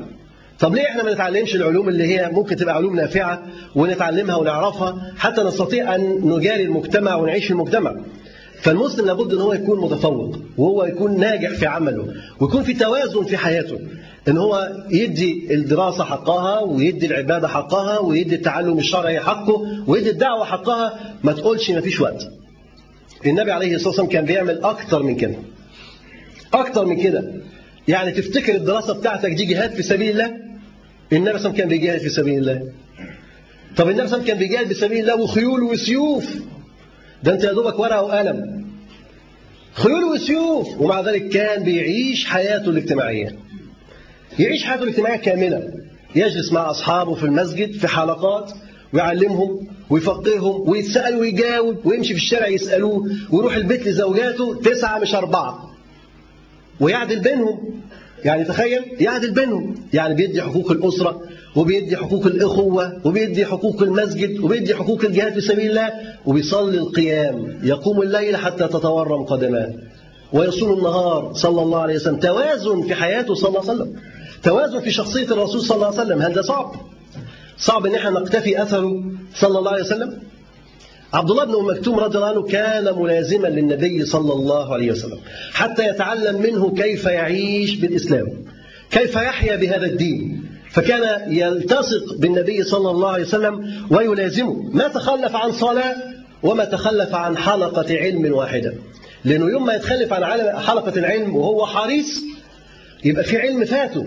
[0.58, 3.42] طب ليه إحنا ما نتعلمش العلوم اللي هي ممكن تبقى علوم نافعة
[3.74, 7.94] ونتعلمها ونعرفها حتى نستطيع أن نجاري المجتمع ونعيش في المجتمع؟
[8.62, 13.36] فالمسلم لابد إن هو يكون متفوق وهو يكون ناجح في عمله ويكون في توازن في
[13.36, 13.78] حياته.
[14.28, 21.14] إن هو يدي الدراسة حقها ويدي العبادة حقها ويدي التعلم الشرعي حقه ويدي الدعوة حقها
[21.24, 22.28] ما تقولش ما فيش وقت.
[23.26, 25.34] النبي عليه الصلاة والسلام كان بيعمل أكتر من كده.
[26.54, 27.32] أكتر من كده.
[27.88, 30.38] يعني تفتكر الدراسة بتاعتك دي جهاد في سبيل الله؟ النبي
[31.12, 32.62] صلى الله عليه وسلم كان بيجاهد في سبيل الله.
[33.76, 36.34] طب النبي صلى الله عليه وسلم كان بيجاهد في سبيل الله وخيول وسيوف.
[37.24, 38.64] ده انت يا دوبك ورقة وقلم.
[39.74, 40.80] خيول وسيوف.
[40.80, 43.36] ومع ذلك كان بيعيش حياته الاجتماعية.
[44.38, 45.72] يعيش حياته الاجتماعية كاملة.
[46.14, 48.52] يجلس مع أصحابه في المسجد في حلقات
[48.92, 55.70] ويعلمهم ويفقههم ويتسأل ويجاوب ويمشي في الشارع يسألوه ويروح البيت لزوجاته تسعة مش أربعة.
[56.80, 57.80] ويعدل بينهم.
[58.24, 61.20] يعني تخيل يعدل بينهم يعني بيدي حقوق الأسرة
[61.56, 65.90] وبيدي حقوق الإخوة وبيدي حقوق المسجد وبيدي حقوق الجهاد في سبيل الله
[66.26, 69.72] وبيصلي القيام يقوم الليل حتى تتورم قدماه.
[70.32, 72.16] ويصوم النهار صلى الله عليه وسلم.
[72.16, 73.96] توازن في حياته صلى الله عليه وسلم.
[74.42, 76.22] توازن في شخصية الرسول صلى الله عليه وسلم.
[76.22, 76.72] هل ده صعب؟
[77.58, 79.02] صعب إن إحنا نقتفي أثره
[79.34, 80.18] صلى الله عليه وسلم؟
[81.14, 85.18] عبد الله بن أم مكتوم رضي الله عنه كان ملازما للنبي صلى الله عليه وسلم
[85.52, 88.26] حتى يتعلم منه كيف يعيش بالإسلام
[88.90, 90.44] كيف يحيا بهذا الدين.
[90.70, 95.94] فكان يلتصق بالنبي صلى الله عليه وسلم ويلازمه ما تخلف عن صلاة
[96.42, 98.74] وما تخلف عن حلقة علم واحدة.
[99.24, 100.22] لأنه يوم ما يتخلف عن
[100.60, 102.22] حلقة العلم وهو حريص
[103.04, 104.06] يبقى في علم فاته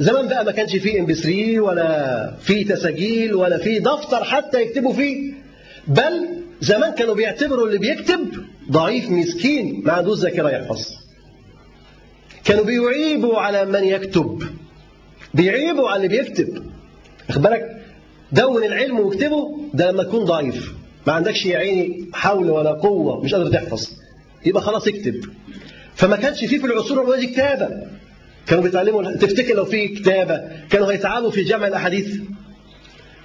[0.00, 4.62] زمان بقى ما كانش فيه إم بي 3 ولا في تسجيل ولا في دفتر حتى
[4.62, 5.32] يكتبوا فيه.
[5.88, 6.28] بل
[6.62, 8.28] زمان كانوا بيعتبروا اللي بيكتب
[8.70, 10.88] ضعيف مسكين ما عندوش ذاكره يحفظ.
[12.44, 14.42] كانوا بيعيبوا على من يكتب.
[15.34, 16.66] بيعيبوا على اللي بيكتب.
[17.28, 17.82] واخد بالك؟
[18.32, 20.72] دون العلم واكتبه ده لما تكون ضعيف.
[21.06, 23.90] ما عندكش يا عيني حول ولا قوة مش قادر تحفظ.
[24.46, 25.14] يبقى خلاص اكتب.
[25.94, 27.68] فما كانش فيه في العصور الأولى كتابة.
[28.46, 30.40] كانوا بيتعلموا تفتكر لو في كتابة؟
[30.70, 32.16] كانوا هيتعبوا في جمع الأحاديث.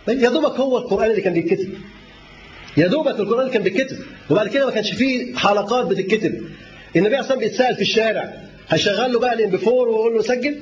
[0.08, 1.74] يا دوبك هو القرآن اللي كان بيتكتب
[2.78, 3.98] يا دوبك القرآن كان بيتكتب
[4.30, 6.34] وبعد كده ما كانش فيه حلقات بتتكتب
[6.96, 8.34] النبي عليه الصلاة بيتسأل في الشارع
[8.70, 10.60] هيشغل له بقى ال MP 4 ويقول له سجل؟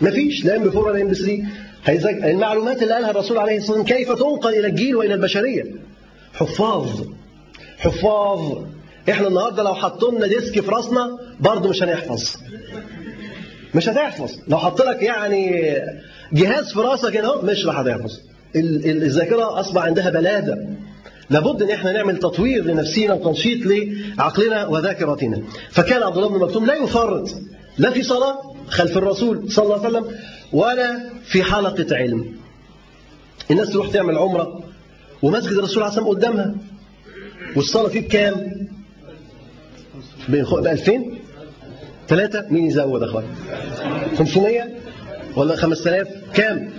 [0.00, 1.42] مفيش لا MP 4 ولا MP 3
[1.84, 5.64] هيسجل المعلومات اللي قالها الرسول عليه الصلاة والسلام كيف تنقل إلى الجيل وإلى البشرية؟
[6.34, 7.00] حفاظ
[7.78, 8.58] حفاظ.
[9.10, 12.36] إحنا النهارده لو حطوا لنا disk في راسنا برضه مش هنحفظ.
[13.74, 14.32] مش هتحفظ.
[14.48, 15.72] لو حط لك يعني
[16.32, 18.18] جهاز في راسك هنا مش راح هتحفظ
[18.56, 20.66] الذاكرة أصبح عندها بلاده
[21.30, 25.42] لابد إن إحنا نعمل تطوير لنفسينا وتنشيط لعقلنا وذاكرتنا.
[25.70, 27.28] فكان عبد الله بن مكتوم لا يفرط
[27.78, 30.16] لا في صلاة خلف الرسول صلى الله عليه وسلم
[30.52, 32.34] ولا في حلقة علم.
[33.50, 34.60] الناس تروح تعمل عمرة
[35.22, 36.54] ومسجد الرسول عليه الصلاه والسلام قدامها.
[37.56, 38.66] والصلاة فيه بكام؟
[40.28, 41.04] ب 2000
[42.08, 43.24] ثلاثة مين يزود يا أخوان؟
[44.18, 44.68] 500
[45.36, 46.70] ولا 5000 كام؟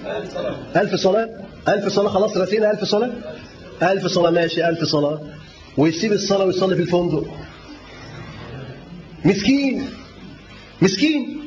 [0.75, 1.29] 1000 صلاة؟
[1.67, 3.11] 1000 صلاة؟ خلاص رسينا 1000 صلاة؟
[3.83, 5.21] 1000 صلاة ماشي 1000 صلاة.
[5.77, 7.25] ويسيب الصلاة ويصلي في الفندق.
[9.25, 9.89] مسكين
[10.81, 11.39] مسكين.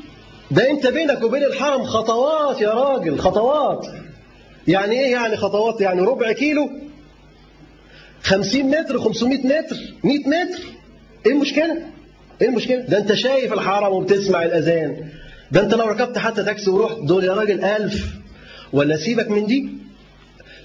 [0.51, 3.87] ده أنت بينك وبين الحرم خطوات يا راجل خطوات.
[4.69, 6.71] يعني إيه يعني خطوات؟ يعني ربع كيلو.
[8.23, 10.63] 50 متر 500 متر 100 متر.
[11.27, 11.79] إيه المشكلة؟
[12.43, 15.09] إيه المشكلة؟ ده أنت شايف الحرم وبتسمع الأذان.
[15.53, 18.07] ده أنت لو ركبت حتى تاكسي ورحت دول يا راجل ألف.
[18.73, 19.69] ولا سيبك من دي.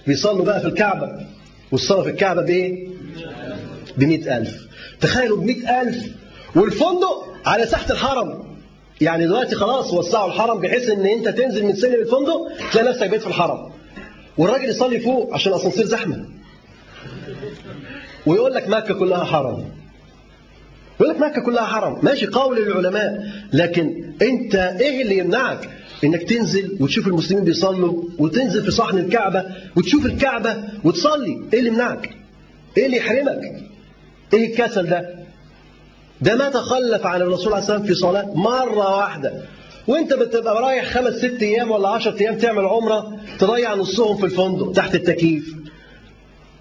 [0.07, 1.25] بيصلوا بقى في الكعبة.
[1.73, 2.87] والصلاة في الكعبة بإيه؟
[3.97, 4.67] بمئة ألف.
[5.01, 6.05] تخيلوا بمئة ألف.
[6.55, 8.43] والفندق على ساحة الحرم.
[9.01, 13.21] يعني دلوقتي خلاص وسعوا الحرم بحيث إن أنت تنزل من سلم الفندق تلاقي نفسك بيت
[13.21, 13.71] في الحرم.
[14.37, 16.25] والراجل يصلي فوق عشان الاسانسير زحمة.
[18.25, 19.65] ويقول لك مكة كلها حرم.
[20.99, 21.99] يقول لك مكة كلها حرم.
[22.03, 23.23] ماشي قول العلماء
[23.53, 25.69] لكن أنت إيه اللي يمنعك
[26.03, 31.41] إنك تنزل وتشوف المسلمين بيصلوا وتنزل في صحن الكعبة وتشوف الكعبة وتصلي.
[31.53, 32.09] إيه اللي يمنعك
[32.77, 33.39] إيه اللي يحرمك؟
[34.33, 35.09] إيه الكسل ده؟
[36.21, 39.33] ده ما تخلف عن الرسول عليه والسلام في صلاة مرة واحدة.
[39.87, 44.71] وأنت بتبقى رايح خمس ست أيام ولا عشر أيام تعمل عمرة تضيع نصهم في الفندق
[44.71, 45.55] تحت التكييف.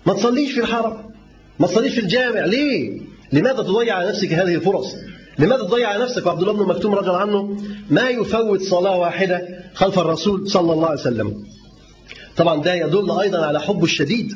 [0.06, 0.96] ما تصليش في الحرم
[1.58, 2.44] ما تصليش في الجامع.
[2.44, 3.00] ليه؟
[3.32, 4.94] لماذا تضيع على نفسك هذه الفرص؟
[5.38, 7.56] لماذا تضيع نفسك؟ وعبد الله بن مكتوم رضي الله عنه
[7.90, 11.44] ما يفوت صلاة واحدة خلف الرسول صلى الله عليه وسلم.
[12.36, 14.32] طبعا ده يدل أيضا على حبه الشديد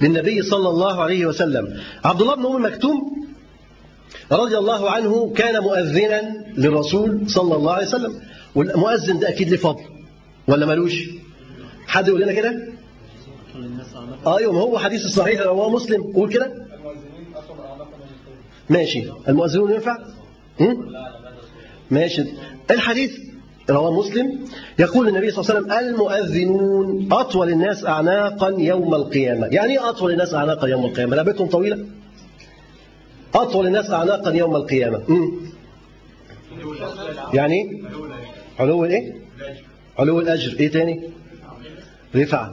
[0.00, 1.80] للنبي صلى الله عليه وسلم.
[2.04, 3.26] عبد الله بن أم مكتوم
[4.32, 6.22] رضي الله عنه كان مؤذنا
[6.56, 8.20] للرسول صلى الله عليه وسلم.
[8.54, 9.82] والمؤذن ده أكيد له فضل
[10.48, 10.94] ولا ملوش؟
[11.86, 12.68] حد يقول لنا كده؟
[14.26, 16.02] أيوه هو حديث الصحيح رواه مسلم.
[16.14, 16.52] قول كده.
[18.70, 19.04] ماشي.
[19.28, 19.96] المؤذنون ينفع؟
[21.90, 22.24] ماشي.
[22.70, 23.12] الحديث
[23.70, 24.38] رواه مسلم.
[24.78, 29.46] يقول النبي صلى الله عليه وسلم المؤذنون أطول الناس أعناقا يوم القيامة.
[29.46, 31.86] يعني إيه أطول الناس أعناقا يوم القيامة؟ رقبتهم طويلة.
[33.34, 35.02] أطول الناس أعناقا يوم القيامة.
[35.08, 35.30] مم.
[37.34, 37.82] يعني
[38.58, 39.14] علو الإيه؟
[39.98, 40.60] علو الأجر.
[40.60, 41.10] إيه تاني؟
[42.16, 42.50] رفع.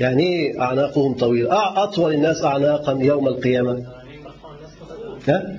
[0.00, 4.01] يعني إيه أعناقهم طويلة؟ أطول الناس أعناقا يوم القيامة.
[5.28, 5.58] ها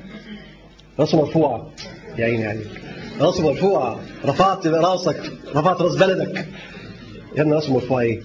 [1.00, 1.72] راسه مرفوعة
[2.18, 2.82] يا عيني عليك.
[3.20, 5.32] راسه مرفوعة رفعت راسك.
[5.56, 6.48] رفعت راس بلدك.
[7.38, 8.22] يا ابني راسه مرفوعة إيه؟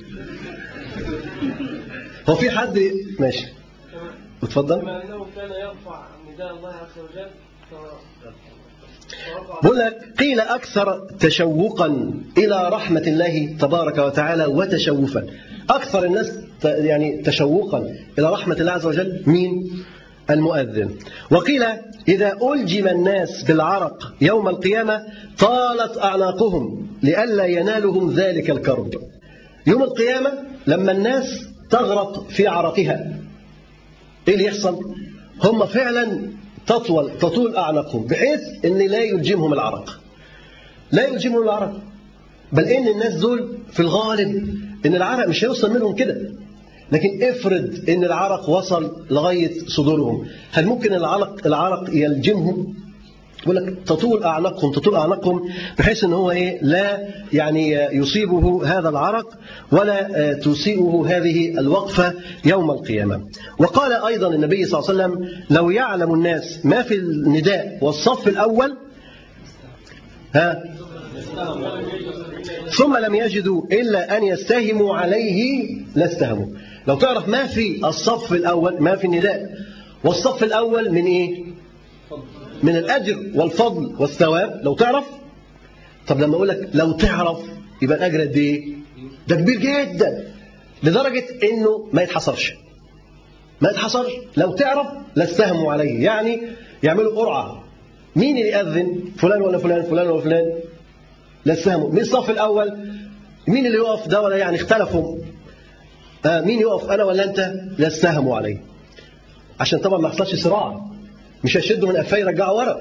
[2.28, 2.78] هو في حد
[3.20, 3.46] ماشي.
[4.42, 4.88] اتفضل.
[4.88, 7.28] انه كان يرفع نداء الله عز وجل
[9.62, 15.26] بقول لك قيل أكثر تشوقا إلى رحمة الله تبارك وتعالى وتشوفا.
[15.70, 17.78] أكثر الناس يعني تشوقا
[18.18, 19.22] إلى رحمة الله عز وجل.
[19.26, 19.84] مين؟
[20.30, 20.90] المؤذن.
[21.30, 21.64] وقيل
[22.08, 25.02] إذا ألجم الناس بالعرق يوم القيامة
[25.38, 28.90] طالت أعناقهم لئلا ينالهم ذلك الكرب.
[29.66, 30.32] يوم القيامة
[30.66, 33.18] لما الناس تغرق في عرقها
[34.28, 34.94] إيه اللي يحصل؟
[35.44, 36.20] هم فعلا
[36.66, 40.00] تطول تطول أعناقهم بحيث ان لا يلجمهم العرق.
[40.92, 41.80] لا يلجمهم العرق.
[42.52, 46.32] بل إن الناس دول في الغالب إن العرق مش هيوصل منهم كده.
[46.92, 52.74] لكن افرض إن العرق وصل لغاية صدورهم هل ممكن العرق العرق يلجمهم
[53.42, 55.48] يقول لك تطول اعناقهم تطول اعناقهم
[55.78, 59.38] بحيث إن هو إيه لا يعني يصيبه هذا العرق
[59.72, 63.22] ولا تسيئه هذه الوقفة يوم القيامة.
[63.58, 68.76] وقال أيضا النبي صلى الله عليه وسلم لو يعلم الناس ما في النداء والصف الأول
[70.34, 70.62] ها
[72.70, 76.46] ثم لم يجدوا إلا أن يستهموا عليه لاستهموا.
[76.88, 79.50] لو تعرف ما في الصف الأول ما في النداء.
[80.04, 81.44] والصف الأول من إيه؟
[82.62, 84.60] من الأجر والفضل والثواب.
[84.62, 85.04] لو تعرف؟
[86.06, 87.38] طب لما أقول لك لو تعرف
[87.82, 88.68] يبقى الأجر قد إيه؟
[89.28, 90.32] ده كبير جدا.
[90.82, 92.52] لدرجة إنه ما يتحصرش.
[93.60, 94.12] ما يتحصرش.
[94.36, 94.86] لو تعرف
[95.16, 96.04] لاستهموا عليه.
[96.04, 96.40] يعني
[96.82, 97.64] يعملوا قرعة.
[98.16, 100.52] مين اللي يأذن؟ فلان ولا فلان فلان ولا فلان.
[101.44, 102.78] لاستهموا مين الصف الأول
[103.48, 105.18] مين اللي يقف؟ ده ولا يعني اختلفوا.
[106.26, 108.58] آه مين يقف أنا ولا أنت؟ لاستهموا عليه
[109.60, 110.80] عشان طبعا ما يحصلش صراع.
[111.44, 112.80] مش هيشدوا من قفاه يرجعوا ورا.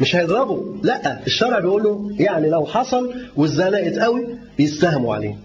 [0.00, 0.76] مش هيضربوا.
[0.82, 4.26] لا الشرع بيقول له يعني لو حصل والزنقت قوي
[4.58, 5.36] يستهموا عليه.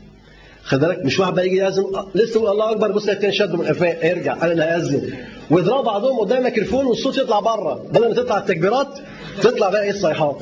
[0.63, 3.65] خد بالك مش واحد بقى يجي يأذن لسه يقول الله أكبر بص التاني شده من
[3.65, 5.13] قفاه ارجع أنا اللي هأذن
[5.51, 7.85] ويضربوا بعضهم قدام الميكروفون والصوت يطلع بره.
[7.91, 8.87] بدل ما تطلع التكبيرات
[9.41, 10.37] تطلع بقى إيه الصيحات.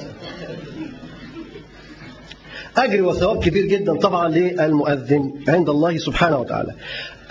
[2.78, 6.72] أجر وثواب كبير جدا طبعا للمؤذن عند الله سبحانه وتعالى.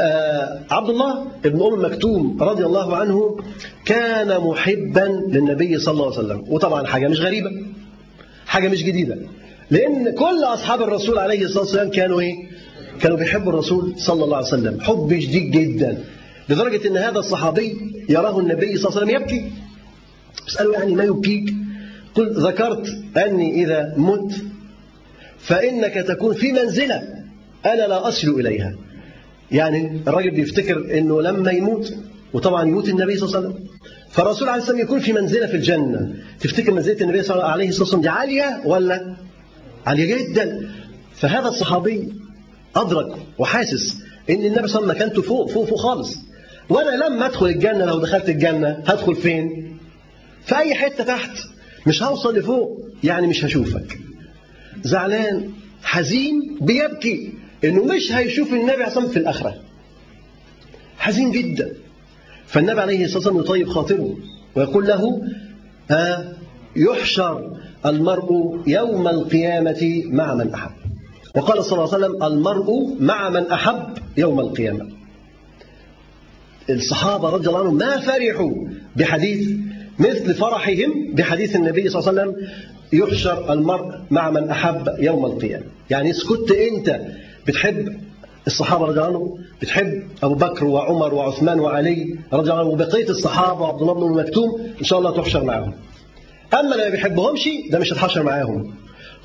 [0.00, 3.36] آه عبد الله بن أم مكتوم رضي الله عنه
[3.84, 6.44] كان محبا للنبي صلى الله عليه وسلم.
[6.48, 7.50] وطبعا حاجة مش غريبة
[8.46, 9.16] حاجة مش جديدة.
[9.70, 12.34] لأن كل أصحاب الرسول عليه الصلاة والسلام كانوا إيه؟
[13.00, 14.80] كانوا بيحبوا الرسول صلى الله عليه وسلم.
[14.80, 16.04] حب شديد جدا.
[16.48, 17.76] لدرجة أن هذا الصحابي
[18.08, 19.52] يراه النبي صلى الله عليه وسلم يبكي.
[20.48, 21.54] اسأله يعني ما يبكيك؟
[22.14, 22.86] قل ذكرت
[23.16, 24.32] أني إذا مت
[25.46, 27.02] فإنك تكون في منزلة.
[27.66, 28.74] أنا لا أصل إليها.
[29.52, 31.94] يعني الراجل بيفتكر أنه لما يموت
[32.32, 33.66] وطبعا يموت النبي صلى الله عليه وسلم.
[34.10, 36.14] فالرسول عليه السلام يكون في منزلة في الجنة.
[36.40, 39.16] تفتكر منزلة النبي صلى الله عليه وسلم دي عالية ولا؟
[39.86, 40.70] عالية جدا.
[41.14, 42.12] فهذا الصحابي
[42.76, 43.96] أدرك وحاسس
[44.30, 46.16] أن النبي صلى الله عليه وسلم مكانته فوق فوق فوق خالص.
[46.68, 49.76] وأنا لما أدخل الجنة لو دخلت الجنة هدخل فين؟
[50.44, 51.38] في أي حتة تحت؟
[51.86, 53.98] مش هوصل لفوق يعني مش هشوفك.
[54.82, 55.50] زعلان
[55.82, 57.32] حزين بيبكي
[57.64, 59.54] إنه مش هيشوف النبي عليه الصلاة في الآخرة.
[60.98, 61.72] حزين جدا.
[62.46, 64.16] فالنبي عليه الصلاة والسلام يطيب خاطره
[64.54, 65.22] ويقول له
[65.90, 66.36] ها
[66.76, 70.70] يحشر المرء يوم القيامة مع من أحب.
[71.34, 74.88] وقال صلى الله عليه وسلم المرء مع من أحب يوم القيامة.
[76.70, 78.52] الصحابة رضي الله عنهم ما فرحوا
[78.96, 79.58] بحديث
[79.98, 82.48] مثل فرحهم بحديث النبي صلى الله عليه وسلم
[82.92, 85.64] يحشر المرء مع من أحب يوم القيامة.
[85.90, 87.00] يعني اسكت أنت
[87.46, 87.96] بتحب
[88.46, 93.60] الصحابة رضي الله عنهم بتحب أبو بكر وعمر وعثمان وعلي رضي الله عنهم وبقية الصحابة
[93.62, 95.72] وعبد الله بن مكتوم إن شاء الله تحشر معهم.
[96.54, 98.74] أما اللي ما بيحبهمش ده مش هتحشر معاهم.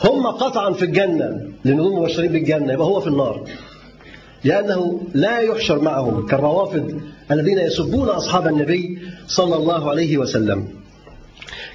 [0.03, 3.43] هم قطعا في الجنة لأن هم مبشرين بالجنة يبقى هو في النار.
[4.43, 7.01] لأنه لا يحشر معهم كالروافد
[7.31, 10.67] الذين يسبون أصحاب النبي صلى الله عليه وسلم.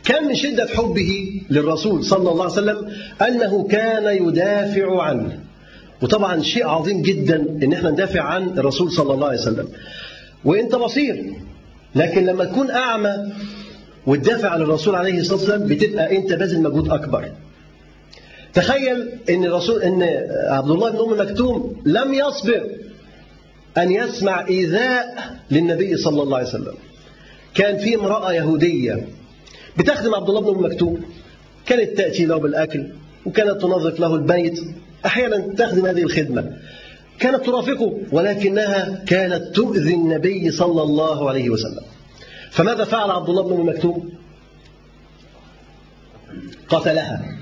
[0.04, 2.88] كان من شدة حبه للرسول صلى الله عليه وسلم
[3.22, 5.38] أنه كان يدافع عنه.
[6.02, 9.68] وطبعا شيء عظيم جدا إن إحنا ندافع عن الرسول صلى الله عليه وسلم.
[10.44, 11.32] وإنت بصير.
[11.94, 13.32] لكن لما تكون أعمى
[14.06, 17.30] وتدافع عن الرسول عليه الصلاة والسلام بتبقى إنت باذل مجهود أكبر.
[18.56, 20.02] تخيل إن الرسول إن
[20.48, 22.66] عبد الله بن أم مكتوم لم يصبر
[23.78, 26.74] أن يسمع إيذاء للنبي صلى الله عليه وسلم.
[27.54, 29.08] كان في امرأة يهودية
[29.78, 31.00] بتخدم عبد الله بن أم مكتوم
[31.66, 32.86] كانت تأتي له بالأكل
[33.26, 34.60] وكانت تنظف له البيت
[35.06, 36.52] أحيانا تخدم هذه الخدمة.
[37.18, 41.84] كانت ترافقه ولكنها كانت تؤذي النبي صلى الله عليه وسلم.
[42.50, 44.10] فماذا فعل عبد الله بن أم مكتوم؟
[46.68, 47.35] قتلها.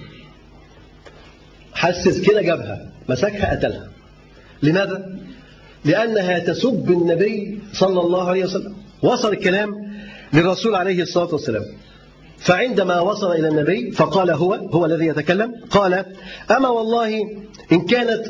[1.75, 3.89] حسس كده جابها مسكها قتلها.
[4.63, 5.19] لماذا؟
[5.85, 8.75] لأنها تسب النبي صلى الله عليه وسلم.
[9.03, 9.71] وصل الكلام
[10.33, 11.65] للرسول عليه الصلاة والسلام.
[12.39, 16.05] فعندما وصل إلى النبي فقال هو هو الذي يتكلم قال
[16.51, 17.21] أما والله
[17.73, 18.23] إن كانت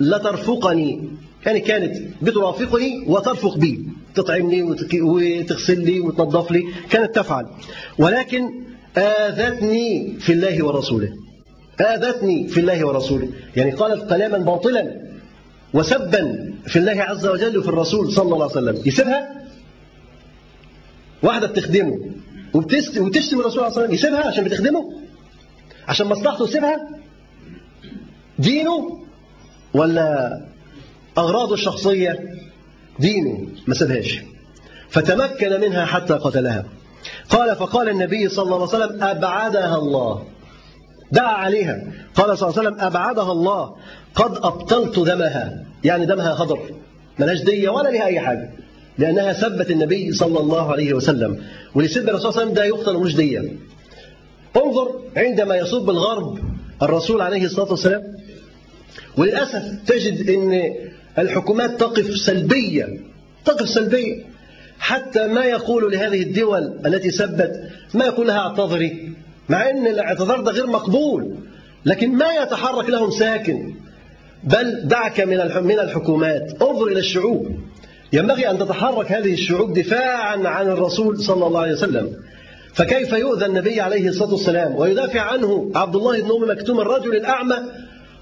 [0.00, 1.08] لترفقني
[1.46, 4.62] يعني كانت بترافقني وترفق بي تطعمني
[4.94, 7.46] وتغسل لي وتنظف لي كانت تفعل.
[7.98, 8.42] ولكن
[8.96, 11.12] آذتني في الله ورسوله.
[11.80, 13.28] آذتني في الله ورسوله.
[13.56, 15.00] يعني قالت كلاما باطلا
[15.74, 18.82] وسبا في الله عز وجل وفي الرسول صلى الله عليه وسلم.
[18.86, 19.44] يسيبها؟
[21.22, 21.98] واحدة بتخدمه.
[22.54, 24.92] وبتشتم الرسول عليه الصلاه والسلام يسيبها عشان بتخدمه؟
[25.88, 26.88] عشان مصلحته يسيبها؟
[28.38, 29.00] دينه
[29.74, 30.40] ولا
[31.18, 32.18] أغراضه الشخصية؟
[32.98, 34.20] دينه ما سابهاش
[34.88, 36.64] فتمكن منها حتى قتلها.
[37.28, 40.24] قال فقال النبي صلى الله عليه وسلم أبعدها الله.
[41.12, 41.84] دعا عليها.
[42.14, 43.76] قال صلى الله عليه وسلم أبعدها الله
[44.14, 45.64] قد أبطلت دمها.
[45.84, 46.60] يعني دمها هدر
[47.18, 48.50] ملهاش دية ولا لها أي حاجة.
[48.98, 51.42] لأنها سبت النبي صلى الله عليه وسلم.
[51.74, 53.56] ولسب الرسول صلى الله عليه وسلم ده يقتل مش ديا
[54.56, 56.38] انظر عندما يصب الغرب
[56.82, 58.02] الرسول عليه الصلاة والسلام
[59.16, 60.72] وللأسف تجد أن
[61.18, 63.00] الحكومات تقف سلبية
[63.44, 64.24] تقف سلبية.
[64.78, 69.12] حتى ما يقول لهذه الدول التي سبت ما يقول لها اعتذري.
[69.48, 71.34] مع أن الاعتذار ده غير مقبول
[71.84, 73.74] لكن ما يتحرك لهم ساكن.
[74.44, 76.62] بل دعك من من الحكومات.
[76.62, 77.48] انظر إلى الشعوب.
[78.12, 82.12] ينبغي أن تتحرك هذه الشعوب دفاعا عن الرسول صلى الله عليه وسلم.
[82.74, 87.56] فكيف يؤذى النبي عليه الصلاة والسلام؟ ويدافع عنه عبد الله بن أم مكتوم الرجل الأعمى.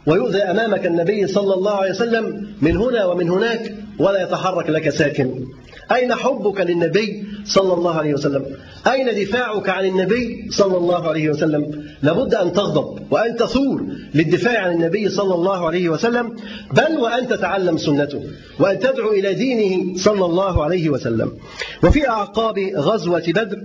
[0.07, 5.45] ويؤذى أمامك النبي صلى الله عليه وسلم من هنا ومن هناك ولا يتحرك لك ساكن.
[5.93, 8.45] أين حبك للنبي صلى الله عليه وسلم؟
[8.87, 13.85] أين دفاعك عن النبي صلى الله عليه وسلم؟ لابد أن تغضب وأن تثور
[14.15, 16.37] للدفاع عن النبي صلى الله عليه وسلم.
[16.73, 18.23] بل وأن تتعلم سنته
[18.59, 21.33] وأن تدعو إلى دينه صلى الله عليه وسلم.
[21.85, 23.59] وفي أعقاب غزوة بدر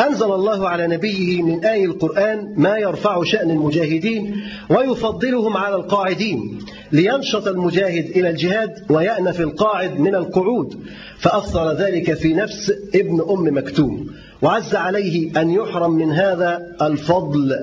[0.00, 6.58] أنزل الله على نبيه من آي القرآن ما يرفع شأن المجاهدين ويفضلهم على القاعدين
[6.92, 10.80] لينشط المجاهد إلى الجهاد ويأنف القاعد من القعود.
[11.18, 14.06] فأثر ذلك في نفس ابن أم مكتوم.
[14.42, 17.56] وعز عليه أن يحرم من هذا الفضل.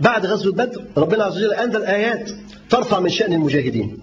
[0.00, 2.30] بعد غزوة بدر ربنا عز وجل أنزل آيات
[2.70, 3.98] ترفع من شأن المجاهدين.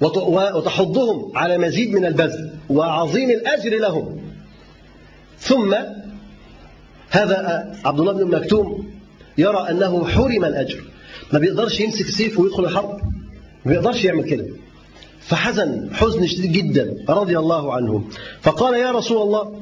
[0.00, 4.20] وتحضهم على مزيد من البذل وعظيم الأجر لهم.
[5.38, 5.74] ثم
[7.10, 8.90] هذا عبد الله بن مكتوم
[9.38, 10.84] يرى أنه حرم الأجر.
[11.32, 13.00] ما بيقدرش يمسك سيف ويدخل الحرب.
[13.64, 14.46] ما بيقدرش يعمل كده.
[15.20, 18.04] فحزن حزن شديد جدا رضي الله عنه.
[18.42, 19.60] فقال يا رسول الله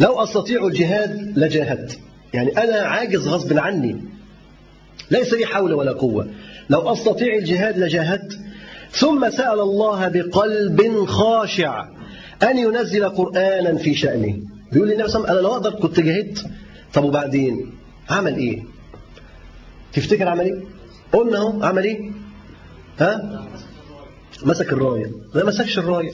[0.00, 1.98] لو أستطيع الجهاد لجاهدت.
[2.34, 4.02] يعني أنا عاجز غصب عني.
[5.10, 6.28] ليس لي حول ولا قوة.
[6.70, 8.38] لو أستطيع الجهاد لجاهدت.
[8.90, 11.88] ثم سأل الله بقلب خاشع
[12.42, 14.36] أن ينزل قرآنا في شأنه.
[14.72, 16.46] بيقول لي النبي صلى الله عليه وسلم أنا لو أقدر كنت جاهدت
[16.94, 17.72] طب وبعدين؟
[18.10, 18.62] عمل إيه؟
[19.92, 20.60] تفتكر عمل إيه؟
[21.12, 22.10] قلنا أهو عمل إيه؟
[22.98, 23.46] ها؟
[24.44, 25.10] مسك الراية.
[25.34, 26.12] ما مسكش الراية.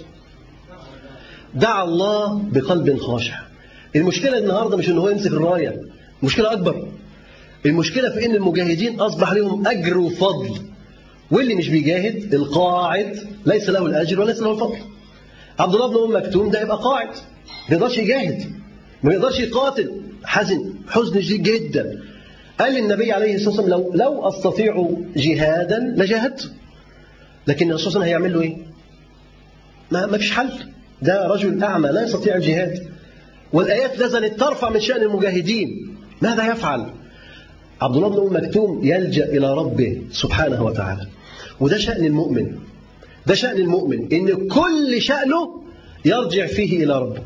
[1.54, 3.38] دعا الله بقلب خاشع.
[3.96, 5.80] المشكلة النهاردة مش إن هو يمسك الراية
[6.22, 6.88] مشكلة أكبر.
[7.66, 10.58] المشكلة في إن المجاهدين أصبح لهم أجر وفضل.
[11.30, 13.16] واللي مش بيجاهد القاعد
[13.46, 14.78] ليس له الأجر وليس له الفضل.
[15.58, 17.08] عبد الله بن أم مكتوم ده يبقى قاعد.
[17.68, 18.52] ما يقدرش يجاهد
[19.02, 19.92] ما يقدرش يقاتل.
[20.24, 22.02] حزن حزن شديد جدا.
[22.60, 26.52] قال للنبي عليه الصلاة والسلام لو, لو أستطيع جهادا لجاهدت.
[27.46, 28.56] لكن الرسول صلى الله عليه وسلم هيعمل له إيه؟
[29.90, 30.50] ما ما فيش حل.
[31.02, 32.88] ده رجل أعمى لا يستطيع الجهاد.
[33.52, 35.96] والآيات نزلت ترفع من شأن المجاهدين.
[36.22, 36.86] ماذا يفعل؟
[37.82, 41.06] عبد الله بن أم مكتوم يلجأ إلى ربه سبحانه وتعالى.
[41.60, 42.58] وده شأن المؤمن.
[43.26, 45.62] ده شأن المؤمن إن كل شأنه
[46.04, 47.22] يرجع فيه إلى ربه.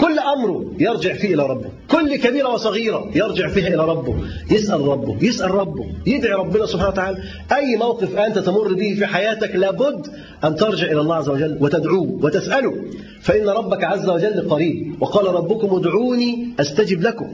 [0.00, 1.70] كل أمره يرجع فيه إلى ربه.
[1.90, 4.14] كل كبيرة وصغيرة يرجع فيها إلى ربه.
[4.50, 7.18] يسأل ربه يسأل ربه يدعي ربنا سبحانه وتعالى.
[7.52, 10.06] أي موقف أنت تمر به في حياتك لابد
[10.44, 12.74] أن ترجع إلى الله عز وجل وتدعوه وتسأله.
[13.20, 17.32] فإن ربك عز وجل قريب وقال ربكم ادعوني أستجب لكم.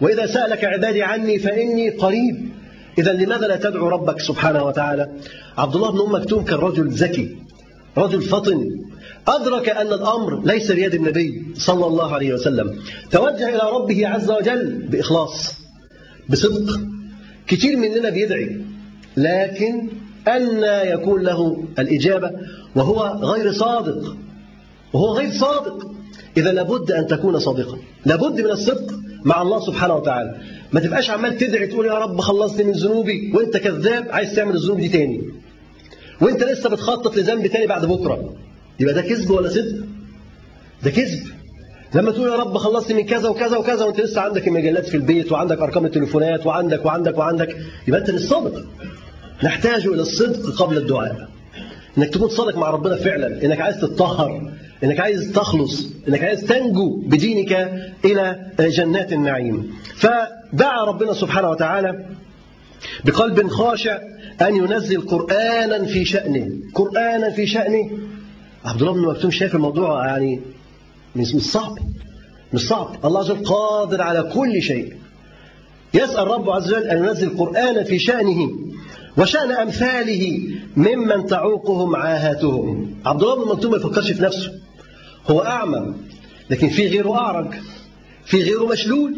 [0.00, 2.48] وإذا سألك عبادي عني فإني قريب.
[2.98, 5.08] إذا لماذا لا تدعو ربك سبحانه وتعالى؟
[5.58, 7.36] عبد الله بن أم مكتوم كان رجل ذكي.
[7.98, 8.70] رجل فطن.
[9.28, 12.78] أدرك أن الأمر ليس بيد النبي صلى الله عليه وسلم.
[13.10, 15.54] توجه إلى ربه عز وجل بإخلاص
[16.28, 16.80] بصدق.
[17.46, 18.60] كتير مننا بيدعي
[19.16, 19.88] لكن
[20.28, 22.30] أن يكون له الإجابة
[22.76, 24.16] وهو غير صادق.
[24.92, 25.92] وهو غير صادق.
[26.36, 28.94] إذا لابد أن تكون صادقا لابد من الصدق
[29.24, 30.40] مع الله سبحانه وتعالى.
[30.72, 34.80] ما تبقاش عمال تدعي تقول يا رب خلصني من ذنوبي وأنت كذاب عايز تعمل الذنوب
[34.80, 35.22] دي تاني.
[36.22, 38.34] وانت لسه بتخطط لذنب تاني بعد بكرة.
[38.80, 39.84] يبقى ده كذب ولا صدق؟
[40.82, 41.22] ده كذب.
[41.94, 45.32] لما تقول يا رب خلصني من كذا وكذا وكذا وانت لسه عندك المجلات في البيت
[45.32, 47.56] وعندك أرقام التليفونات وعندك وعندك وعندك
[47.88, 48.64] يبقى أنت مش صادق
[49.44, 51.28] نحتاج إلى الصدق قبل الدعاء.
[51.98, 53.44] إنك تكون صادق مع ربنا فعلا.
[53.44, 54.52] إنك عايز تتطهر.
[54.84, 55.86] إنك عايز تخلص.
[56.08, 57.52] إنك عايز تنجو بدينك
[58.04, 59.74] إلى جنات النعيم.
[59.96, 62.06] فدعا ربنا سبحانه وتعالى
[63.04, 63.98] بقلب خاشع
[64.42, 66.50] أن ينزل قرآنا في شأنه.
[66.74, 67.90] قرآنا في شأنه.
[68.64, 70.40] عبد الله بن مكتوم شايف الموضوع يعني
[71.16, 71.78] مش صعب.
[72.52, 72.96] مش صعب.
[73.04, 74.92] الله عز وجل قادر على كل شيء.
[75.94, 78.50] يسأل رب عز وجل أن ينزل قرآنا في شأنه
[79.18, 80.40] وشأن أمثاله
[80.76, 84.52] ممن تعوقهم عاهاتهم عبد الله بن مكتوم ما يفكرش في نفسه.
[85.30, 85.94] هو أعمى
[86.50, 87.54] لكن في غيره أعرج
[88.24, 89.14] في غيره مشلول.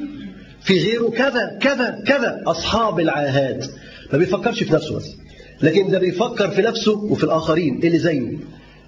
[0.64, 2.42] في غيره كذا كذا كذا.
[2.46, 3.66] أصحاب العاهات.
[4.12, 5.16] ما بيفكرش في نفسه بس.
[5.62, 8.38] لكن ده بيفكر في نفسه وفي الآخرين اللي زيه.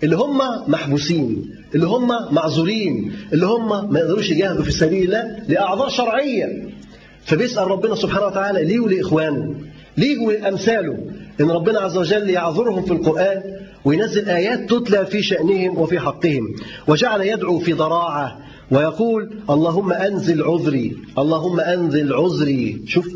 [0.03, 5.89] اللي هم محبوسين اللي هم معذورين اللي هم ما يقدروش يجاهدوا في سبيل الله لأعذار
[5.89, 6.47] شرعية.
[7.25, 9.55] فبيسأل ربنا سبحانه وتعالى ليه ولإخوانه؟
[9.97, 10.99] ليه ولأمثاله؟
[11.41, 13.43] إن ربنا عز وجل يعذرهم في القرآن
[13.85, 16.55] وينزل آيات تتلى في شأنهم وفي حقهم.
[16.87, 18.39] وجعل يدعو في ضراعة
[18.71, 22.83] ويقول اللهم أنزل عذري اللهم أنزل عذري.
[22.87, 23.09] شوف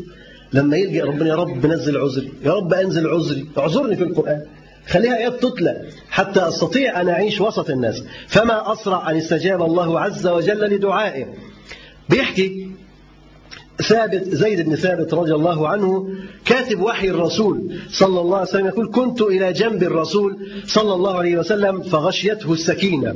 [0.53, 3.45] لما يلجأ ربنا يا رب نزل عذري يا رب أنزل عذري.
[3.57, 4.41] اعذرني في القرآن.
[4.87, 8.03] خليها آيات تتلى حتى أستطيع أن أعيش وسط الناس.
[8.27, 11.25] فما أسرع أن استجاب الله عز وجل لدعائه.
[12.09, 12.70] بيحكي
[13.81, 16.09] ثابت زيد بن ثابت رضي الله عنه
[16.45, 20.37] كاتب وحي الرسول صلى الله عليه وسلم يقول كنت إلى جنب الرسول
[20.67, 23.15] صلى الله عليه وسلم فغشيته السكينة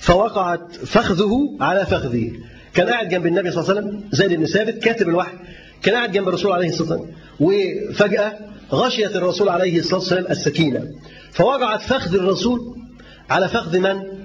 [0.00, 2.40] فوقعت فخذه على فخذي
[2.74, 5.36] كان قاعد جنب النبي صلى الله عليه وسلم زيد بن ثابت كاتب الوحي
[5.82, 8.38] كان قاعد جنب الرسول عليه الصلاة والسلام وفجأة
[8.72, 10.82] غشيت الرسول عليه الصلاة والسلام السكينة
[11.32, 12.60] فوقعت فخذ الرسول
[13.30, 14.21] على فخذ من؟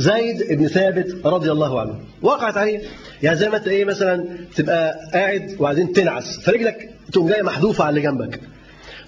[0.00, 1.94] زيد بن ثابت رضي الله عنه.
[2.22, 2.80] وقعت عليه
[3.22, 4.24] يعني زي ما انت إيه مثلا
[4.56, 8.40] تبقى قاعد وبعدين تنعس فرجلك تقوم جاية محذوفة على اللي جنبك.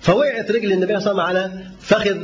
[0.00, 2.18] فوقعت رجل النبي صلى الله عليه وسلم على فخذ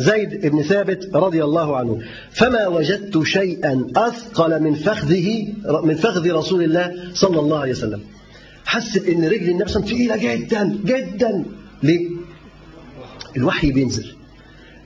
[0.00, 2.00] زيد بن ثابت رضي الله عنه.
[2.30, 5.46] فما وجدت شيئا أثقل من فخذه
[5.84, 8.00] من فخذ رسول الله صلى الله عليه وسلم.
[8.64, 11.44] حس إن رجل النبي صلى الله عليه وسلم ثقيله جدا جدا.
[11.82, 12.08] ليه؟
[13.36, 14.17] الوحي بينزل.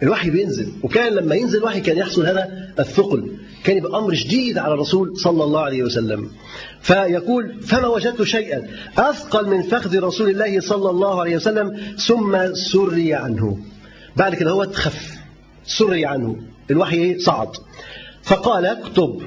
[0.03, 0.73] الوحي بينزل.
[0.83, 2.49] وكان لما ينزل الوحي كان يحصل هذا
[2.79, 3.31] الثقل.
[3.65, 6.31] كان يبقى أمر شديد على الرسول صلى الله عليه وسلم.
[6.81, 8.67] فيقول فما وجدت شيئا
[8.99, 13.59] أثقل من فخذ رسول الله صلى الله عليه وسلم ثم سري عنه.
[14.17, 15.17] بعد كده هو تخف.
[15.67, 16.37] سري عنه.
[16.71, 17.49] الوحي صعد.
[18.23, 19.23] فقال اكتب.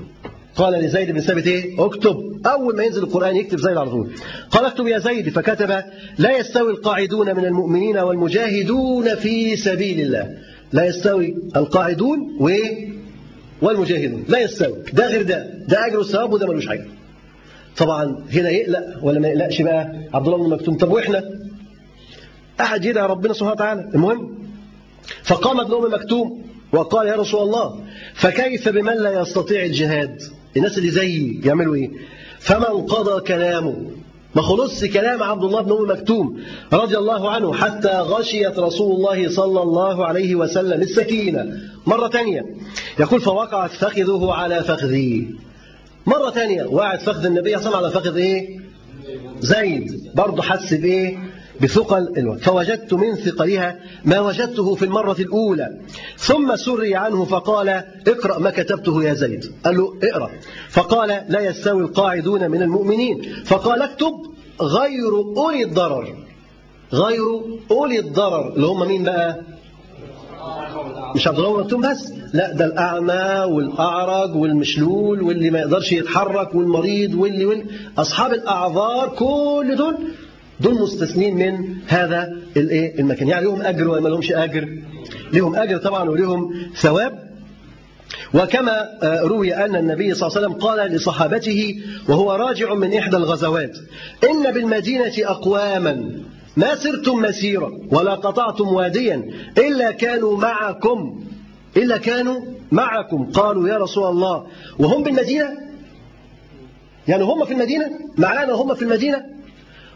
[0.56, 2.42] قال لزيد بن ثابت إيه؟ اكتب.
[2.46, 4.12] أول ما ينزل القرآن يكتب زيد على طول.
[4.52, 5.30] قال اكتب يا زيد.
[5.30, 5.84] فكتب
[6.18, 10.38] لا يستوي القاعدون من المؤمنين والمجاهدون في سبيل الله.
[10.76, 12.50] لا يستوي القاعدون و
[13.62, 14.26] والمجاهدون.
[14.28, 14.76] لا يستوي.
[14.94, 15.38] ده غير ده.
[15.68, 16.86] ده أجر الثواب وده ملوش حاجة.
[17.78, 18.04] طبعا
[18.34, 19.82] هنا يقلق ولا ما يقلقش بقى
[20.14, 20.78] عبد الله بن مكتوم.
[20.78, 21.24] طب وإحنا؟
[22.62, 23.90] أحد يدعي ربنا سبحانه وتعالى.
[23.96, 24.38] المهم
[25.24, 26.44] فقام ابن ام مكتوم
[26.74, 27.84] وقال يا رسول الله
[28.14, 30.22] فكيف بمن لا يستطيع الجهاد؟
[30.58, 31.90] الناس اللي زيي يعملوا إيه؟
[32.40, 33.92] فمن قضى كلامه
[34.36, 36.40] ما خلص كلام عبد الله بن ام مكتوم
[36.74, 41.46] رضي الله عنه حتى غشيت رسول الله صلى الله عليه وسلم السكينة.
[41.88, 42.46] مرة ثانية
[43.00, 45.36] يقول فوقعت فخذه على فخذي.
[46.06, 48.60] مرة ثانية وقعت فخذ النبي صلى الله عليه وسلم على فخذ إيه؟
[49.40, 50.12] زيد.
[50.16, 51.18] برضه حس بإيه؟
[51.62, 55.78] بثقل الوقت فوجدت من ثقلها ما وجدته في المرة الأولى.
[56.18, 57.70] ثم سري عنه فقال
[58.08, 59.46] اقرأ ما كتبته يا زيد.
[59.66, 60.30] قال له اقرأ.
[60.70, 63.22] فقال لا يستوي القاعدون من المؤمنين.
[63.46, 64.14] فقال اكتب
[64.62, 66.16] غير أولي الضرر.
[66.94, 67.24] غير
[67.72, 68.54] أولي الضرر.
[68.56, 69.42] اللي هم مين بقى؟
[71.16, 72.14] مش عبد الله بس.
[72.34, 77.66] لا ده الأعمى والأعرج والمشلول واللي ما يقدرش يتحرك والمريض واللي واللي
[77.98, 79.98] أصحاب الأعذار كل دول
[80.60, 83.28] دول مستثنين من هذا الايه المكان.
[83.28, 84.70] يعني لهم أجر ولا ما لهمش أجر؟
[85.34, 87.26] لهم أجر طبعا ولهم ثواب.
[88.34, 93.78] وكما روي أن النبي صلى الله عليه وسلم قال لصحابته وهو راجع من إحدى الغزوات
[94.30, 96.12] إن بالمدينة أقواما
[96.58, 99.24] ما سرتم مسيرا ولا قطعتم واديا
[99.58, 101.24] إلا كانوا معكم
[101.78, 102.42] إلا كانوا
[102.72, 103.26] معكم.
[103.26, 104.48] قالوا يا رسول الله
[104.80, 105.50] وهم بالمدينة؟
[107.08, 109.35] يعني هم في المدينة؟ معانا وهم في المدينة؟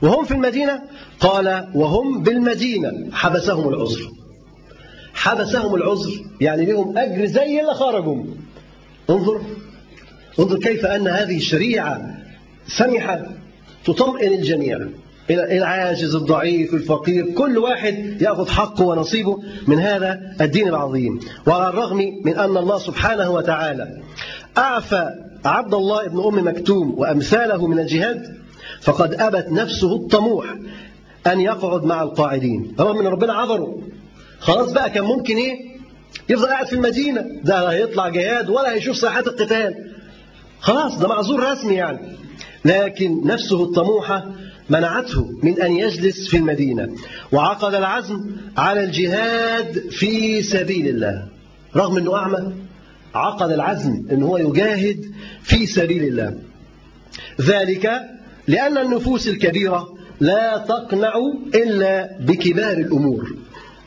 [0.02, 0.82] وهم في المدينة؟
[1.20, 2.92] قال وهم بالمدينة.
[3.12, 4.12] حبسهم العذر.
[5.14, 6.12] حبسهم العذر.
[6.42, 8.24] يعني لهم أجر زي اللي خرجوا
[9.10, 9.42] انظر.
[10.40, 12.18] انظر كيف أن هذه الشريعة
[12.68, 13.26] سمحة
[13.86, 14.88] تطمئن الجميع.
[15.30, 17.26] العاجز الضعيف الفقير.
[17.32, 19.38] كل واحد يأخذ حقه ونصيبه.
[19.68, 21.20] من هذا الدين العظيم.
[21.48, 24.02] وعلى الرغم من أن الله سبحانه وتعالى
[24.58, 25.10] أعفى
[25.46, 28.40] عبد الله بن أم مكتوم وأمثاله من الجهاد
[28.82, 30.56] فقد أبت نفسه الطموح
[31.28, 32.76] أن يقعد مع القاعدين.
[32.80, 33.82] رغم أن ربنا عذره.
[34.40, 35.70] خلاص بقى كان ممكن إيه؟
[36.30, 37.26] يفضل قاعد في المدينة.
[37.44, 39.74] ده لا هيطلع جهاد ولا هيشوف ساحات القتال.
[40.60, 42.00] خلاص ده معذور رسمي يعني.
[42.66, 44.26] لكن نفسه الطموحة
[44.70, 46.90] منعته من أن يجلس في المدينة.
[47.32, 48.26] وعقد العزم
[48.58, 51.28] على الجهاد في سبيل الله.
[51.76, 52.54] رغم أنه أعمى
[53.16, 55.06] عقد العزم أنه هو يجاهد
[55.44, 56.36] في سبيل الله.
[57.42, 58.02] ذلك
[58.50, 59.88] لأن النفوس الكبيرة
[60.20, 61.14] لا تقنع
[61.56, 63.36] إلا بكبار الأمور.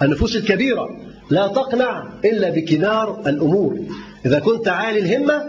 [0.02, 0.88] النفوس الكبيرة
[1.30, 3.78] لا تقنع إلا بكبار الأمور.
[4.26, 5.42] إذا كنت عالي الهمة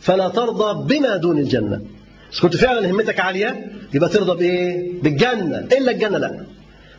[0.00, 1.80] فلا ترضى بما دون الجنة.
[2.32, 5.58] إذا كنت فعلا همتك عالية يبقى ترضى بإيه؟ بالجنة.
[5.58, 6.44] إلا الجنة لا.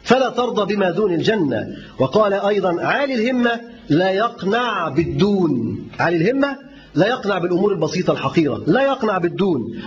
[0.03, 1.67] فلا ترضى بما دون الجنة.
[1.99, 5.79] وقال أيضا عالي الهمة لا يقنع بالدون.
[5.99, 6.57] عالي الهمة
[6.95, 8.63] لا يقنع بالأمور البسيطة الحقيرة.
[8.67, 9.81] لا يقنع بالدون.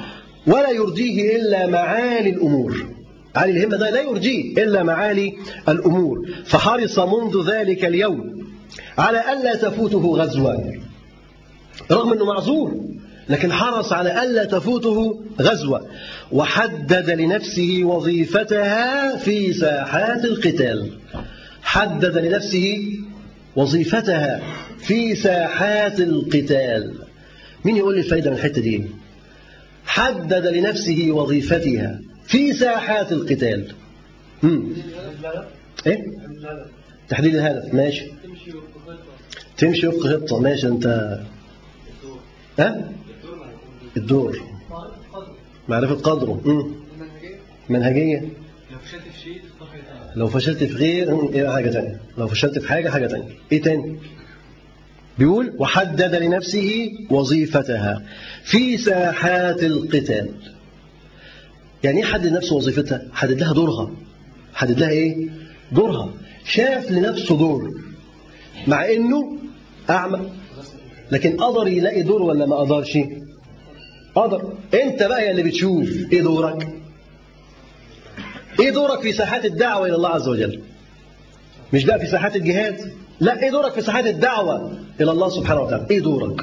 [0.49, 2.87] ولا يرجيه إلا معالي الأمور.
[3.37, 5.35] عالي الهمة ده لا يرجيه إلا معالي
[5.69, 6.29] الأمور.
[6.45, 8.47] فحرص منذ ذلك اليوم
[8.99, 10.75] على ألا تفوته غزوة.
[11.91, 12.81] رغم أنه معذور
[13.29, 15.87] لكن حرص على ألا تفوته غزوة.
[16.33, 20.91] وحدد لنفسه وظيفتها في ساحات القتال.
[21.63, 22.93] حدد لنفسه
[23.57, 24.41] وظيفتها
[24.79, 26.95] في ساحات القتال.
[27.65, 28.85] مين يقول لي الفايدة من الحتة دي؟
[29.89, 33.73] حدد لنفسه وظيفتها في ساحات القتال.
[34.43, 34.73] مم.
[35.87, 36.05] إيه؟
[37.09, 37.75] تحديد الهدف.
[37.75, 38.05] ماشي.
[39.59, 40.41] تمشي وفق خطة.
[40.41, 40.67] ماشي.
[40.69, 41.19] أنت.
[42.59, 42.93] ها؟
[43.97, 44.39] الدور.
[45.69, 46.41] معرفة قدره.
[46.45, 46.75] مم.
[47.69, 48.21] منهجية.
[48.71, 52.01] لو فشلت في شيء تستحي تعالى لو فشلت في غير مم، إيه حاجة تانية.
[52.19, 53.29] لو فشلت في حاجة حاجة تانية.
[53.53, 53.99] إيه تاني؟
[55.19, 58.03] بيقول وحدد لنفسه وظيفتها
[58.45, 60.29] في ساحات القتال.
[61.85, 63.91] يعني إيه حدد نفسه وظيفتها؟ حدد لها دورها.
[64.55, 65.29] حدد لها إيه؟
[65.73, 66.11] دورها.
[66.45, 67.81] شاف لنفسه دور
[68.67, 69.39] مع إنه
[69.91, 70.31] أعمى.
[71.11, 72.99] لكن قدر يلاقي دور ولا ما قدرش؟
[74.15, 74.53] قدر.
[74.75, 76.69] أنت بقى يا اللي بتشوف إيه دورك؟
[78.61, 80.61] إيه دورك في ساحات الدعوة إلى الله عز وجل؟
[81.73, 85.87] مش بقى في ساحات الجهاد؟ لا إيه دورك في ساحات الدعوة إلى الله سبحانه وتعالى؟
[85.91, 86.41] إيه دورك؟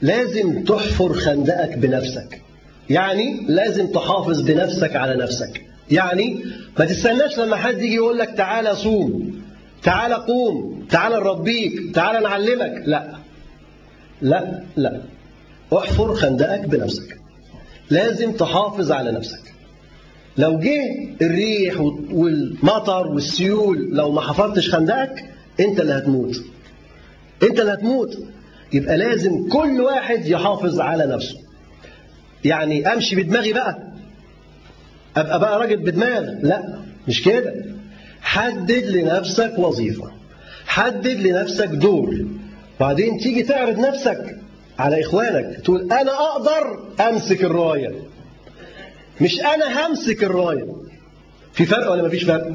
[0.00, 2.42] لازم تحفر خندقك بنفسك.
[2.90, 5.62] يعني لازم تحافظ بنفسك على نفسك.
[5.90, 6.44] يعني
[6.78, 9.42] ما تستناش لما حد يجي يقول لك تعالى صوم
[9.82, 12.82] تعالى قوم تعالى نربيك تعالى نعلمك.
[12.86, 13.12] لا.
[14.22, 15.00] لا لا.
[15.78, 17.18] احفر خندقك بنفسك.
[17.90, 19.51] لازم تحافظ على نفسك.
[20.36, 20.80] لو جه
[21.22, 21.80] الريح
[22.12, 25.24] والمطر والسيول لو ما حفرتش خندقك
[25.60, 26.36] انت اللي هتموت.
[27.42, 28.18] انت اللي هتموت.
[28.72, 31.36] يبقى لازم كل واحد يحافظ على نفسه.
[32.44, 33.78] يعني امشي بدماغي بقى.
[35.16, 36.20] ابقى بقى راجل بدماغ.
[36.42, 36.78] لا
[37.08, 37.54] مش كده.
[38.20, 40.10] حدد لنفسك وظيفة.
[40.66, 42.26] حدد لنفسك دور.
[42.80, 44.38] وبعدين تيجي تعرض نفسك
[44.78, 46.78] على إخوانك تقول أنا أقدر
[47.08, 47.94] أمسك الراية
[49.20, 50.66] مش أنا همسك الراية.
[51.52, 52.52] في فرق ولا مفيش فرق؟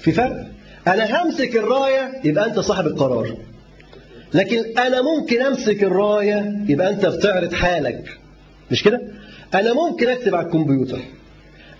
[0.00, 0.46] في فرق؟
[0.86, 3.36] أنا همسك الراية يبقى أنت صاحب القرار.
[4.34, 8.18] لكن أنا ممكن أمسك الراية يبقى أنت بتعرض حالك.
[8.70, 9.00] مش كده؟
[9.54, 10.98] أنا ممكن أكتب على الكمبيوتر.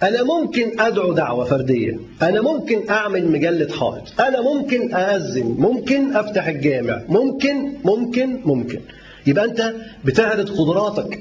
[0.03, 1.99] أنا ممكن أدعو دعوة فردية.
[2.23, 4.21] أنا ممكن أعمل مجلة حائط.
[4.21, 5.55] أنا ممكن أأذن.
[5.59, 7.03] ممكن أفتح الجامع.
[7.09, 8.81] ممكن ممكن ممكن.
[9.27, 11.19] يبقى أنت بتعرض قدراتك.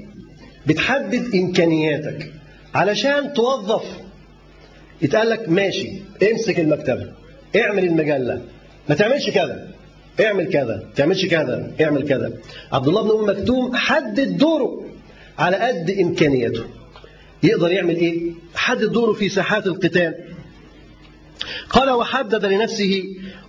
[0.67, 2.31] بتحدد إمكانياتك.
[2.75, 3.83] علشان توظف.
[5.01, 5.89] يتقال لك ماشي
[6.31, 7.11] امسك المكتبة
[7.55, 8.41] اعمل المجلة.
[8.89, 9.67] ما تعملش كذا.
[10.21, 12.33] اعمل كذا تعملش كذا اعمل كذا.
[12.71, 14.85] عبد الله بن أم مكتوم حدد دوره
[15.39, 16.63] على قد إمكانياته.
[17.43, 20.15] يقدر يعمل إيه؟ حدد دوره في ساحات القتال.
[21.69, 23.03] قال وحدد لنفسه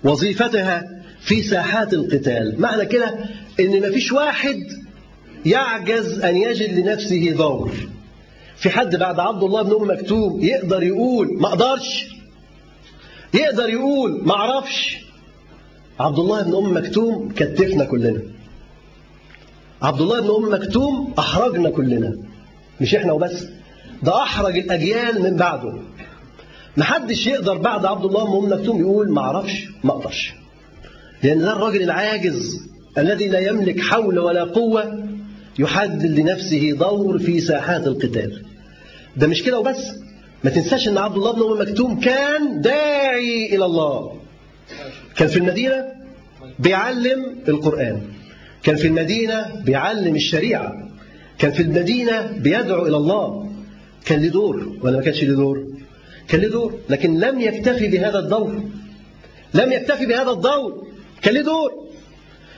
[0.04, 0.84] وظيفتها
[1.20, 2.60] في ساحات القتال.
[2.60, 3.18] معنى كده
[3.60, 4.62] إن مفيش واحد
[5.46, 7.72] يعجز أن يجد لنفسه دور.
[8.60, 12.06] في حد بعد عبد الله بن أم مكتوم يقدر يقول ما أقدرش؟
[13.34, 14.96] يقدر يقول ما أعرفش.
[16.00, 18.20] عبد الله بن أم مكتوم كتفنا كلنا.
[19.82, 22.16] عبد الله بن أم مكتوم أحرجنا كلنا.
[22.80, 23.44] مش إحنا وبس
[24.02, 25.72] ده أحرج الأجيال من بعده.
[26.76, 30.32] محدش يقدر بعد عبد الله بن أم مكتوم يقول ما أعرفش ما أقدرش.
[31.22, 32.60] لأن ده الراجل العاجز
[32.98, 35.04] الذي لا يملك حول ولا قوة
[35.58, 38.49] يحدد لنفسه دور في ساحات القتال.
[39.16, 39.86] ده مش كده وبس.
[40.44, 44.20] ما تنساش إن عبد الله بن ام مكتوم كان داعي إلى الله.
[45.16, 45.84] كان في المدينة
[46.58, 48.00] بيعلم القرآن.
[48.62, 50.88] كان في المدينة بيعلم الشريعة.
[51.38, 53.50] كان في المدينة بيدعو إلى الله.
[54.04, 55.66] كان له دور ولا ما كانش له دور؟
[56.28, 58.62] كان له دور لكن لم يكتفي بهذا الدور.
[59.54, 60.86] لم يكتفي بهذا الدور.
[61.22, 61.72] كان له دور.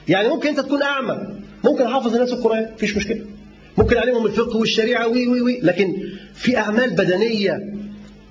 [0.08, 1.18] يعني ممكن أنت تكون أعمى.
[1.64, 2.70] ممكن حافظ الناس القرآن.
[2.74, 3.26] مفيش مشكلة.
[3.78, 5.61] ممكن عليهم الفقه والشريعة وي وي وي.
[5.62, 5.94] لكن
[6.35, 7.59] في أعمال بدنية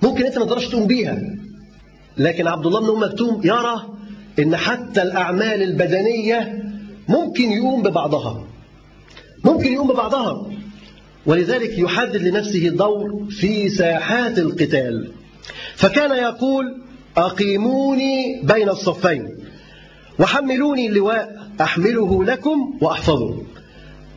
[0.02, 1.22] ممكن أنت ما تقدرش تقوم بيها.
[2.18, 3.88] لكن عبد الله بن أم مكتوم يرى
[4.38, 6.62] إن حتى الأعمال البدنية
[7.08, 8.44] ممكن يقوم ببعضها.
[9.44, 10.50] ممكن يقوم ببعضها.
[11.26, 15.12] ولذلك يحدد لنفسه دور في ساحات القتال.
[15.74, 16.64] فكان يقول
[17.16, 19.28] أقيموني بين الصفين
[20.18, 23.42] وحملوني اللواء أحمله لكم وأحفظه.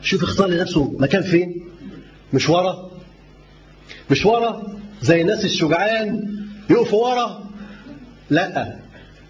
[0.06, 1.64] شوف اختار لنفسه مكان فين؟
[2.32, 2.90] مش ورا؟
[4.10, 6.20] مش ورا زي الناس الشجعان
[6.70, 7.50] يقفوا ورا؟
[8.30, 8.76] لا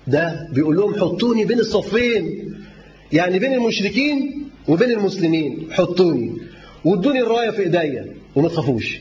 [0.07, 2.55] ده بيقول لهم حطوني بين الصفين
[3.13, 6.37] يعني بين المشركين وبين المسلمين حطوني
[6.85, 8.99] وادوني الراية في إيديا وما تخافوش.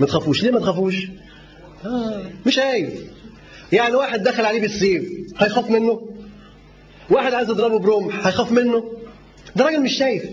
[0.00, 0.42] ما تخافوش.
[0.42, 1.06] ليه ما تخافوش؟
[1.84, 2.92] آه مش خايف
[3.72, 6.08] يعني واحد دخل عليه بالسيف هيخاف منه؟
[7.10, 8.84] واحد عايز يضربه برمح هيخاف منه؟
[9.56, 10.24] ده راجل مش شايف.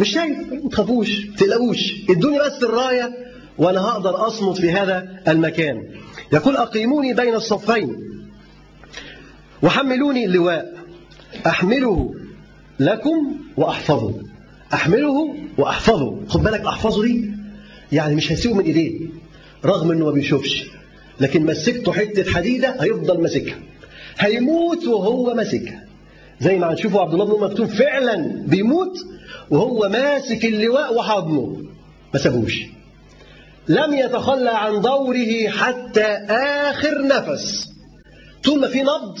[0.00, 1.94] مش شايف ما تخافوش ما تقلقوش.
[2.10, 3.10] ادوني بس الراية
[3.58, 5.76] وأنا هقدر اصمد في هذا المكان.
[6.32, 7.96] يقول أقيموني بين الصفين
[9.62, 10.74] وحملوني اللواء
[11.46, 12.14] أحمله
[12.80, 14.14] لكم وأحفظه.
[14.74, 16.20] أحمله وأحفظه.
[16.28, 17.30] خد بالك أحفظه دي
[17.92, 19.00] يعني مش هسيبه من إيديه
[19.64, 20.64] رغم إنه ما بيشوفش.
[21.20, 23.58] لكن مسكته حتة حديدة هيفضل ماسكها.
[24.18, 25.84] هيموت وهو ماسكها.
[26.40, 28.98] زي ما هنشوفه عبد الله بن مكتوم فعلا بيموت
[29.50, 31.56] وهو ماسك اللواء وحضنه.
[32.14, 32.60] ما سابوش.
[33.68, 37.68] لم يتخلى عن دوره حتى آخر نفس.
[38.44, 39.18] طول ما في نبض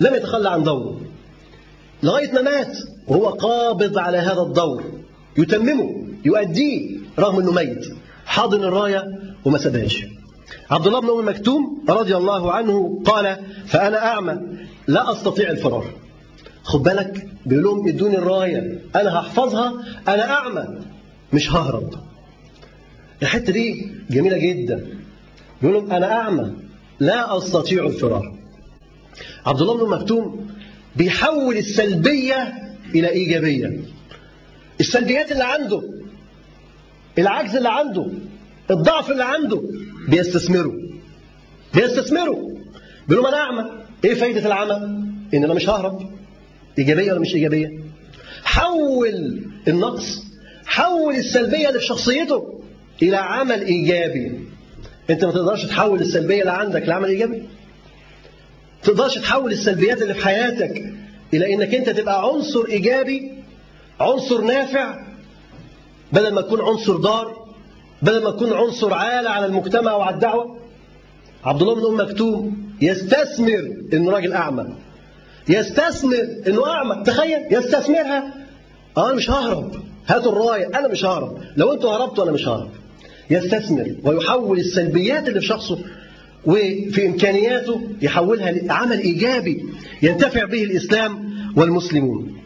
[0.00, 1.00] لم يتخلى عن دوره.
[2.02, 2.76] لغاية ما مات
[3.08, 4.84] وهو قابض على هذا الدور.
[5.38, 7.86] يتممه يؤديه رغم أنه ميت.
[8.26, 9.04] حاضن الراية
[9.44, 10.04] وما سابهاش.
[10.70, 13.36] عبد الله بن أم مكتوم رضي الله عنه قال
[13.66, 14.38] فأنا أعمى
[14.86, 15.84] لا أستطيع الفرار.
[16.68, 20.64] خد بالك بيقول لهم ادوني الراية أنا هحفظها أنا أعمى
[21.32, 21.94] مش ههرب.
[23.22, 24.86] الحتة دي جميلة جدا.
[25.62, 26.52] بيقول لهم أنا أعمى
[27.00, 28.34] لا أستطيع الفرار.
[29.46, 30.50] عبد الله بن مكتوم
[30.96, 32.54] بيحول السلبية
[32.94, 33.80] إلى إيجابية.
[34.80, 35.82] السلبيات اللي عنده
[37.18, 38.06] العجز اللي عنده
[38.70, 39.62] الضعف اللي عنده
[40.08, 40.72] بيستثمره.
[41.74, 42.38] بيستثمره.
[43.08, 43.70] بيقول لهم أنا أعمى
[44.04, 44.74] إيه فايدة العمى؟
[45.34, 46.17] إن أنا مش ههرب.
[46.78, 47.68] إيجابية ولا مش إيجابية؟
[48.44, 50.22] حول النقص
[50.66, 52.60] حول السلبية اللي في شخصيته
[53.02, 54.40] إلى عمل إيجابي.
[55.10, 57.46] أنت ما تقدرش تحول السلبية اللي عندك لعمل إيجابي؟ ما
[58.82, 60.92] تقدرش تحول السلبيات اللي في حياتك
[61.34, 63.32] إلى إنك أنت تبقى عنصر إيجابي
[64.00, 65.06] عنصر نافع
[66.12, 67.48] بدل ما تكون عنصر ضار
[68.02, 70.58] بدل ما تكون عنصر عالة على المجتمع وعلى الدعوة.
[71.44, 74.66] عبد الله بن أم مكتوم يستثمر إنه راجل أعمى.
[75.48, 78.34] يستثمر إنه أعمى تخيل يستثمرها.
[78.98, 79.72] أنا مش ههرب.
[80.06, 80.66] هاتوا الراية.
[80.66, 81.38] أنا مش ههرب.
[81.56, 82.70] لو أنتوا هربتوا أنا مش ههرب.
[83.30, 85.78] يستثمر ويحول السلبيات اللي في شخصه
[86.46, 89.64] وفي إمكانياته يحولها لعمل إيجابي
[90.02, 92.38] ينتفع به الإسلام والمسلمون.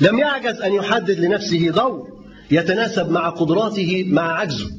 [0.00, 2.08] لم يعجز أن يحدد لنفسه دور
[2.50, 4.70] يتناسب مع قدراته مع عجزه.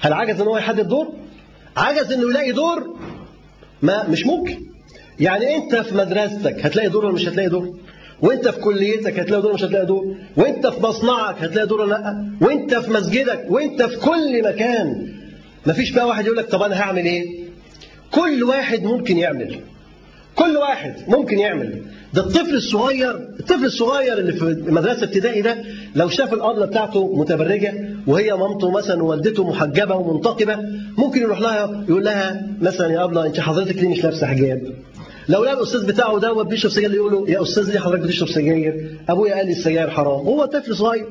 [0.00, 1.12] هل عجز أنه يحدد دور؟
[1.76, 2.96] عجز أنه يلاقي دور؟
[3.82, 4.58] ما مش ممكن.
[5.20, 7.74] يعني أنت في مدرستك هتلاقي دور ولا مش هتلاقي دور؟
[8.22, 12.26] وانت في كليتك هتلاقي دور مش هتلاقي دور؟ وانت في مصنعك هتلاقي دور ولا لأ؟
[12.40, 15.12] وانت في مسجدك؟ وانت في كل مكان؟
[15.66, 17.42] مفيش بقى واحد يقول لك طب أنا هعمل إيه؟
[18.10, 19.60] كل واحد ممكن يعمل.
[20.36, 21.82] كل واحد ممكن يعمل.
[22.14, 23.10] ده الطفل الصغير
[23.40, 25.64] الطفل الصغير اللي في مدرسة ابتدائي ده
[25.94, 27.74] لو شاف الابله بتاعته متبرجة
[28.06, 30.58] وهي مامته مثلا ووالدته محجبة ومنتقبة
[30.98, 34.62] ممكن يروح لها يقول لها مثلا يا أبلة أنت حضرتك ليه مش لابسة حجاب؟
[35.28, 38.90] لو لقى الأستاذ بتاعه دوت بيشرب سجاير يقول له يا أستاذ ليه حضرتك بتشرب سجاير؟
[39.08, 40.20] أبويا قال لي السجاير حرام.
[40.26, 41.06] هو طفل صغير.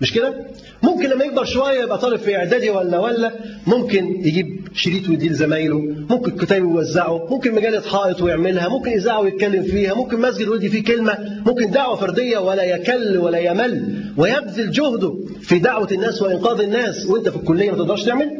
[0.00, 0.34] مش كده؟
[0.82, 3.32] ممكن لما يكبر شوية يبقى طالب في إعدادي ولا ولا
[3.66, 5.78] ممكن يجيب شريط ويديه لزمايله
[6.10, 10.84] ممكن كتاب يوزعه ممكن مجلة حائط ويعملها ممكن اذاعه ويتكلم فيها ممكن مسجد ويدي فيه
[10.84, 17.06] كلمة ممكن دعوة فردية ولا يكل ولا يمل ويبذل جهده في دعوة الناس وإنقاذ الناس
[17.06, 18.30] وأنت في الكلية ما تقدرش تعمل؟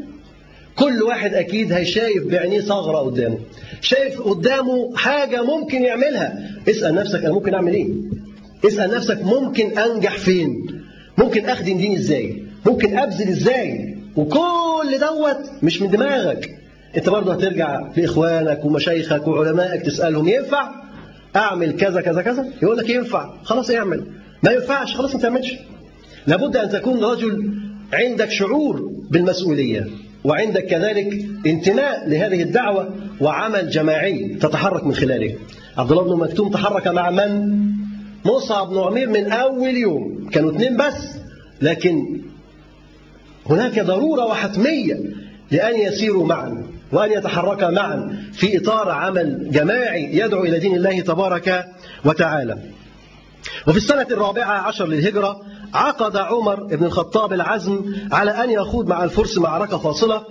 [0.79, 3.39] كل واحد أكيد هيشايف بعينيه ثغرة قدامه.
[3.81, 6.51] شايف قدامه حاجة ممكن يعملها.
[6.69, 7.89] اسأل نفسك أنا ممكن أعمل إيه؟
[8.67, 10.67] اسأل نفسك ممكن أنجح فين؟
[11.19, 16.51] ممكن أخدم ديني إزاي؟ ممكن أبذل إزاي؟ وكل دوت مش من دماغك.
[16.97, 20.71] أنت برضه هترجع لإخوانك ومشايخك وعلمائك تسألهم ينفع
[21.37, 23.43] أعمل كذا كذا كذا؟ يقول لك ينفع.
[23.43, 24.05] خلاص اعمل.
[24.43, 25.55] ما ينفعش خلاص ما تعملش.
[26.27, 27.51] لابد أن تكون رجل
[27.93, 29.87] عندك شعور بالمسؤولية.
[30.25, 35.35] وعندك كذلك انتماء لهذه الدعوة وعمل جماعي تتحرك من خلاله.
[35.79, 37.61] عبد الله بن مكتوم تحرك مع من؟
[38.25, 40.29] مصعب بن عمير من أول يوم.
[40.33, 41.19] كانوا اثنين بس
[41.63, 42.21] لكن
[43.51, 45.01] هناك ضرورة وحتمية
[45.51, 51.67] لأن يسيروا معا وأن يتحركا معا في إطار عمل جماعي يدعو إلى دين الله تبارك
[52.05, 52.59] وتعالى.
[53.69, 55.41] وفي السنة الرابعة عشر للهجرة
[55.75, 57.81] عقد عمر بن الخطاب العزم
[58.13, 60.23] على أن يخوض مع الفرس معركة فاصلة.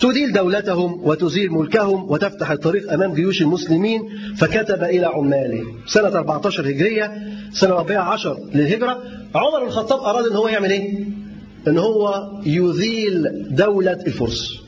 [0.00, 4.02] تديل دولتهم وتزيل ملكهم وتفتح الطريق أمام جيوش المسلمين
[4.36, 5.62] فكتب إلى عماله.
[5.86, 7.12] سنة 14 هجرية
[7.52, 8.98] سنة 14 للهجرة.
[9.34, 11.04] عمر بن الخطاب أراد أن هو يعمل إيه؟
[11.68, 14.60] أن هو يذيل دولة الفرس.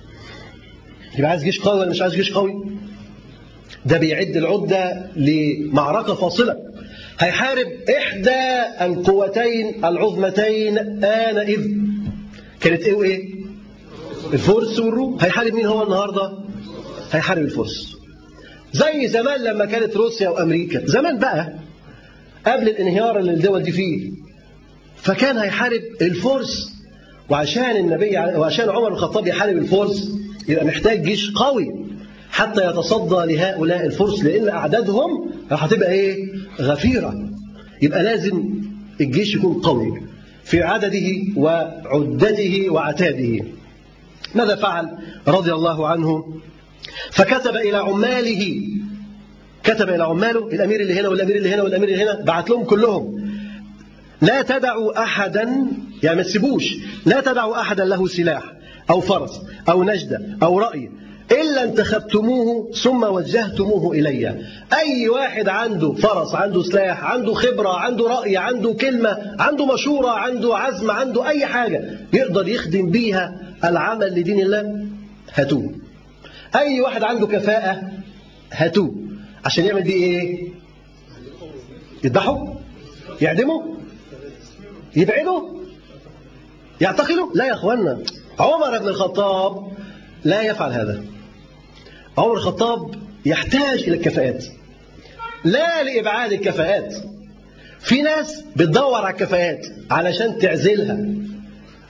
[1.18, 2.52] يبقى عايز جيش قوي ولا مش عايز جيش قوي؟
[3.86, 6.56] ده بيعد العدة لمعركة فاصلة.
[7.22, 7.66] هيحارب
[7.96, 11.70] إحدى القوتين العظمتين آنئذ.
[12.60, 13.34] كانت إيه وإيه؟
[14.32, 16.32] الفرس والروم هيحارب مين هو النهاردة؟
[17.12, 17.96] هيحارب الفرس.
[18.72, 20.86] زي زمان لما كانت روسيا وأمريكا.
[20.86, 21.52] زمان بقى
[22.46, 24.10] قبل الانهيار اللي الدول دي فيه.
[24.96, 26.72] فكان هيحارب الفرس.
[27.30, 30.10] وعشان النبي وعشان عمر بن الخطاب يحارب الفرس
[30.48, 31.66] يبقى محتاج جيش قوي.
[32.32, 37.14] حتى يتصدى لهؤلاء الفرس لأن أعدادهم راح هتبقى إيه؟ غفيرة.
[37.82, 38.44] يبقى لازم
[39.00, 40.02] الجيش يكون قوي
[40.44, 43.44] في عدده وعدته وعتاده.
[44.34, 44.88] ماذا فعل
[45.28, 46.34] رضي الله عنه؟
[47.10, 48.62] فكتب إلى عماله
[49.64, 53.30] كتب إلى عماله الأمير اللي هنا والأمير اللي هنا والأمير اللي هنا بعت لهم كلهم.
[54.22, 55.66] لا تدعوا أحدا
[56.02, 56.74] يعني ما تسيبوش
[57.06, 58.42] لا تدعوا أحدا له سلاح
[58.90, 60.90] أو فرس أو نجدة أو رأي
[61.30, 64.42] إلا انتخبتموه ثم وجهتموه إلي.
[64.72, 70.56] أي واحد عنده فرس عنده سلاح عنده خبرة عنده رأي عنده كلمة عنده مشورة عنده
[70.56, 74.86] عزم عنده أي حاجة يقدر يخدم بيها العمل لدين الله
[75.34, 75.72] هاتوه.
[76.56, 77.82] أي واحد عنده كفاءة
[78.52, 78.94] هاتوه.
[79.44, 80.48] عشان يعمل بيه إيه؟
[82.04, 82.54] يذبحه؟
[83.20, 83.76] يعدمه؟
[84.96, 85.42] يبعده؟
[86.80, 87.98] يعتقله؟ لا يا أخوانا.
[88.38, 89.72] عمر بن الخطاب
[90.24, 91.04] لا يفعل هذا.
[92.18, 92.94] عمر الخطاب
[93.26, 94.44] يحتاج إلى الكفاءات.
[95.44, 96.94] لا لإبعاد الكفاءات.
[97.80, 100.98] في ناس بتدور على الكفاءات علشان تعزلها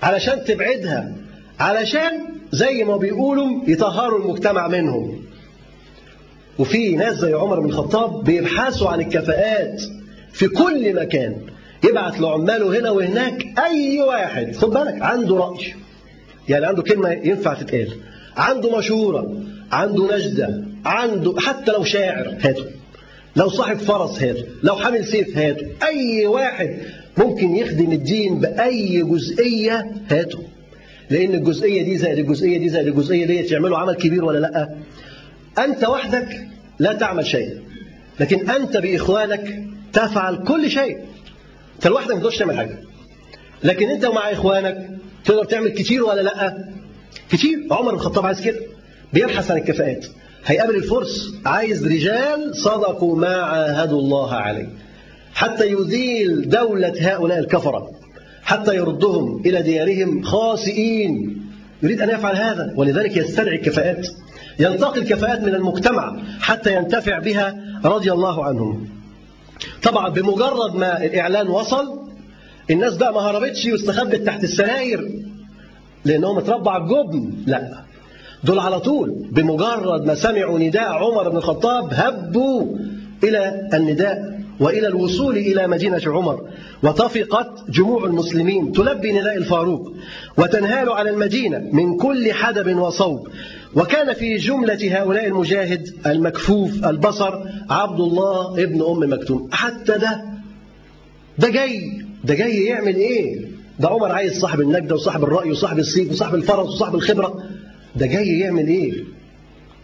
[0.02, 1.12] علشان تبعدها
[1.60, 2.20] علشان
[2.52, 5.22] زي ما بيقولوا يطهروا المجتمع منهم.
[6.58, 9.82] وفي ناس زي عمر بن الخطاب بيبحثوا عن الكفاءات
[10.32, 11.36] في كل مكان.
[11.84, 14.56] يبعت لعماله هنا وهناك أي واحد.
[14.56, 15.74] خد بالك عنده رأي.
[16.48, 17.88] يعني عنده كلمة ينفع تتقال.
[18.36, 19.36] عنده مشورة
[19.72, 22.64] عنده نجدة عنده حتى لو شاعر هاته
[23.36, 26.78] لو صاحب فرس هاته لو حامل سيف هاته أي واحد
[27.18, 30.38] ممكن يخدم الدين بأي جزئية هاته.
[31.10, 34.68] لأن الجزئية دي زائد الجزئية دي زائد الجزئية دي يعملوا عمل كبير ولا لأ؟
[35.64, 37.58] أنت وحدك لا تعمل شيء
[38.20, 39.62] لكن أنت بإخوانك
[39.92, 40.98] تفعل كل شيء.
[41.74, 42.78] أنت لوحدك ما تقدرش تعمل حاجة.
[43.64, 44.90] لكن أنت ومع إخوانك
[45.24, 46.68] تقدر تعمل كتير ولا لأ؟
[47.30, 47.58] كتير.
[47.70, 48.60] عمر بن الخطاب عايز كده.
[49.12, 50.06] بيبحث عن الكفاءات.
[50.46, 54.68] هيقابل الفرس عايز رجال صدقوا ما عاهدوا الله عليه.
[55.34, 57.90] حتى يذيل دولة هؤلاء الكفرة
[58.42, 61.42] حتى يردهم إلى ديارهم خاسئين.
[61.82, 64.08] يريد أن يفعل هذا ولذلك يستدعي الكفاءات.
[64.58, 68.88] ينتقي الكفاءات من المجتمع حتى ينتفع بها رضي الله عنهم.
[69.82, 71.98] طبعا بمجرد ما الإعلان وصل
[72.70, 75.10] الناس بقى ما هربتش واستخبت تحت السراير.
[76.04, 77.32] لأنهم اتربوا على الجبن.
[77.46, 77.91] لا.
[78.44, 82.76] دول على طول بمجرد ما سمعوا نداء عمر بن الخطاب هبوا
[83.24, 86.40] إلى النداء وإلى الوصول إلى مدينة عمر.
[86.82, 89.92] وطفقت جموع المسلمين تلبي نداء الفاروق
[90.38, 93.28] وتنهال على المدينة من كل حدب وصوب.
[93.74, 97.34] وكان في جملة هؤلاء المجاهد المكفوف البصر
[97.70, 99.48] عبد الله ابن أم مكتوم.
[99.52, 100.24] حتى ده
[101.38, 103.46] ده جاي ده جاي يعمل إيه؟
[103.80, 107.42] ده عمر عايز صاحب النجدة وصاحب الرأي وصاحب السيف وصاحب الفرس وصاحب الخبرة.
[107.96, 108.92] ده جاي يعمل إيه؟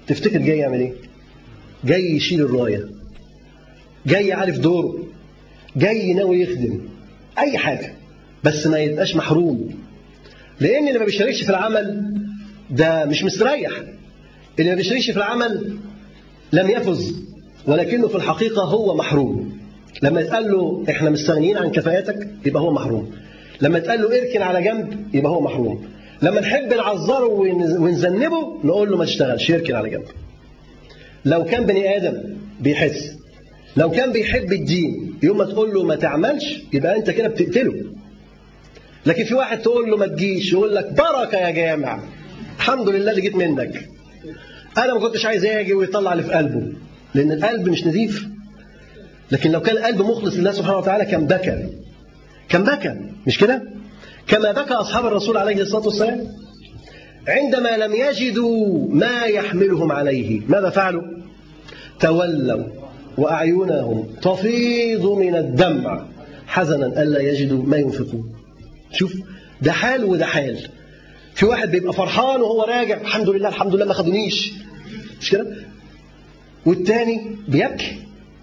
[0.06, 0.92] تفتكر جاي يعمل إيه؟
[1.84, 2.88] جاي يشيل الراية.
[4.06, 4.98] جاي عارف دوره.
[5.76, 6.80] جاي ناوي يخدم.
[7.38, 7.94] أي حاجة.
[8.44, 9.70] بس ما يبقاش محروم.
[10.60, 12.14] لأن اللي ما بيشاركش في العمل
[12.70, 13.70] ده مش مستريح.
[14.58, 15.76] اللي ما بيشاركش في العمل
[16.52, 17.22] لم يفز
[17.66, 19.58] ولكنه في الحقيقة هو محروم.
[20.02, 23.10] لما يتقال له إحنا مستغنيين عن كفاءاتك يبقى هو محروم.
[23.60, 25.84] لما يتقال له اركن على جنب يبقى هو محروم.
[26.22, 27.24] لما نحب نعذره
[27.80, 30.04] ونذنبه نقول له ما تشتغلش يركن على جنب.
[31.24, 33.18] لو كان بني آدم بيحس
[33.76, 37.74] لو كان بيحب الدين يوم ما تقول له ما تعملش يبقى أنت كده بتقتله.
[39.06, 42.00] لكن في واحد تقول له ما تجيش يقول لك بركه يا جامع
[42.56, 43.88] الحمد لله اللي جيت منك.
[44.78, 46.72] أنا ما كنتش عايز أجي ويطلع اللي في قلبه
[47.14, 48.26] لأن القلب مش نظيف.
[49.30, 51.66] لكن لو كان القلب مخلص لله سبحانه وتعالى كان بكى.
[52.48, 52.96] كان بكى
[53.26, 53.62] مش كده؟
[54.28, 56.26] كما بكى أصحاب الرسول عليه الصلاة والسلام
[57.28, 61.02] عندما لم يجدوا ما يحملهم عليه ماذا فعلوا؟
[62.00, 62.64] تولوا
[63.18, 66.06] وأعينهم تفيض من الدمع
[66.46, 68.32] حزنا ألا يجدوا ما ينفقون.
[68.92, 69.12] شوف
[69.62, 70.58] ده حال وده حال.
[71.34, 74.52] في واحد بيبقى فرحان وهو راجع الحمد لله الحمد لله ما خدونيش.
[75.20, 75.46] مش كده؟
[76.66, 77.98] والتاني بيبكي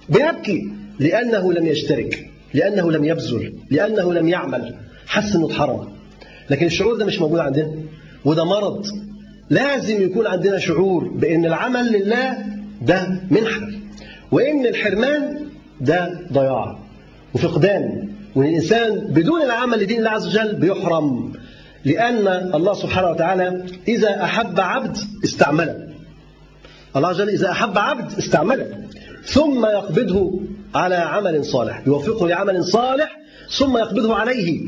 [0.10, 0.62] بيبكي
[1.00, 4.76] لأنه لم يشترك لأنه لم يبذل لأنه لم يعمل.
[5.08, 5.88] حس إنه اتحرم.
[6.50, 7.72] لكن الشعور ده مش موجود عندنا.
[8.26, 8.86] وده مرض
[9.50, 12.38] لازم يكون عندنا شعور بأن العمل لله
[12.82, 13.68] ده منحة.
[14.32, 15.48] وإن الحرمان
[15.82, 16.80] ده ضياع.
[17.34, 21.34] وفقدان وإن الإنسان بدون العمل لدين الله عز وجل بيحرم.
[21.86, 25.88] لأن الله سبحانه وتعالى إذا أحب عبد استعمله.
[26.96, 28.68] الله عز وجل إذا أحب عبد استعمله.
[29.24, 30.40] ثم يقبضه
[30.76, 31.84] على عمل صالح.
[31.88, 33.18] يوفقه لعمل صالح
[33.58, 34.62] ثم يقبضه عليه.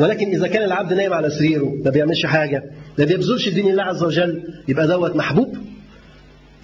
[0.00, 2.62] ولكن إذا كان العبد نايم على سريره ما بيعملش حاجة
[2.98, 5.56] ما بيبذلش دين الله عز وجل يبقى دوت محبوب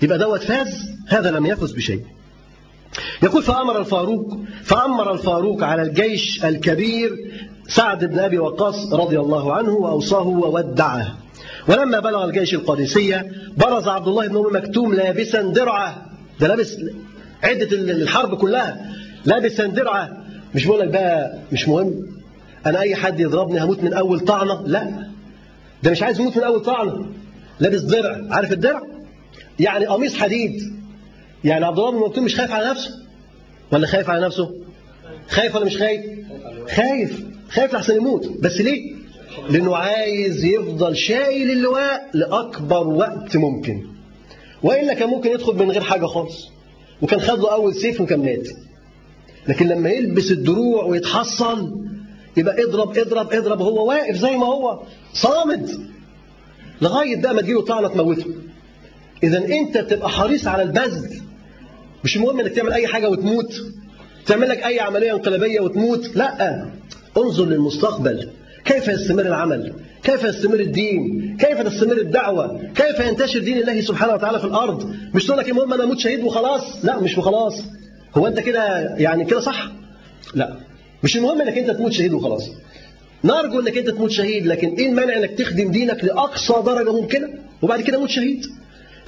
[0.02, 2.00] يبقى دوت فاز هذا لم يفز بشيء.
[3.22, 7.10] يقول فأمر الفاروق فأمر الفاروق على الجيش الكبير
[7.68, 11.16] سعد بن أبي وقاص رضي الله عنه وأوصاه وودعه.
[11.68, 13.26] ولما بلغ الجيش القادسية
[13.56, 16.06] برز عبد الله بن أم مكتوم لابسا درعة.
[16.40, 16.76] ده لابس
[17.42, 18.92] عدة الحرب كلها
[19.24, 20.24] لابسا درعة.
[20.54, 22.06] مش بقول لك بقى مش مهم.
[22.66, 25.10] أنا أي حد يضربني هموت من أول طعنة؟ لا.
[25.82, 27.06] ده مش عايز يموت من أول طعنة.
[27.60, 28.26] لابس درع.
[28.30, 28.82] عارف الدرع؟
[29.60, 30.60] يعني قميص حديد.
[31.44, 32.90] يعني عبد الله بن مكتوم مش خايف على نفسه؟
[33.72, 34.54] ولا خايف على نفسه؟
[35.28, 36.04] خايف ولا مش خايف؟
[36.76, 37.24] خايف.
[37.48, 38.28] خايف لحسن يموت.
[38.40, 38.94] بس ليه؟
[39.50, 43.86] لأنه عايز يفضل شايل اللواء لأكبر وقت ممكن.
[44.62, 46.48] وإلا كان ممكن يدخل من غير حاجة خالص.
[47.02, 48.48] وكان خد له أول سيف وكان مات.
[49.48, 51.72] لكن لما يلبس الدروع ويتحصن
[52.36, 54.82] يبقى اضرب اضرب اضرب هو واقف زي ما هو
[55.12, 55.70] صامد
[56.82, 58.34] لغاية بقى ما تجيله طعنه تموته.
[59.22, 61.20] اذا أنت تبقى حريص على البذل.
[62.04, 63.54] مش مهم إنك تعمل أي حاجة وتموت.
[64.26, 66.16] تعمل لك أي عملية انقلابية وتموت.
[66.16, 66.66] لأ
[67.16, 68.30] انظر للمستقبل.
[68.64, 69.72] كيف يستمر العمل؟
[70.02, 75.26] كيف يستمر الدين؟ كيف تستمر الدعوة؟ كيف ينتشر دين الله سبحانه وتعالى في الأرض؟ مش
[75.26, 77.54] تقول لك المهم أنا أموت شهيد وخلاص؟ لأ مش وخلاص.
[78.14, 79.72] هو أنت كده يعني كده صح؟
[80.34, 80.56] لأ.
[81.02, 82.50] مش المهم إنك أنت تموت شهيد وخلاص.
[83.24, 87.28] نرجو إنك أنت تموت شهيد لكن إيه المانع إنك تخدم دينك لأقصى درجة ممكنة
[87.62, 88.46] وبعد كده موت شهيد؟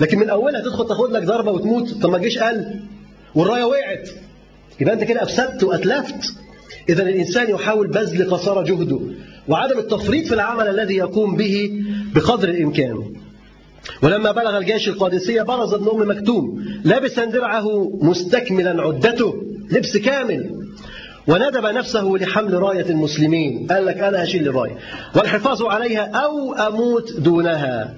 [0.00, 2.02] لكن من أولها تدخل تاخد لك ضربة وتموت.
[2.02, 2.80] طب ما الجيش قال
[3.34, 4.08] والراية وقعت.
[4.80, 6.34] يبقى أنت كده أفسدت وأتلفت.
[6.88, 9.00] اذا الإنسان يحاول بذل قصارى جهده
[9.48, 11.82] وعدم التفريط في العمل الذي يقوم به
[12.14, 13.04] بقدر الإمكان.
[14.02, 19.42] ولما بلغ الجيش القادسية برز ابن أم مكتوم لابسا درعه مستكملا عدته
[19.72, 20.57] لبس كامل.
[21.28, 23.66] وندب نفسه لحمل راية المسلمين.
[23.70, 24.76] قال لك أنا أشيل الراية.
[25.16, 27.94] والحفاظ عليها أو أموت دونها.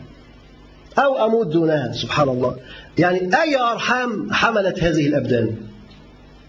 [0.99, 1.93] أو أموت دونها.
[1.93, 2.57] سبحان الله.
[2.99, 5.55] يعني أي أرحام حملت هذه الأبدان؟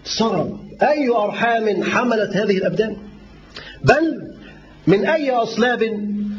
[0.04, 0.58] صرم.
[0.82, 2.96] أي أرحام حملت هذه الأبدان؟
[3.84, 4.32] بل
[4.86, 5.80] من أي أصلاب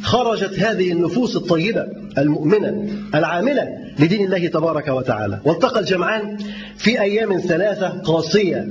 [0.03, 1.85] خرجت هذه النفوس الطيبة
[2.17, 3.67] المؤمنة العاملة
[3.99, 6.37] لدين الله تبارك وتعالى؟ والتقى الجمعان
[6.77, 8.67] في أيام ثلاثة قاسية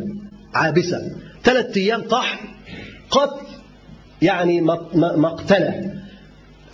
[0.54, 1.10] عابسة.
[1.44, 2.39] ثلاث أيام طحن
[3.10, 3.47] قتل
[4.23, 4.60] يعني
[4.97, 5.94] مقتلة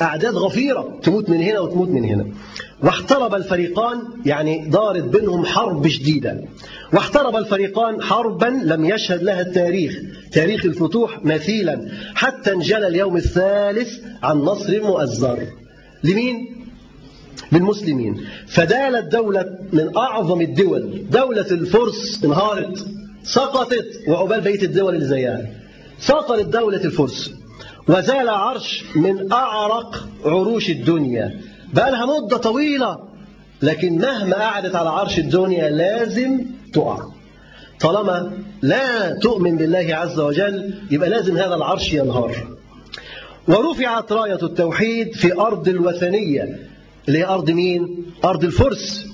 [0.02, 2.26] أعداد غفيرة تموت من هنا وتموت من هنا.
[2.82, 6.44] واحترب الفريقان يعني دارت بينهم حرب شديدة.
[6.92, 9.92] واحترب الفريقان حربا لم يشهد لها التاريخ.
[10.32, 11.88] تاريخ الفتوح مثيلا.
[12.14, 15.46] حتى انجلى اليوم الثالث عن نصر مؤزر.
[16.04, 16.66] لمين؟
[17.52, 18.24] للمسلمين.
[18.46, 21.06] فدالت دولة من أعظم الدول.
[21.10, 22.86] دولة الفرس انهارت.
[23.32, 25.46] سقطت وعقبال بقيه الدول اللي زيها.
[26.00, 27.34] سقطت دولة الفرس.
[27.88, 31.40] وزال عرش من أعرق عروش الدنيا.
[31.74, 32.98] بقى لها مدة طويلة
[33.62, 36.40] لكن مهما قعدت على عرش الدنيا لازم
[36.74, 36.98] تقع.
[37.80, 38.32] طالما
[38.62, 42.56] لا تؤمن بالله عز وجل يبقى لازم هذا العرش ينهار.
[43.48, 46.58] ورفعت راية التوحيد في أرض الوثنية
[47.08, 49.06] اللي هي أرض مين؟ أرض الفرس.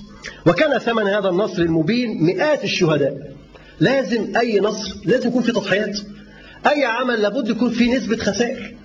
[0.47, 3.34] وكان ثمن هذا النصر المبين مئات الشهداء.
[3.79, 5.99] لازم أي نصر لازم يكون في تضحيات.
[6.67, 8.75] أي عمل لابد يكون فيه نسبة خسائر.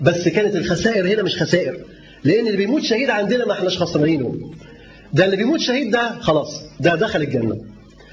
[0.00, 1.76] بس كانت الخسائر هنا مش خسائر.
[2.24, 4.34] لأن اللي بيموت شهيد عندنا ما إحناش خسرانينه
[5.12, 7.56] ده اللي بيموت شهيد ده خلاص ده دخل الجنة.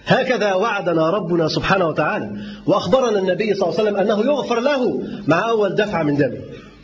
[0.07, 2.32] هكذا وعدنا ربنا سبحانه وتعالى
[2.66, 6.34] وأخبرنا النبي صلى الله عليه وسلم أنه يغفر له مع أول دفعة من دم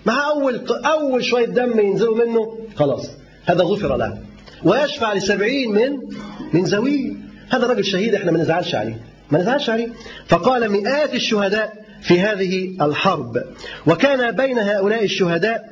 [0.06, 3.10] مع أول أول شوية دم ينزلوا منه خلاص.
[3.46, 4.18] هذا غفر له.
[4.64, 5.98] ويشفع لسبعين من
[6.54, 7.12] من زويه.
[7.50, 9.00] هذا راجل شهيد إحنا ما نزعلش عليه.
[9.32, 9.90] ما نزعلش عليه
[10.28, 13.44] فقال مئات الشهداء في هذه الحرب
[13.88, 15.64] وكان بين هؤلاء الشهداء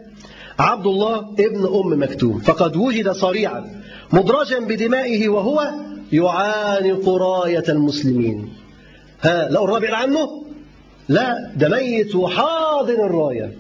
[0.60, 3.82] عبد الله ابن أم مكتوم فقد وجد صريعا
[4.14, 5.72] مدرجا بدمائه وهو
[6.12, 8.50] يعانق راية المسلمين.
[9.22, 10.44] ها لو الرابع عنه؟
[11.10, 13.52] لا ده ميت وحاضن الراية.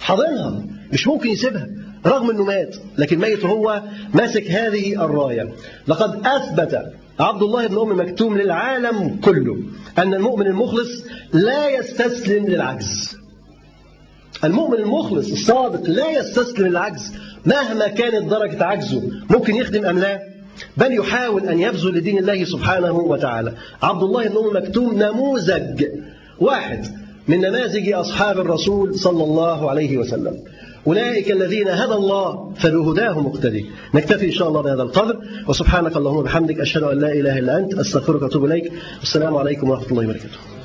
[0.00, 0.62] حاضنها
[0.92, 1.68] مش ممكن يسيبها
[2.06, 3.82] رغم إنه مات لكن ميت هو
[4.14, 5.48] ماسك هذه الراية.
[5.88, 6.82] لقد أثبت
[7.20, 9.56] عبد الله بن أم مكتوم للعالم كله
[9.98, 13.16] أن المؤمن المخلص لا يستسلم للعجز.
[14.44, 17.12] المؤمن المخلص الصادق لا يستسلم للعجز
[17.46, 19.02] مهما كانت درجة عجزه.
[19.30, 20.18] ممكن يخدم أم لا؟
[20.76, 23.54] بل يحاول أن يبذل لدين الله سبحانه وتعالى.
[23.82, 25.84] عبد الله بن أم مكتوم نموذج
[26.40, 26.86] واحد
[27.28, 30.38] من نماذج أصحاب الرسول صلى الله عليه وسلم.
[30.86, 33.66] أولئك الذين هدى الله فبهداه مقتدي.
[33.94, 35.18] نكتفي إن شاء الله بهذا القدر
[35.48, 38.72] وسبحانك اللهم وبحمدك أشهد أن لا إله إلا أنت أستغفرك وأتوب إليك.
[39.00, 40.57] والسلام عليكم ورحمة الله وبركاته.